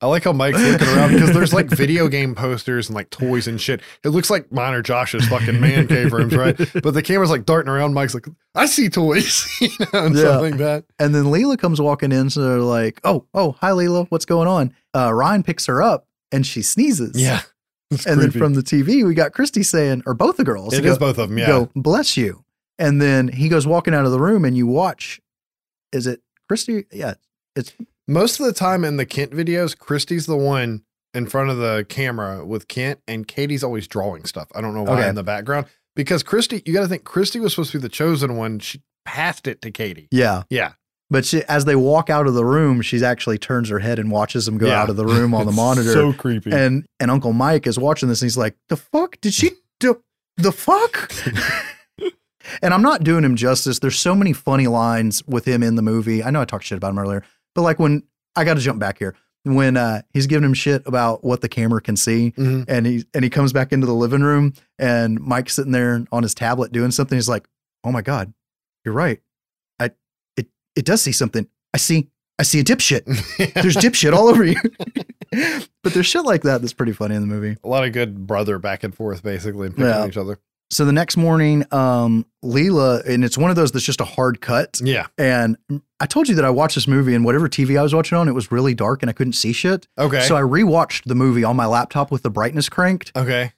[0.00, 3.46] I like how Mike's looking around because there's like video game posters and like toys
[3.46, 3.80] and shit.
[4.02, 6.56] It looks like mine or Josh's fucking man cave rooms, right?
[6.82, 7.94] But the camera's like darting around.
[7.94, 10.22] Mike's like, I see toys, you know, and Yeah.
[10.22, 10.84] something like that.
[10.98, 12.28] and then Leela comes walking in.
[12.28, 14.06] So they're like, oh, oh, hi, Leela.
[14.10, 14.74] What's going on?
[14.94, 17.12] Uh, Ryan picks her up and she sneezes.
[17.20, 17.40] Yeah,
[18.06, 20.74] And then from the TV, we got Kristi saying, or both the girls.
[20.74, 21.38] it go, is both of them.
[21.38, 22.44] Yeah, go, bless you.
[22.78, 25.20] And then he goes walking out of the room and you watch,
[25.92, 26.20] is it
[26.50, 26.84] Kristi?
[26.92, 27.14] Yeah.
[27.56, 27.72] It's
[28.06, 30.82] Most of the time in the Kent videos, Kristi's the one
[31.14, 34.48] in front of the camera with Kent, and Katie's always drawing stuff.
[34.54, 35.08] I don't know why Okay.
[35.08, 37.88] in the background because Kristi, you got to think Kristi was supposed to be the
[37.88, 38.58] chosen one.
[38.58, 40.08] She passed it to Katie.
[40.10, 40.42] yeah.
[40.50, 40.72] Yeah,
[41.10, 44.10] But she, as they walk out of the room, she actually turns her head and
[44.10, 44.82] watches them go Yeah.
[44.82, 45.92] out of the room on the It's monitor.
[45.92, 46.50] So creepy.
[46.52, 50.02] and and Uncle Mike is watching this and he's like, "The fuck did she do?
[50.36, 51.12] The fuck?"
[52.62, 53.78] and I'm not doing him justice.
[53.78, 56.22] There's so many funny lines with him in the movie.
[56.24, 57.22] I know I talked shit about him earlier,
[57.54, 58.02] but like when
[58.36, 61.48] I got to jump back here when uh, he's giving him shit about what the
[61.48, 62.64] camera can see, Mhm.
[62.66, 66.22] and he and he comes back into the living room and Mike's sitting there on
[66.22, 67.16] his tablet doing something.
[67.16, 67.46] He's like,
[67.84, 68.32] "Oh my god,
[68.84, 69.20] you're right.
[69.78, 69.90] I
[70.36, 71.46] it it does see something.
[71.74, 73.04] I see, I see a dipshit.
[73.62, 74.56] There's dipshit all over you.
[75.82, 77.56] but there's shit like that that's pretty funny in the movie.
[77.64, 80.06] a lot of good brother back and forth, basically, and picking Yeah.
[80.06, 80.38] each other.
[80.70, 84.40] So the next morning, um, Leela, and it's one of those that's just a hard
[84.40, 84.80] cut.
[84.82, 85.06] Yeah.
[85.18, 85.56] And
[86.00, 88.28] I told you that I watched this movie and whatever TV I was watching on,
[88.28, 89.86] it was really dark and I couldn't see shit.
[89.98, 90.22] Okay.
[90.22, 93.12] So I rewatched the movie on my laptop with the brightness cranked.
[93.16, 93.52] okay.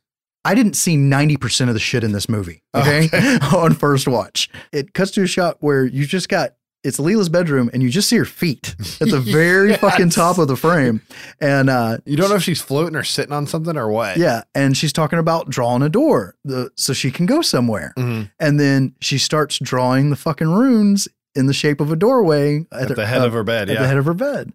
[0.44, 2.62] I didn't see 90% of the shit in this movie.
[2.72, 3.06] Okay.
[3.06, 3.38] Okay.
[3.56, 4.48] on first watch.
[4.70, 6.54] It cuts to a shot where you just got
[6.86, 9.80] it's Leela's bedroom and you just see her feet at the very Yes.
[9.80, 11.02] fucking top of the frame.
[11.40, 14.16] And uh You don't know if she's floating or sitting on something or what.
[14.16, 17.92] yeah, and she's talking about drawing a door the, so she can go somewhere.
[17.98, 18.30] Mhm.
[18.40, 22.94] And then she starts drawing the fucking runes in the shape of a doorway At
[22.94, 23.68] the head of her bed.
[23.68, 23.82] at Yeah.
[23.82, 24.52] the head of her bed.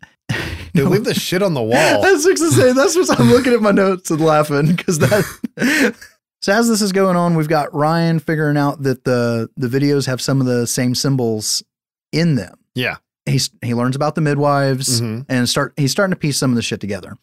[0.74, 2.02] Dude, leave the shit on the wall.
[2.02, 2.72] That's what to say.
[2.72, 5.26] That's what I'm looking at my notes and laughing because that.
[6.42, 10.06] so as this is going on, we've got Ryan figuring out that the the videos
[10.08, 11.62] have some of the same symbols
[12.12, 12.56] in them.
[12.76, 12.98] Yeah.
[13.26, 15.26] He's he learns about the midwives Mhm.
[15.30, 17.18] and start he's starting to piece some of the shit together.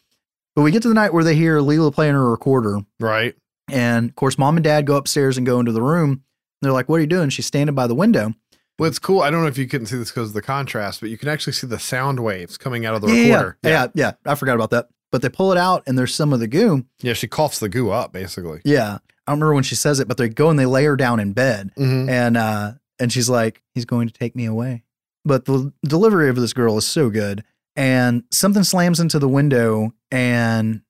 [0.55, 3.34] But we get to the night where they hear Leela playing her recorder, Right.
[3.70, 6.22] and of course, mom and dad go upstairs and go into the room.
[6.62, 8.34] They're like, "What are you doing?" She's standing by the window.
[8.78, 9.20] Well, it's cool.
[9.22, 11.28] I don't know if you couldn't see this because of the contrast, but you can
[11.28, 13.57] actually see the sound waves coming out of the yeah, yeah, recorder.
[13.64, 14.89] yeah, yeah, I forgot about that.
[15.11, 16.84] But they pull it out, and there's some of the goo.
[17.03, 18.61] Yeah, she coughs the goo up, basically.
[18.64, 20.97] Yeah, I don't remember when she says it, but they go and they lay her
[20.97, 22.09] down in bed, Mm-hmm.
[22.09, 24.84] and uh, and she's like, "He's going to take me away."
[25.24, 27.44] But the delivery of this girl is so good,
[27.76, 30.82] and something slams into the window, and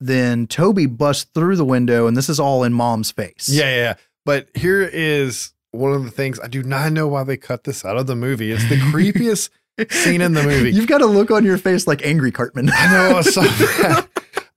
[0.00, 3.48] then Toby busts through the window, and this is all in mom's face.
[3.48, 3.94] Yeah, yeah, yeah.
[4.24, 7.84] But here is one of the things I do not know why they cut this
[7.84, 8.52] out of the movie.
[8.52, 9.50] It's the creepiest
[9.90, 10.72] scene in the movie.
[10.72, 12.70] You've got a look on your face like angry Cartman.
[12.72, 14.08] I know it's so bad.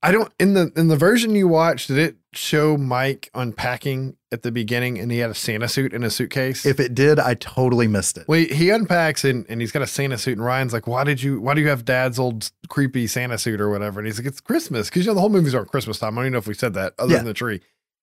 [0.04, 4.42] I don't in the in the version you watched, did it show Mike unpacking at
[4.42, 6.66] the beginning and he had a Santa suit in a suitcase?
[6.66, 8.28] if it did, I totally missed it.
[8.28, 11.04] well, he- he unpacks and, and he's got a Santa suit, and Ryan's like, "Why
[11.04, 11.40] did you?
[11.40, 14.42] Why do you have Dad's old creepy Santa suit or whatever?" And he's like, "It's
[14.42, 16.18] Christmas because you know the whole movie's around Christmas time.
[16.18, 17.18] I don't even know if we said that other Yeah.
[17.20, 17.62] than the tree."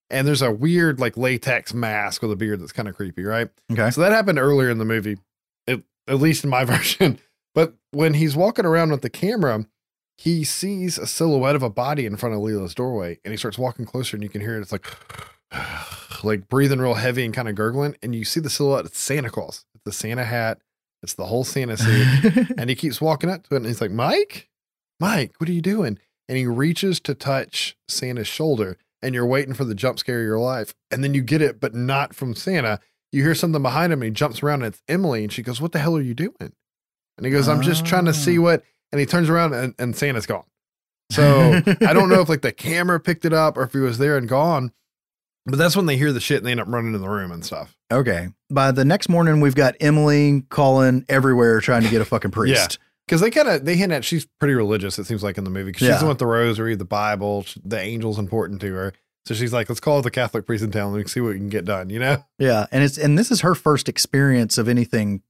[0.09, 3.49] And there's a weird like latex mask with a beard that's kind of creepy, right?
[3.71, 3.91] Okay.
[3.91, 5.19] So that happened earlier in the movie,
[5.69, 7.19] at least in my version.
[7.55, 9.67] But when he's walking around with the camera,
[10.21, 13.57] he sees a silhouette of a body in front of Leela's doorway, and he starts
[13.57, 14.61] walking closer, and you can hear it.
[14.61, 14.87] It's like,
[16.23, 18.85] like breathing real heavy and kind of gurgling, and you see the silhouette.
[18.85, 19.65] It's Santa Claus.
[19.75, 20.59] It's the Santa hat.
[21.03, 23.91] It's the whole Santa suit, and he keeps walking up to it, and he's like,
[23.91, 24.51] "Mike,
[25.01, 25.99] Mike, what are you doing?"
[26.29, 30.27] And he reaches to touch Santa's shoulder, and you're waiting for the jump scare of
[30.27, 32.79] your life, and then you get it, but not from Santa.
[33.11, 35.63] You hear something behind him, and he jumps around, and it's Emily, and she goes,
[35.63, 36.53] "What the hell are you doing?"
[37.17, 38.43] And he goes, "I'm just trying to see Ah.
[38.43, 38.63] what."
[38.93, 40.45] And he turns around, and, and Santa's gone.
[41.11, 43.99] So I don't know if like the camera picked it up or if he was
[43.99, 44.73] there and gone.
[45.47, 47.33] But that's when they hear the shit and they end up running in the room
[47.33, 47.77] and stuff.
[47.91, 48.29] okay.
[48.51, 52.79] By the next morning, we've got Emily calling everywhere trying to get a fucking priest.
[52.79, 52.87] yeah.
[53.07, 54.97] Because they kind of they hint at she's pretty religious.
[54.99, 57.45] It seems like in the movie because she's the one with the rosary, the Bible,
[57.65, 58.93] the angel's important to her.
[59.25, 61.49] So she's like, let's call the Catholic priest in town and see what we can
[61.49, 61.91] get done.
[61.91, 62.25] You know?
[62.39, 65.23] Yeah, and it's and this is her first experience of anything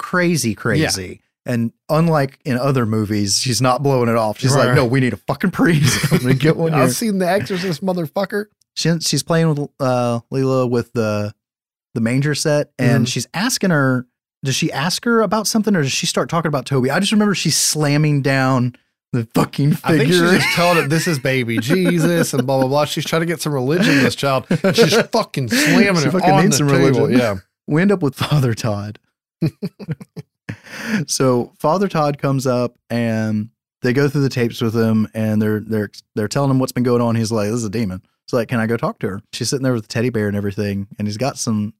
[0.00, 1.20] crazy, crazy.
[1.48, 4.38] And unlike in other movies, she's not blowing it off.
[4.38, 6.12] She's Right, like, "No, we need a fucking priest.
[6.12, 6.74] I'm gonna get one.
[6.74, 8.44] I've seen the Exorcist, motherfucker.
[8.76, 11.34] She, she's playing with uh, Leela with the
[11.94, 13.08] the manger set, and Mhm.
[13.08, 14.06] she's asking her.
[14.44, 16.92] Does she ask her about something, or does she start talking about Toby?
[16.92, 18.76] I just remember she's slamming down
[19.12, 19.82] the fucking figure.
[19.84, 22.84] I think she's just telling it this is baby Jesus and blah blah blah.
[22.84, 24.46] She's trying to get some religion in this child.
[24.74, 27.00] She's fucking slamming She it fucking on needs the some table.
[27.06, 27.18] religion.
[27.18, 27.36] Yeah.
[27.66, 29.00] we end up with Father Todd.
[31.06, 33.50] So Father Todd comes up and
[33.82, 36.82] they go through the tapes with him and they're they're they're telling him what's been
[36.82, 37.14] going on.
[37.16, 39.48] He's like, "This is a demon." It's like, "Can I go talk to her?" She's
[39.48, 41.74] sitting there with the teddy bear and everything, and he's got some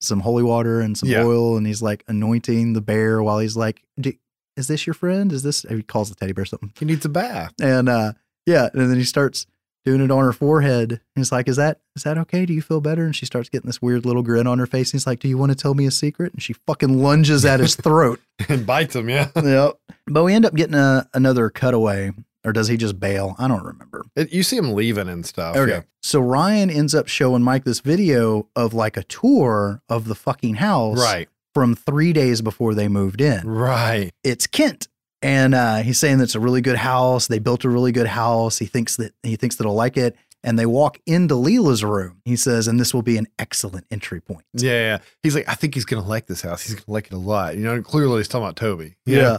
[0.00, 1.24] some holy water and some Yeah.
[1.24, 4.12] oil, and he's like anointing the bear while he's like, "Do-
[4.56, 5.32] "Is this your friend?
[5.32, 7.52] Is this?" He calls the teddy bear something, He needs a bath.
[7.60, 8.12] and uh,
[8.46, 9.46] yeah, and then he starts
[9.84, 10.92] doing it on her forehead.
[10.92, 12.46] And he's like, "Is that is that okay?
[12.46, 14.88] Do you feel better?" And she starts getting this weird little grin on her face.
[14.92, 17.44] And he's like, "Do you want to tell me a secret?" And she fucking lunges
[17.44, 18.20] at his throat.
[18.48, 19.08] and bites him.
[19.08, 19.30] Yeah.
[19.36, 19.74] yep.
[20.06, 22.12] But we end up getting a, another cutaway,
[22.44, 23.36] or does he just bail?
[23.38, 24.04] I don't remember.
[24.16, 25.56] It, you see him leaving and stuff.
[25.56, 25.70] Okay.
[25.70, 25.82] Yeah.
[26.02, 30.56] So Ryan ends up showing Mike this video of like a tour of the fucking
[30.56, 31.28] house Right.
[31.54, 33.46] from three days before they moved in.
[33.48, 34.10] Right.
[34.22, 34.88] it's Kent.
[35.24, 37.28] And uh, he's saying that it's a really good house.
[37.28, 38.58] They built a really good house.
[38.58, 40.16] He thinks that he thinks that he'll like it.
[40.42, 42.20] And they walk into Leela's room.
[42.26, 44.44] He says, and this will be an excellent entry point.
[44.52, 44.98] Yeah, yeah.
[45.22, 46.62] He's like, I think he's gonna like this house.
[46.62, 47.56] He's gonna like it a lot.
[47.56, 48.96] You know, clearly he's talking about Toby.
[49.06, 49.38] Yeah.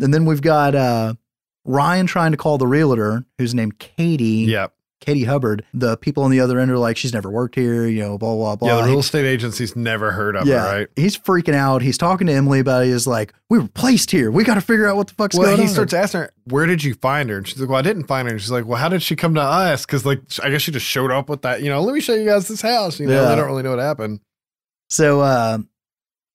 [0.00, 1.14] And then we've got uh,
[1.64, 4.46] Ryan trying to call the realtor, who's named Katie.
[4.48, 4.68] Yeah.
[5.02, 8.00] Katie Hubbard, the people on the other end are like, she's never worked here, you
[8.00, 8.68] know, blah, blah, blah.
[8.68, 10.88] Yeah, the real estate agency's never heard of yeah, her, right?
[10.96, 11.82] he's freaking out.
[11.82, 12.86] He's talking to Emily about it.
[12.86, 14.30] He's like, we were placed here.
[14.30, 15.58] We got to figure out what the fuck's Well, going on.
[15.58, 17.82] Well, he starts asking her, "Where did you find her?" And she's like, "Well, I
[17.82, 20.20] didn't find her." And she's like, "Well, how did she come to us?" Because like,
[20.42, 21.60] I guess she just showed up with that.
[21.62, 22.98] You know, let me show you guys this house.
[22.98, 23.28] You know, Yeah.
[23.28, 24.20] they don't really know what happened.
[24.88, 25.58] So, uh,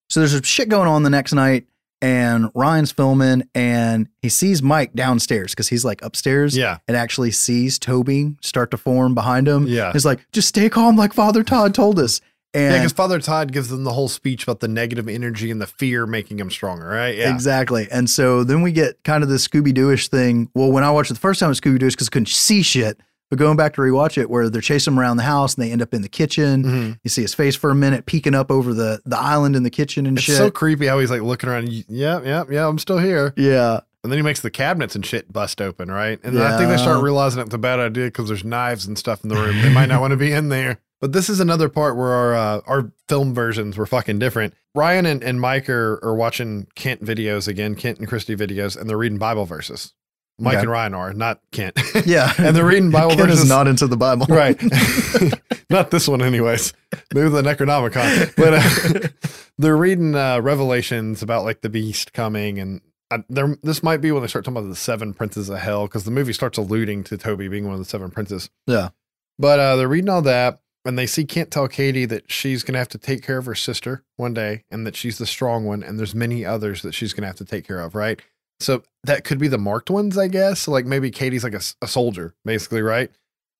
[0.10, 1.66] so there's a shit going on the next night,
[2.02, 7.32] and Ryan's filming, and he sees Mike downstairs because he's like upstairs, Yeah, and actually
[7.32, 9.66] sees Toby start to form behind him.
[9.68, 12.22] yeah, He's like, just stay calm, like Father Todd told us.
[12.22, 12.28] yeah.
[12.62, 15.68] And Because Father Todd gives them the whole speech about the negative energy and the
[15.68, 17.16] fear making him stronger, right?
[17.16, 17.88] Yeah, exactly.
[17.92, 20.50] And so then we get kind of this Scooby Dooish thing.
[20.56, 22.30] Well, when I watched it the first time, it was Scooby Dooish because I couldn't
[22.30, 23.00] see shit.
[23.30, 25.72] But going back to rewatch it, where they're chasing him around the house and they
[25.72, 26.64] end up in the kitchen.
[26.64, 27.00] Mhm.
[27.04, 29.70] You see his face for a minute peeking up over the the island in the
[29.70, 30.38] kitchen and It's shit.
[30.38, 31.70] so creepy how he's like looking around.
[31.90, 32.68] Yeah, yeah, yeah.
[32.68, 33.34] I'm still here.
[33.36, 33.82] yeah.
[34.04, 36.18] And then he makes the cabinets and shit bust open, right?
[36.24, 38.98] And then I think they start realizing it's a bad idea because there's knives and
[38.98, 39.62] stuff in the room.
[39.62, 40.80] They might not want to be in there.
[41.02, 44.54] But this is another part where our uh, our film versions were fucking different.
[44.74, 48.90] Ryan and, and Mike are, are watching Kent videos again, Kent and Kristi videos, and
[48.90, 49.94] they're reading Bible verses.
[50.40, 50.62] Mike Okay.
[50.62, 51.80] and Ryan are, not Kent.
[52.06, 52.32] Yeah.
[52.38, 53.44] and they're reading Bible Kent verses.
[53.44, 54.26] is not into the Bible.
[54.30, 54.60] right.
[55.70, 56.74] not this one, anyways.
[57.14, 58.36] Maybe the Necronomicon.
[58.36, 62.82] But uh, they're reading uh, Revelations about like the beast coming, and
[63.12, 63.20] uh.
[63.64, 66.12] This might be when they start talking about the seven princes of hell, because the
[66.12, 68.50] movie starts alluding to Toby being one of the seven princes.
[68.66, 68.90] Yeah.
[69.40, 72.80] But uh, they're reading all that, and they see Kent tell Katie that she's gonna
[72.80, 75.84] have to take care of her sister one day, and that she's the strong one,
[75.84, 78.22] and there's many others that she's gonna have to take care of, right?
[78.60, 80.62] So that could be the marked ones, I guess.
[80.62, 83.12] So like maybe Katie's like a soldier, basically, right?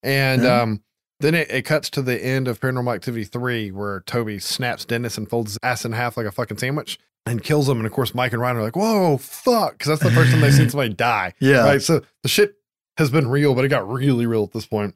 [0.02, 0.62] And Yeah.
[0.62, 0.82] um,
[1.20, 5.16] then it, it cuts to the end of Paranormal Activity 3 where Toby snaps Dennis
[5.18, 7.78] and folds his ass in half like a fucking sandwich and kills him.
[7.78, 9.72] And of course, Mike and Ryan are like, whoa, fuck.
[9.72, 11.34] Because that's the first time they've seen somebody die.
[11.40, 11.64] Yeah.
[11.64, 11.82] Right.
[11.82, 12.54] So the shit
[12.96, 14.94] has been real, but it got really real at this point.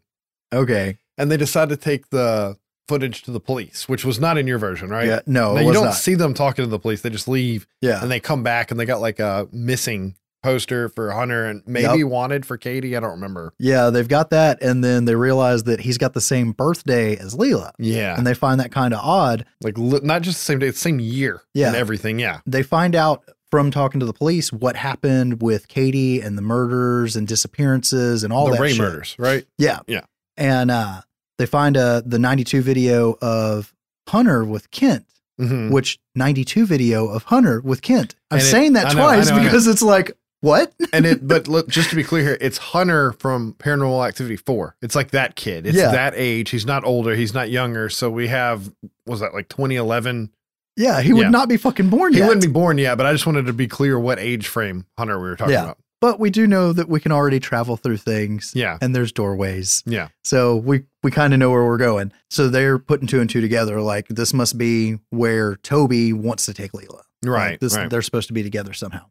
[0.52, 0.98] Okay.
[1.18, 2.56] And they decide to take the
[2.88, 5.06] footage to the police, which was not in your version, right?
[5.06, 5.20] Yeah.
[5.26, 5.94] No, Now, it you don't not.
[5.94, 7.00] see them talking to the police.
[7.02, 8.02] They just leave yeah.
[8.02, 11.98] and they come back and they got like a missing poster for Hunter and maybe
[12.00, 12.08] Yep.
[12.08, 12.96] wanted for Katie.
[12.96, 13.54] I don't remember.
[13.60, 17.36] Yeah, they've got that, and then they realize that he's got the same birthday as
[17.36, 18.16] Leela, Yeah.
[18.18, 19.44] and they find that kind of odd.
[19.62, 21.42] like not just the same day, the same year.
[21.54, 21.68] Yeah.
[21.68, 22.18] And everything.
[22.18, 22.40] Yeah.
[22.44, 23.22] They find out
[23.52, 28.32] from talking to the police what happened with Katie and the murders and disappearances and
[28.32, 28.78] all the that Rey shit.
[28.80, 29.44] murders, right?
[29.58, 30.00] Yeah, Yeah.
[30.36, 31.02] and uh,
[31.38, 33.72] they find uh, the '92 video of
[34.08, 35.06] Hunter with Kent,
[35.40, 35.70] Mhm.
[35.70, 38.14] which '92 video of Hunter with Kent.
[38.30, 39.42] I'm And it- saying that I know, twice know.
[39.42, 40.72] because it's like what?
[40.92, 44.74] and it, but look, just to be clear here, it's Hunter from Paranormal Activity 4.
[44.82, 45.66] It's like that kid.
[45.66, 45.92] It's Yeah.
[45.92, 46.50] that age.
[46.50, 47.14] He's not older.
[47.14, 47.88] He's not younger.
[47.88, 48.72] So we have,
[49.06, 50.30] was that like 2011?
[50.76, 51.28] yeah, he would Yeah.
[51.30, 52.24] not be fucking born He yet.
[52.24, 54.86] He wouldn't be born yet, but I just wanted to be clear what age frame
[54.98, 55.64] Hunter we were talking Yeah.
[55.64, 55.78] about.
[56.02, 58.52] But we do know that we can already travel through things.
[58.54, 58.76] Yeah.
[58.82, 59.82] and there's doorways.
[59.86, 60.08] Yeah.
[60.22, 62.12] So we we kind of know where we're going.
[62.28, 63.80] So they're putting two and two together.
[63.80, 67.00] Like this must be where Toby wants to take Leela.
[67.22, 67.60] Like, Right.
[67.60, 67.88] this, right.
[67.88, 69.06] They're supposed to be together somehow.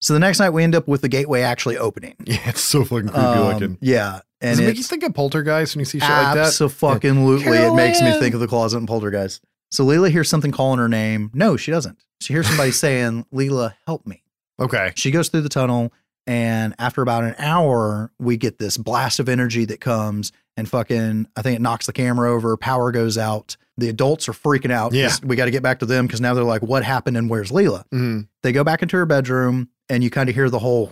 [0.00, 2.16] So the next night we end up with the gateway actually opening.
[2.26, 2.40] Yeah.
[2.50, 3.78] It's so fucking creepy Um, looking.
[3.80, 6.38] Yeah, and Does it make you think of Poltergeist when you see shit like that?
[6.38, 9.42] absolutely it makes me think of the closet and poltergeist.
[9.70, 11.30] So Leela hears something calling her name.
[11.32, 11.98] No, she doesn't.
[12.20, 14.22] She hears somebody saying, "Leela, help me."
[14.60, 14.92] Okay.
[14.96, 15.92] She goes through the tunnel,
[16.26, 21.26] and after about an hour, we get this blast of energy that comes and fucking,
[21.36, 23.56] I think it knocks the camera over, power goes out.
[23.78, 24.92] The adults are freaking out.
[24.92, 25.10] Yeah.
[25.24, 27.50] We got to get back to them because now they're like, what happened and where's
[27.50, 27.84] Leela?
[27.88, 28.28] Mhm.
[28.42, 30.90] They go back into her bedroom, and you kind of hear the whole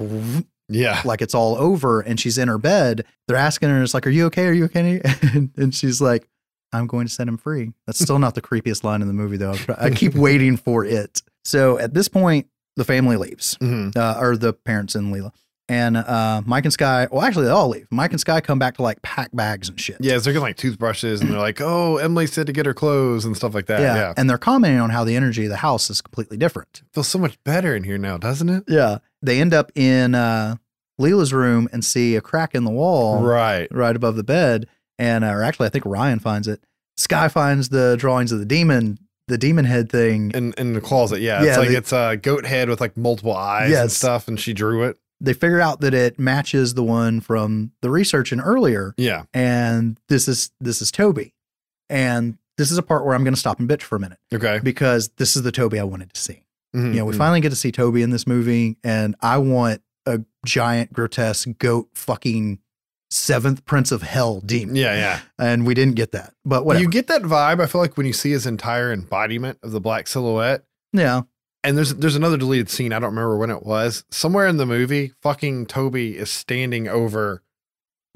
[0.69, 1.03] Yeah.
[1.05, 3.05] like it's all over, and she's in her bed.
[3.29, 4.47] They're asking her, it's like, are you okay?
[4.47, 5.01] Are you okay?
[5.35, 6.27] And, and she's like,
[6.73, 7.73] I'm going to set him free.
[7.87, 9.57] That's still not the creepiest line in the movie, though.
[9.77, 11.21] I keep waiting for it.
[11.45, 12.47] So at this point,
[12.81, 13.97] the family leaves Mhm.
[13.97, 15.33] uh, or the parents and Leela.
[15.69, 17.87] And uh, Mike and Sky, well, actually, they all leave.
[17.93, 19.99] Mike and Sky come back to like pack bags and shit.
[20.01, 20.15] Yeah.
[20.19, 23.25] so They're getting like toothbrushes and they're like, oh, Emily said to get her clothes
[23.25, 23.81] and stuff like that.
[23.81, 23.95] Yeah.
[23.95, 24.15] Yeah.
[24.17, 26.83] And they're commenting on how the energy of the house is completely different.
[26.93, 28.65] Feels so much better in here now, doesn't it?
[28.67, 28.99] Yeah.
[29.23, 30.57] They end up in uh,
[31.01, 33.69] Leela's room and see a crack in the wall Right.
[33.71, 34.67] right above the bed.
[34.99, 36.65] And, uh, or actually, I think Ryan finds it.
[36.97, 38.99] Sky finds the drawings of the demon,
[39.31, 40.31] the demon head thing.
[40.35, 41.43] In in the closet, yeah.
[41.43, 44.39] Yeah, it's like they- it's a goat head with like multiple eyes and stuff, and
[44.39, 44.99] she drew it.
[45.23, 48.95] They figure out that it matches the one from the research in earlier.
[48.99, 49.25] Yeah.
[49.33, 51.35] and this is this is Toby.
[51.89, 54.19] And this is a part where I'm going to stop and bitch for a minute
[54.35, 54.61] Okay.
[54.63, 56.45] because this is the Toby I wanted to see.
[56.77, 57.19] Mhm, You know, we mhm.
[57.19, 61.89] finally get to see Toby in this movie, and I want a giant, grotesque goat
[61.95, 62.59] fucking
[63.11, 64.77] seventh Prince of Hell demon.
[64.77, 65.21] Yeah, yeah.
[65.39, 66.83] And we didn't get that, but whatever.
[66.83, 67.61] You get that vibe.
[67.61, 71.23] I feel like when you see his entire embodiment of the black silhouette, yeah,
[71.65, 72.93] and there's there's another deleted scene.
[72.93, 74.05] I don't remember when it was.
[74.11, 77.43] Somewhere in the movie, fucking Toby is standing over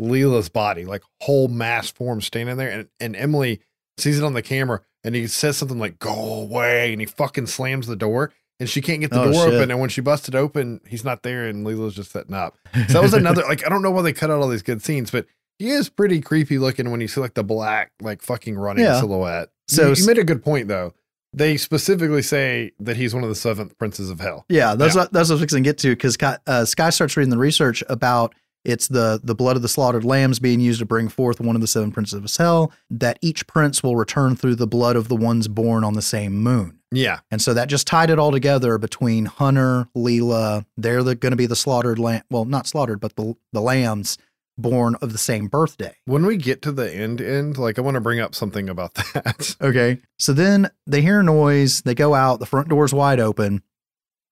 [0.00, 2.70] Leela's body, like whole mass form standing there.
[2.70, 3.60] And, and Emily
[3.98, 6.12] sees it on the camera and he says something like, go
[6.42, 6.92] away.
[6.92, 9.55] And he fucking slams the door and she can't get the Oh, door shit.
[9.55, 9.70] open.
[9.70, 12.56] And when she busted open, he's not there and Leela's just setting up.
[12.89, 14.82] So that was another, like, I don't know why they cut out all these good
[14.82, 15.26] scenes, but
[15.59, 18.98] he is pretty creepy looking when you see like the black, like fucking running Yeah.
[19.01, 19.51] silhouette.
[19.68, 20.93] So you, you made a good point though.
[21.32, 24.44] They specifically say that he's one of the seventh princes of hell.
[24.48, 25.02] Yeah, that's Yeah.
[25.02, 26.16] what that's what I was fixing to get to because
[26.47, 30.39] uh, Sky starts reading the research about it's the the blood of the slaughtered lambs
[30.39, 32.72] being used to bring forth one of the seven princes of hell.
[32.89, 36.36] That each prince will return through the blood of the ones born on the same
[36.36, 37.20] moon, Yeah.
[37.30, 40.64] and so that just tied it all together between Hunter, Leela.
[40.76, 42.22] They're the, going to be the slaughtered lamb.
[42.30, 44.18] Well, not slaughtered, but the the lambs
[44.56, 45.96] born of the same birthday.
[46.04, 48.94] When we get to the end end, like I want to bring up something about
[49.14, 49.56] that.
[49.60, 49.98] Okay.
[50.18, 51.82] So then they hear a noise.
[51.82, 52.38] They go out.
[52.40, 53.62] The front door's wide open.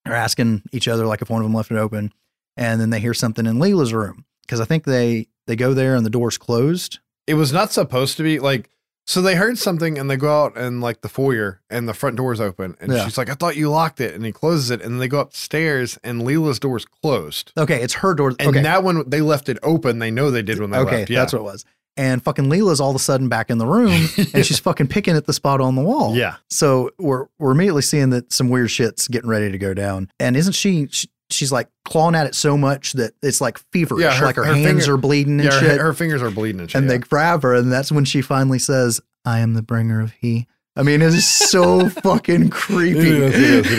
[0.04, 2.12] They're asking each other like if one of them left it open,
[2.56, 5.94] and then they hear something in Leela's room because I think they they go there
[5.96, 6.98] and the door's closed.
[7.26, 8.68] it was not supposed to be like
[9.06, 12.16] so they heard something and they go out and like the foyer and the front
[12.16, 13.04] door's open and Yeah.
[13.04, 14.14] she's like, I thought you locked it.
[14.14, 17.52] And he closes it and they go upstairs and Leela's door's closed.
[17.58, 18.34] Okay, it's her door.
[18.38, 19.98] And okay, that one they left it open.
[19.98, 21.10] They know they did when they okay, left.
[21.10, 21.20] Yeah.
[21.20, 21.64] that's what it was.
[21.94, 23.90] And fucking Leela's all of a sudden back in the room,
[24.32, 26.16] and she's fucking picking at the spot on the wall.
[26.16, 26.36] yeah.
[26.48, 30.10] So we're we're immediately seeing that some weird shit's getting ready to go down.
[30.18, 30.88] And isn't she?
[30.90, 34.02] she she's like clawing at it so much that it's like feverish.
[34.02, 35.78] Yeah, her- like her, her hands finger- are bleeding and Yeah, shit.
[35.78, 36.78] her, her fingers are bleeding and shit.
[36.80, 36.96] and yeah.
[36.96, 40.46] they grab her, and that's when she finally says, "I am the bringer of he."
[40.76, 42.98] I mean, it is so fucking creepy.
[43.00, 43.72] It is, it is,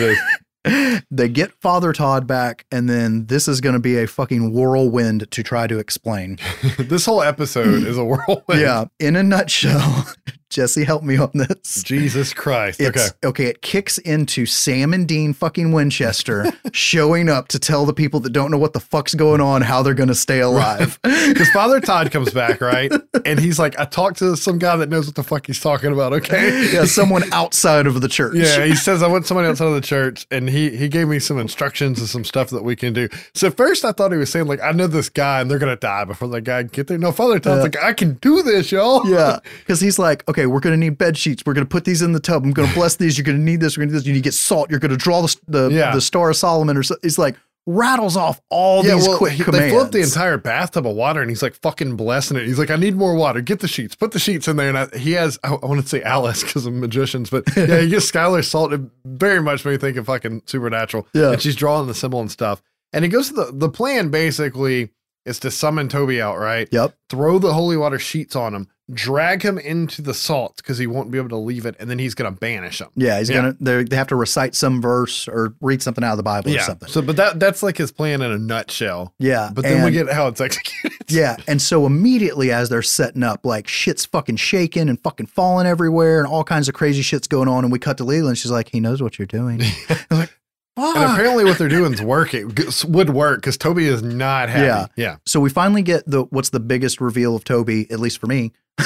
[0.66, 1.02] is.
[1.10, 5.30] they get Father Todd back, and then this is going to be a fucking whirlwind
[5.32, 6.38] to try to explain.
[6.78, 8.60] this whole episode is a whirlwind.
[8.60, 10.06] yeah, in a nutshell,
[10.50, 11.82] Jesse, help me on this.
[11.82, 12.80] Jesus Christ.
[12.80, 13.28] It's okay.
[13.28, 13.46] okay.
[13.46, 18.32] It kicks into Sam and Dean fucking Winchester showing up to tell the people that
[18.32, 20.98] don't know what the fuck's going on how they're going to stay alive.
[21.24, 22.92] Because Father Todd comes back, right?
[23.24, 25.90] And he's like, I talked to some guy that knows what the fuck he's talking
[25.90, 26.70] about, okay?
[26.70, 28.34] yeah, someone outside of the church.
[28.36, 31.18] Yeah, he says I want somebody outside of the church, and he he gave me
[31.18, 33.08] some instructions and some stuff that we can do.
[33.32, 35.76] So first I thought he was saying like I know this guy and they're gonna
[35.76, 36.98] die before that guy can get there.
[36.98, 37.62] No, Father Todd's Yeah.
[37.62, 39.08] like I can do this, y'all.
[39.08, 41.42] Yeah, because he's like, okay, we're gonna need bed sheets.
[41.46, 42.44] We're gonna put these in the tub.
[42.44, 43.16] I'm gonna bless these.
[43.16, 43.76] You're gonna need this.
[43.76, 44.06] We're gonna need this.
[44.06, 44.70] You need to get salt.
[44.70, 45.94] You're gonna draw the the, Yeah.
[45.94, 46.96] the Star of Solomon, or so.
[47.02, 47.36] He's like
[47.66, 49.64] rattles off all Yeah, these well, quick he- commands.
[49.66, 52.46] they fill up the entire bathtub of water, and he's like fucking blessing it.
[52.46, 53.40] He's like, "I need more water.
[53.40, 53.94] Get the sheets.
[53.94, 56.66] Put the sheets in there." And I, he has, I, want to say Alice because
[56.66, 58.72] of magicians, but yeah, he gets Skylar salt.
[58.74, 61.08] It very much made me think of fucking supernatural.
[61.14, 61.32] Yeah.
[61.32, 62.62] and she's drawing the symbol and stuff.
[62.92, 64.90] And he goes to the the plan basically
[65.24, 66.68] is to summon Toby out, right?
[66.70, 66.94] Yep.
[67.10, 71.10] Throw the holy water sheets on him, drag him into the salt because he won't
[71.10, 72.88] be able to leave it, and then he's gonna banish him.
[72.94, 73.36] Yeah, he's Yeah.
[73.36, 73.56] gonna.
[73.60, 76.58] they're- They have to recite some verse or read something out of the Bible or
[76.58, 76.88] something.
[76.88, 79.14] So, but that that's like his plan in a nutshell.
[79.18, 80.92] yeah, But then we get how it's executed.
[81.08, 85.66] Yeah, and so immediately as they're setting up, like shit's fucking shaking and fucking falling
[85.66, 87.64] everywhere, and all kinds of crazy shit's going on.
[87.64, 88.36] And we cut to Leland.
[88.38, 89.62] She's like, "He knows what you're doing."
[90.10, 90.28] I
[90.76, 92.54] like, And apparently, what they're doing is working.
[92.88, 94.66] Would work because Toby is not happy.
[94.66, 94.86] Yeah.
[94.96, 95.16] yeah.
[95.26, 98.52] So we finally get the what's the biggest reveal of Toby, at least for me.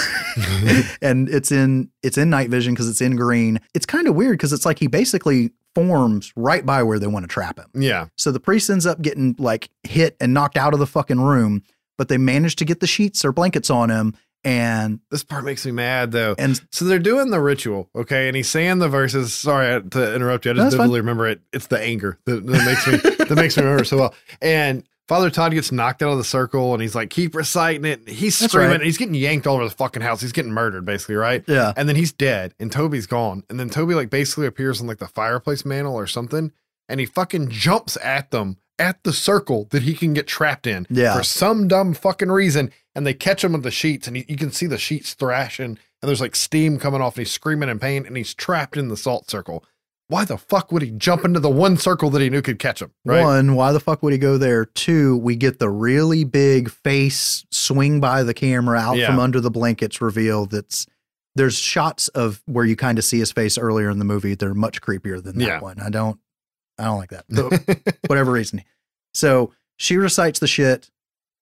[1.03, 3.61] and it's in it's in night vision because it's in green.
[3.75, 7.25] It's kind of weird because it's like he basically forms right by where they want
[7.25, 7.71] to trap him.
[7.75, 8.07] Yeah.
[8.17, 11.63] So the priest ends up getting like hit and knocked out of the fucking room,
[11.97, 15.65] but they manage to get the sheets or blankets on him and This part makes
[15.67, 16.35] me mad though.
[16.39, 19.35] and So they're doing the ritual, okay, and he's saying the verses.
[19.35, 20.53] Sorry to interrupt you.
[20.53, 21.41] I just vividly remember it.
[21.53, 24.15] It's the anger that, that makes me that makes me remember so well.
[24.41, 28.07] And Father Todd gets knocked out of the circle, and he's like, keep reciting it.
[28.09, 28.73] He's That's screaming.
[28.73, 28.83] right.
[28.83, 30.21] He's getting yanked all over the fucking house.
[30.21, 31.43] He's getting murdered, basically, right?
[31.49, 31.73] yeah.
[31.79, 33.43] And then he's dead, and Toby's gone.
[33.49, 36.53] And then Toby like basically appears on like the fireplace mantle or something,
[36.91, 40.87] and he fucking jumps at them at the circle that he can get trapped in
[40.91, 41.17] Yeah.
[41.17, 42.71] for some dumb fucking reason.
[42.95, 45.79] And they catch him with the sheets, and he, you can see the sheets thrashing,
[46.01, 48.89] and there's like steam coming off, and he's screaming in pain, and he's trapped in
[48.89, 49.65] the salt circle.
[50.09, 52.81] Why the fuck would he jump into the one circle that he knew could catch
[52.83, 52.91] him?
[53.05, 53.23] Right?
[53.23, 54.65] One, why the fuck would he go there?
[54.65, 59.07] Two, we get the really big face swing by the camera out Yeah.
[59.09, 60.87] from under the blankets reveal that's
[61.37, 64.35] there's shots of where you kind of see his face earlier in the movie.
[64.35, 65.61] They're much creepier than that Yeah.
[65.61, 65.79] one.
[65.79, 66.19] I don't
[66.79, 67.25] I don't like that.
[67.33, 67.51] So,
[68.07, 68.63] whatever reason.
[69.15, 70.91] So she recites the shit,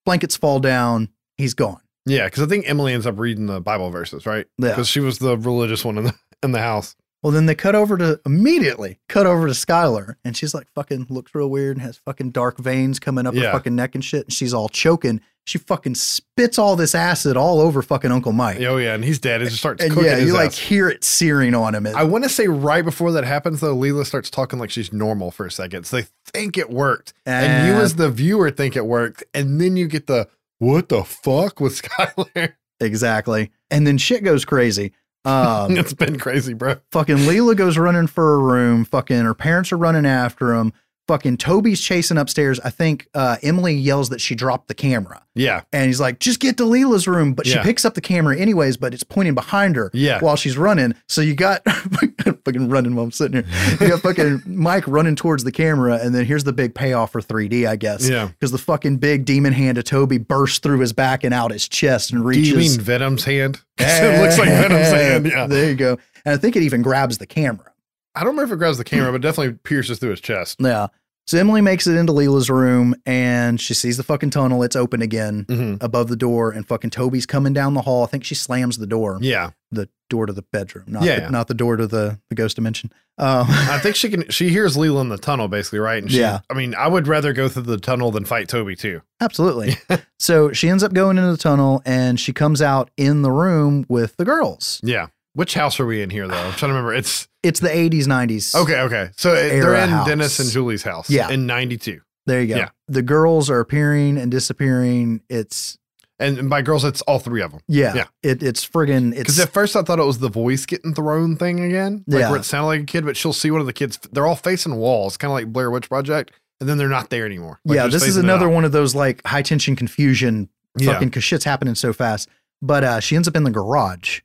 [0.05, 1.81] blankets fall down, he's gone.
[2.05, 4.45] yeah, because I think Emily ends up reading the Bible verses, right?
[4.57, 4.69] Yeah.
[4.69, 6.95] Because she was the religious one in the in the house.
[7.23, 11.07] Well, then they cut over to immediately cut over to Skylar, and she's like fucking
[11.09, 14.25] looks real weird and has fucking dark veins coming up her fucking neck and shit.
[14.25, 15.21] And she's all choking.
[15.47, 18.59] She fucking spits all this acid all over fucking Uncle Mike.
[18.59, 19.41] Oh yeah, and he's dead.
[19.41, 20.57] It just starts and cooking yeah, you like ass.
[20.57, 21.87] hear it searing on him.
[21.87, 25.31] I want to say right before that happens, though, Leela starts talking like she's normal
[25.31, 25.85] for a second.
[25.85, 27.13] So they think it worked.
[27.25, 29.23] And you, Uh, as the viewer, think it worked.
[29.33, 30.27] And then you get the
[30.59, 32.55] what the fuck with Skylar?
[32.81, 33.51] Exactly.
[33.71, 34.91] And then shit goes crazy.
[35.23, 36.75] Um, it's been crazy, bro.
[36.91, 38.83] fucking Leela goes running for a room.
[38.85, 40.73] Fucking her parents are running after him.
[41.07, 42.59] Fucking Toby's chasing upstairs.
[42.59, 45.23] I think uh, Emily yells that she dropped the camera.
[45.35, 47.33] Yeah, And he's like, just get to Leela's room.
[47.35, 50.57] But she picks up the camera anyways, but it's pointing behind her yeah, while she's
[50.57, 50.95] running.
[51.07, 51.63] So you got
[52.45, 53.77] fucking running while I'm sitting here.
[53.79, 55.99] You got fucking Mike running towards the camera.
[56.01, 58.09] And then here's the big payoff for 3D, I guess.
[58.09, 58.27] yeah.
[58.27, 61.67] Because the fucking big demon hand of Toby bursts through his back and out his
[61.67, 62.49] chest and reaches.
[62.53, 63.61] Do you mean Venom's hand?
[63.77, 65.25] it looks like Venom's hand.
[65.27, 65.97] Yeah, There you go.
[66.25, 67.71] And I think it even grabs the camera.
[68.17, 70.57] I don't remember if it grabs the camera, but definitely pierces through his chest.
[70.59, 70.87] Yeah.
[71.25, 74.63] So Emily makes it into Leela's room and she sees the fucking tunnel.
[74.63, 78.03] It's open again hmm above the door, and fucking Toby's coming down the hall.
[78.03, 81.21] I think she slams the door, Yeah, the door to the bedroom, not Yeah, the,
[81.23, 81.29] yeah.
[81.29, 82.93] not the door to the the ghost dimension.
[83.17, 84.29] Um, I think she can.
[84.29, 86.01] She hears Leela in the tunnel, basically, right?
[86.01, 86.39] And she, Yeah.
[86.49, 89.01] I mean, I would rather go through the tunnel than fight Toby too.
[89.19, 89.75] absolutely.
[90.19, 93.85] so she ends up going into the tunnel and she comes out in the room
[93.89, 94.79] with the girls.
[94.81, 95.07] Yeah.
[95.33, 96.35] Which house are we in here, though?
[96.37, 96.93] I'm trying to remember.
[96.95, 98.55] It's It's the 80s, 90s.
[98.55, 98.81] okay.
[98.81, 99.09] Okay.
[99.17, 100.07] So it, they're in house.
[100.07, 101.09] Dennis and Julie's house.
[101.09, 101.29] Yeah.
[101.29, 102.01] In '92.
[102.25, 102.55] There you go.
[102.57, 102.69] Yeah.
[102.87, 105.21] The girls are appearing and disappearing.
[105.29, 105.77] It's
[106.19, 107.61] And, by girls, it's all three of them.
[107.67, 107.93] yeah.
[107.95, 108.05] Yeah.
[108.23, 111.59] It, it's friggin' Because at first I thought it was the voice getting thrown thing
[111.61, 112.29] again, like Yeah.
[112.31, 113.97] where it sounded like a kid, but she'll see one of the kids.
[114.11, 117.25] They're all facing walls, kind of like Blair Witch Project, and then they're not there
[117.25, 117.59] anymore.
[117.63, 120.93] Like, yeah, this is another one of those like high tension confusion Yeah.
[120.93, 122.27] fucking because shit's happening so fast.
[122.61, 124.19] But uh, she ends up in the garage,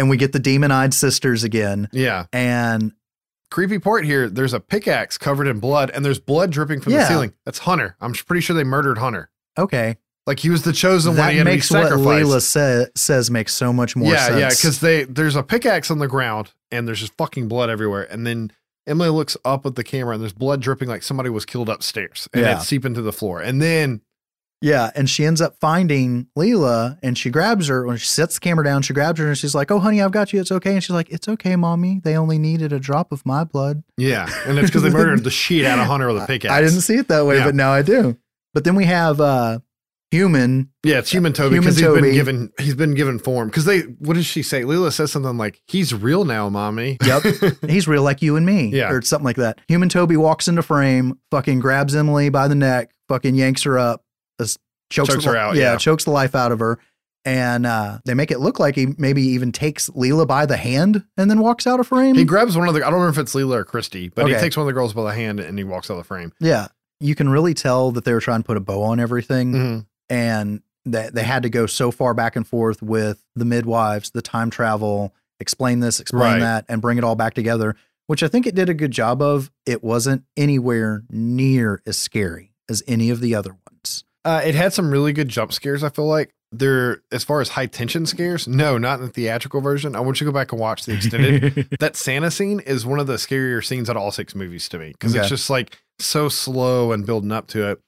[0.00, 1.88] and we get the demon eyed sisters again.
[1.92, 2.24] Yeah.
[2.32, 2.92] And
[3.50, 4.28] Creepy part here.
[4.30, 7.32] There's a pickaxe covered in blood, and there's blood dripping from the ceiling.
[7.44, 7.96] That's Hunter.
[8.00, 9.28] I'm pretty sure they murdered Hunter.
[9.58, 9.96] okay,
[10.26, 11.16] Like he was the chosen one.
[11.16, 11.90] that to be makes what.
[11.92, 14.40] Layla sa- says makes so much more yeah, sense.
[14.40, 18.04] yeah, because they there's a pickaxe on the ground and there's just fucking blood everywhere.
[18.10, 18.52] And then
[18.86, 22.28] Emily looks up at the camera and there's blood dripping like somebody was killed upstairs
[22.32, 22.56] and Yeah.
[22.58, 23.40] it's seeping to the floor.
[23.40, 24.00] And then
[24.60, 28.40] yeah, and she ends up finding Leela, and she grabs her when she sets the
[28.40, 28.82] camera down.
[28.82, 30.40] She grabs her and she's like, "Oh, honey, I've got you.
[30.40, 32.00] It's okay." And she's like, "It's okay, mommy.
[32.04, 35.30] They only needed a drop of my blood." yeah, and it's because they murdered the
[35.30, 36.52] shit out of Hunter with a pickaxe.
[36.52, 37.44] I didn't see it that way, Yeah.
[37.46, 38.16] but now I do.
[38.52, 39.60] But then we have uh
[40.10, 42.00] human Yeah, it's human Toby because he's Toby.
[42.02, 43.48] been given he's been given form.
[43.48, 44.62] Because they what does she say?
[44.62, 47.22] Leela says something like, "He's real now, mommy." Yep.
[47.68, 48.68] He's real like you and me.
[48.68, 48.90] Yeah.
[48.90, 49.60] Or something like that.
[49.68, 54.04] Human Toby walks into frame, fucking grabs Emily by the neck, fucking yanks her up,
[54.90, 55.76] chokes, Chokes the, her out, Yeah, yeah.
[55.76, 56.78] chokes the life out of her.
[57.24, 61.04] And uh, they make it look like he maybe even takes Leela by the hand
[61.18, 62.14] and then walks out of frame.
[62.14, 64.34] he grabs one of the I don't remember if it's Leela or Kristi, but he
[64.34, 66.32] takes one of the girls by the hand and he walks out of the frame.
[66.40, 66.68] yeah.
[67.02, 69.52] You can really tell that they were trying to put a bow on everything.
[69.52, 69.86] Mhm.
[70.10, 74.22] and that they had to go so far back and forth with the midwives, the
[74.22, 76.40] time travel, explain this, explain Right.
[76.40, 77.76] that, and bring it all back together,
[78.06, 79.50] which I think it did a good job of.
[79.66, 84.04] It wasn't anywhere near as scary as any of the other ones.
[84.24, 85.82] Uh, it had some really good jump scares.
[85.82, 88.46] I feel like they're as far as high tension scares.
[88.48, 89.94] No, not in the theatrical version.
[89.96, 91.68] I want you to go back and watch the extended.
[91.80, 94.78] that Santa scene is one of the scarier scenes out of all six movies to
[94.78, 95.20] me because Okay.
[95.20, 97.80] it's just like so slow and building up to it.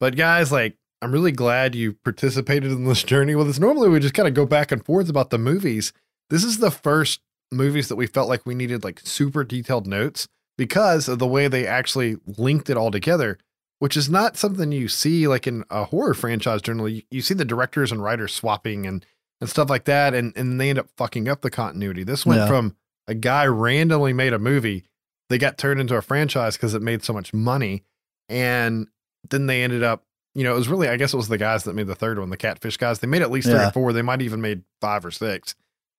[0.00, 3.58] But guys, like, I'm really glad you participated in this journey with us.
[3.58, 5.92] Normally, we just kind of go back and forth about the movies.
[6.30, 7.20] This is the first
[7.52, 10.26] movies that we felt like we needed like super detailed notes
[10.58, 13.38] because of the way they actually linked it all together,
[13.78, 16.92] which is not something you see like in a horror franchise generally.
[16.94, 19.04] You, you see the directors and writers swapping and
[19.40, 22.02] and stuff like that, and and they end up fucking up the continuity.
[22.04, 22.46] This went Yeah.
[22.48, 22.76] from
[23.06, 24.84] a guy randomly made a movie,
[25.28, 27.84] they got turned into a franchise because it made so much money,
[28.28, 28.88] and
[29.30, 30.02] then they ended up.
[30.34, 32.18] You know, it was really, I guess it was the guys that made the third
[32.18, 32.98] one, the catfish guys.
[32.98, 33.68] They made at least three Yeah.
[33.68, 33.92] or four.
[33.94, 35.54] They might even made five or six.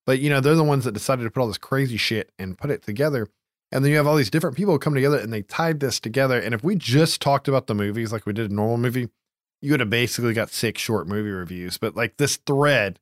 [0.06, 2.56] But you know, they're the ones that decided to put all this crazy shit and
[2.58, 3.28] put it together.
[3.72, 6.39] And then you have all these different people come together and they tied this together.
[6.39, 9.10] And if we just talked about the movies like we did a normal movie,
[9.61, 11.77] you would have basically got six short movie reviews.
[11.77, 12.99] But like this thread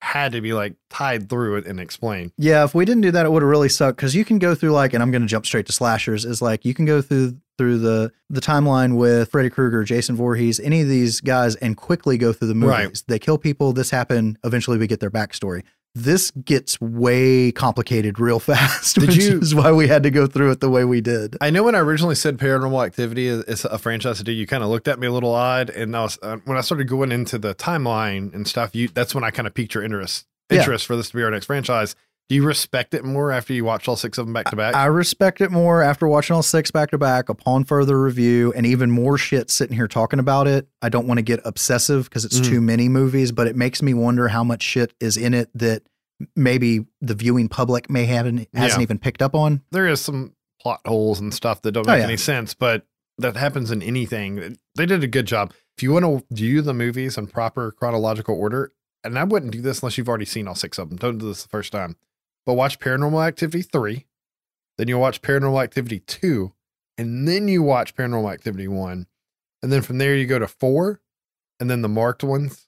[0.00, 2.32] had to be like tied through it and explained.
[2.36, 4.54] Yeah, if we didn't do that, it would have really sucked because you can go
[4.54, 6.24] through like, and I'm going to jump straight to slashers.
[6.24, 10.60] Is like you can go through through the the timeline with Freddy Krueger, Jason Voorhees,
[10.60, 12.72] any of these guys, and quickly go through the movies.
[12.72, 13.02] Right.
[13.08, 13.72] They kill people.
[13.72, 14.38] This happened.
[14.44, 15.64] Eventually, we get their backstory.
[16.04, 20.26] This gets way complicated real fast, Did which you- is why we had to go
[20.26, 21.36] through it the way we did.
[21.40, 24.62] I know when I originally said Paranormal Activity is, a franchise to do, you kind
[24.62, 25.70] of looked at me a little odd.
[25.70, 29.14] And I was, uh, when I started going into the timeline and stuff, you that's
[29.14, 30.58] when I kind of piqued your interest Yeah.
[30.60, 31.94] interest for this to be our next franchise.
[32.28, 34.74] Do you respect it more after you watch all six of them back to back?
[34.74, 38.66] I respect it more after watching all six back to back upon further review and
[38.66, 40.68] even more shit sitting here talking about it.
[40.82, 42.44] I don't want to get obsessive because it's Mhm.
[42.44, 45.84] too many movies, but it makes me wonder how much shit is in it that
[46.36, 48.82] maybe the viewing public may haven't hasn't Yeah.
[48.82, 49.62] even picked up on.
[49.70, 52.08] there is some plot holes and stuff that don't Oh, make yeah.
[52.08, 52.84] any sense, but
[53.16, 54.58] that happens in anything.
[54.74, 55.54] They did a good job.
[55.78, 58.72] If you want to view the movies in proper chronological order,
[59.04, 60.98] and I wouldn't do this unless you've already seen all six of them.
[60.98, 61.96] Don't do this the first time.
[62.48, 64.06] But watch Paranormal Activity 3,
[64.78, 66.50] then you'll watch Paranormal Activity 2,
[66.96, 69.06] and then you watch Paranormal Activity 1.
[69.62, 70.98] And then from there you go to 4,
[71.60, 72.66] and then the marked ones,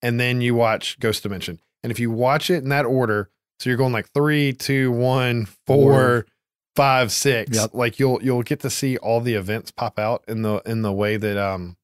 [0.00, 1.60] and then you watch Ghost Dimension.
[1.82, 3.28] And if you watch it in that order,
[3.60, 6.24] so you're going like three, two, one, four,
[6.74, 7.74] five, six, Yep.
[7.74, 10.92] like you'll you'll get to see all the events pop out in the in the
[10.92, 11.76] way that um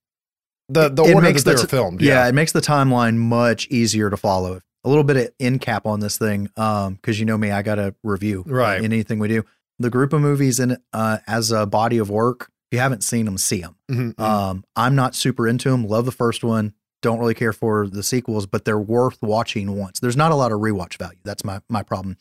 [0.70, 2.00] the the It order makes that they the were t- filmed.
[2.00, 2.26] Yeah.
[2.26, 4.60] it makes the timeline much easier to follow.
[4.84, 7.62] A little bit of in cap on this thing, um, because you know me, I
[7.62, 8.78] got to review Right.
[8.78, 9.44] in anything we do.
[9.80, 12.50] The group of movies in uh as a body of work.
[12.70, 13.76] If you haven't seen them, see them.
[13.90, 14.20] Mhm.
[14.20, 15.86] Um, I'm not super into them.
[15.86, 16.74] Love the first one.
[17.00, 20.00] Don't really care for the sequels, but they're worth watching once.
[20.00, 21.18] There's not a lot of rewatch value.
[21.24, 22.16] That's my my problem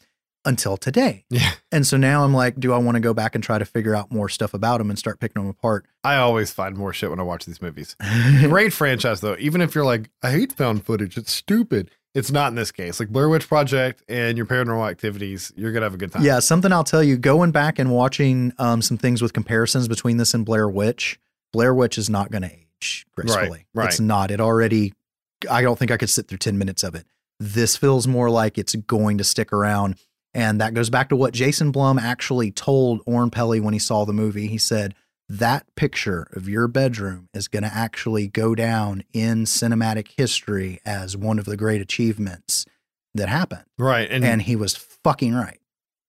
[0.46, 1.26] until today.
[1.30, 1.52] yeah.
[1.74, 3.94] And so now I'm like, do I want to go back and try to figure
[3.94, 5.86] out more stuff about them and start picking them apart?
[6.06, 7.98] I always find more shit when I watch these movies.
[8.44, 9.36] Great franchise though.
[9.40, 11.92] Even if you're like, I hate found footage, it's stupid.
[12.16, 13.00] It's not in this case.
[13.00, 16.24] Like Blair Witch Project and your paranormal activities, you're gonna have a good time.
[16.24, 17.18] Yeah, something I'll tell you.
[17.18, 21.20] Going back and watching um, some things with comparisons between this and Blair Witch.
[21.54, 23.50] Blair Witch is not going to age gracefully.
[23.50, 23.66] right.
[23.74, 23.88] right.
[23.88, 24.32] It's not.
[24.32, 24.94] It already.
[25.50, 27.06] I don't think I could sit through ten minutes of it.
[27.40, 29.96] This feels more like it's going to stick around,
[30.34, 34.06] and that goes back to what Jason Blum actually told Oren Peli when he saw
[34.06, 34.48] the movie.
[34.48, 34.96] He said
[35.30, 41.18] that picture of your bedroom is going to actually go down in cinematic history as
[41.18, 42.66] one of the great achievements
[43.14, 44.10] that happened, Right.
[44.10, 45.60] And, and he was fucking right.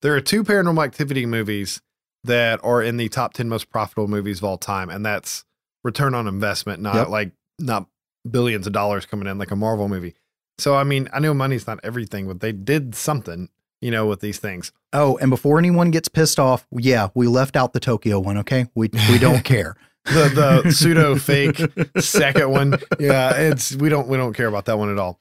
[0.03, 1.81] there are two paranormal activity movies
[2.25, 4.91] that are in the top 10 most profitable movies of all time.
[4.91, 5.45] And that's
[5.85, 7.09] return on investment, not Yep.
[7.09, 7.87] like not
[8.29, 10.15] billions of dollars coming in like a Marvel movie.
[10.59, 13.49] So I mean, I know money's not everything, but they did something,
[13.81, 14.73] you know, with these things.
[14.93, 18.39] Oh, and before anyone gets pissed off, yeah, we left out the Tokyo one.
[18.39, 19.77] Okay, we we don't care.
[20.05, 21.61] The the pseudo fake
[22.01, 22.79] second one.
[22.99, 25.21] Yeah, it's we don't we don't care about that one at all.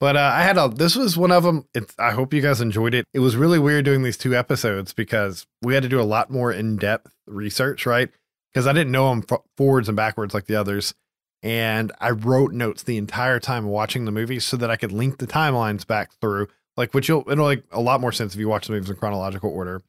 [0.00, 1.66] But uh, I had a this was one of them.
[1.74, 3.04] It's I hope you guys enjoyed it.
[3.12, 6.30] It was really weird doing these two episodes because we had to do a lot
[6.30, 8.08] more in depth research, right?
[8.54, 10.94] Because I didn't know them f- forwards and backwards like the others,
[11.42, 15.18] and I wrote notes the entire time watching the movie so that I could link
[15.18, 16.46] the timelines back through,
[16.78, 18.96] like which you'll it'll make a lot more sense if you watch the movies in
[18.96, 19.82] chronological order.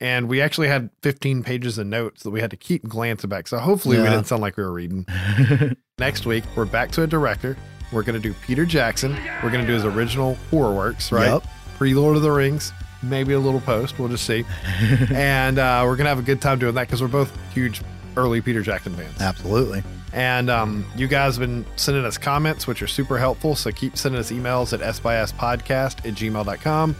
[0.00, 3.48] And we actually had 15 pages of notes that we had to keep glancing back.
[3.48, 5.04] So hopefully we didn't sound like we were reading.
[5.98, 7.56] Next week, we're back to a director.
[7.90, 9.16] We're going to do Peter Jackson.
[9.42, 11.32] We're going to do his original horror works, right?
[11.32, 11.46] Yep.
[11.78, 13.98] Pre Lord of the Rings, maybe a little post.
[13.98, 14.44] We'll just see.
[15.12, 17.82] and uh, we're going to have a good time doing that because we're both huge
[18.16, 19.20] early Peter Jackson fans.
[19.20, 19.82] Absolutely.
[20.12, 23.54] And um, you guys have been sending us comments, which are super helpful.
[23.54, 26.96] So keep sending us emails at sbyspodcast at gmail.com.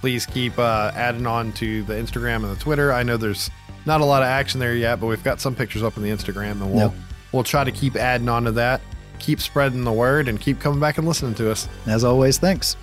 [0.00, 2.92] Please keep uh, adding on to the Instagram and the Twitter.
[2.92, 3.50] I know there's
[3.84, 6.10] not a lot of action there yet, but we've got some pictures up on the
[6.10, 6.94] Instagram, and we'll Yep.
[7.32, 8.80] we'll try to keep adding on to that.
[9.18, 11.68] Keep spreading the word and keep coming back and listening to us.
[11.86, 12.76] As always, thanks.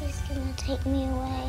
[0.00, 1.39] He's gonna take me away.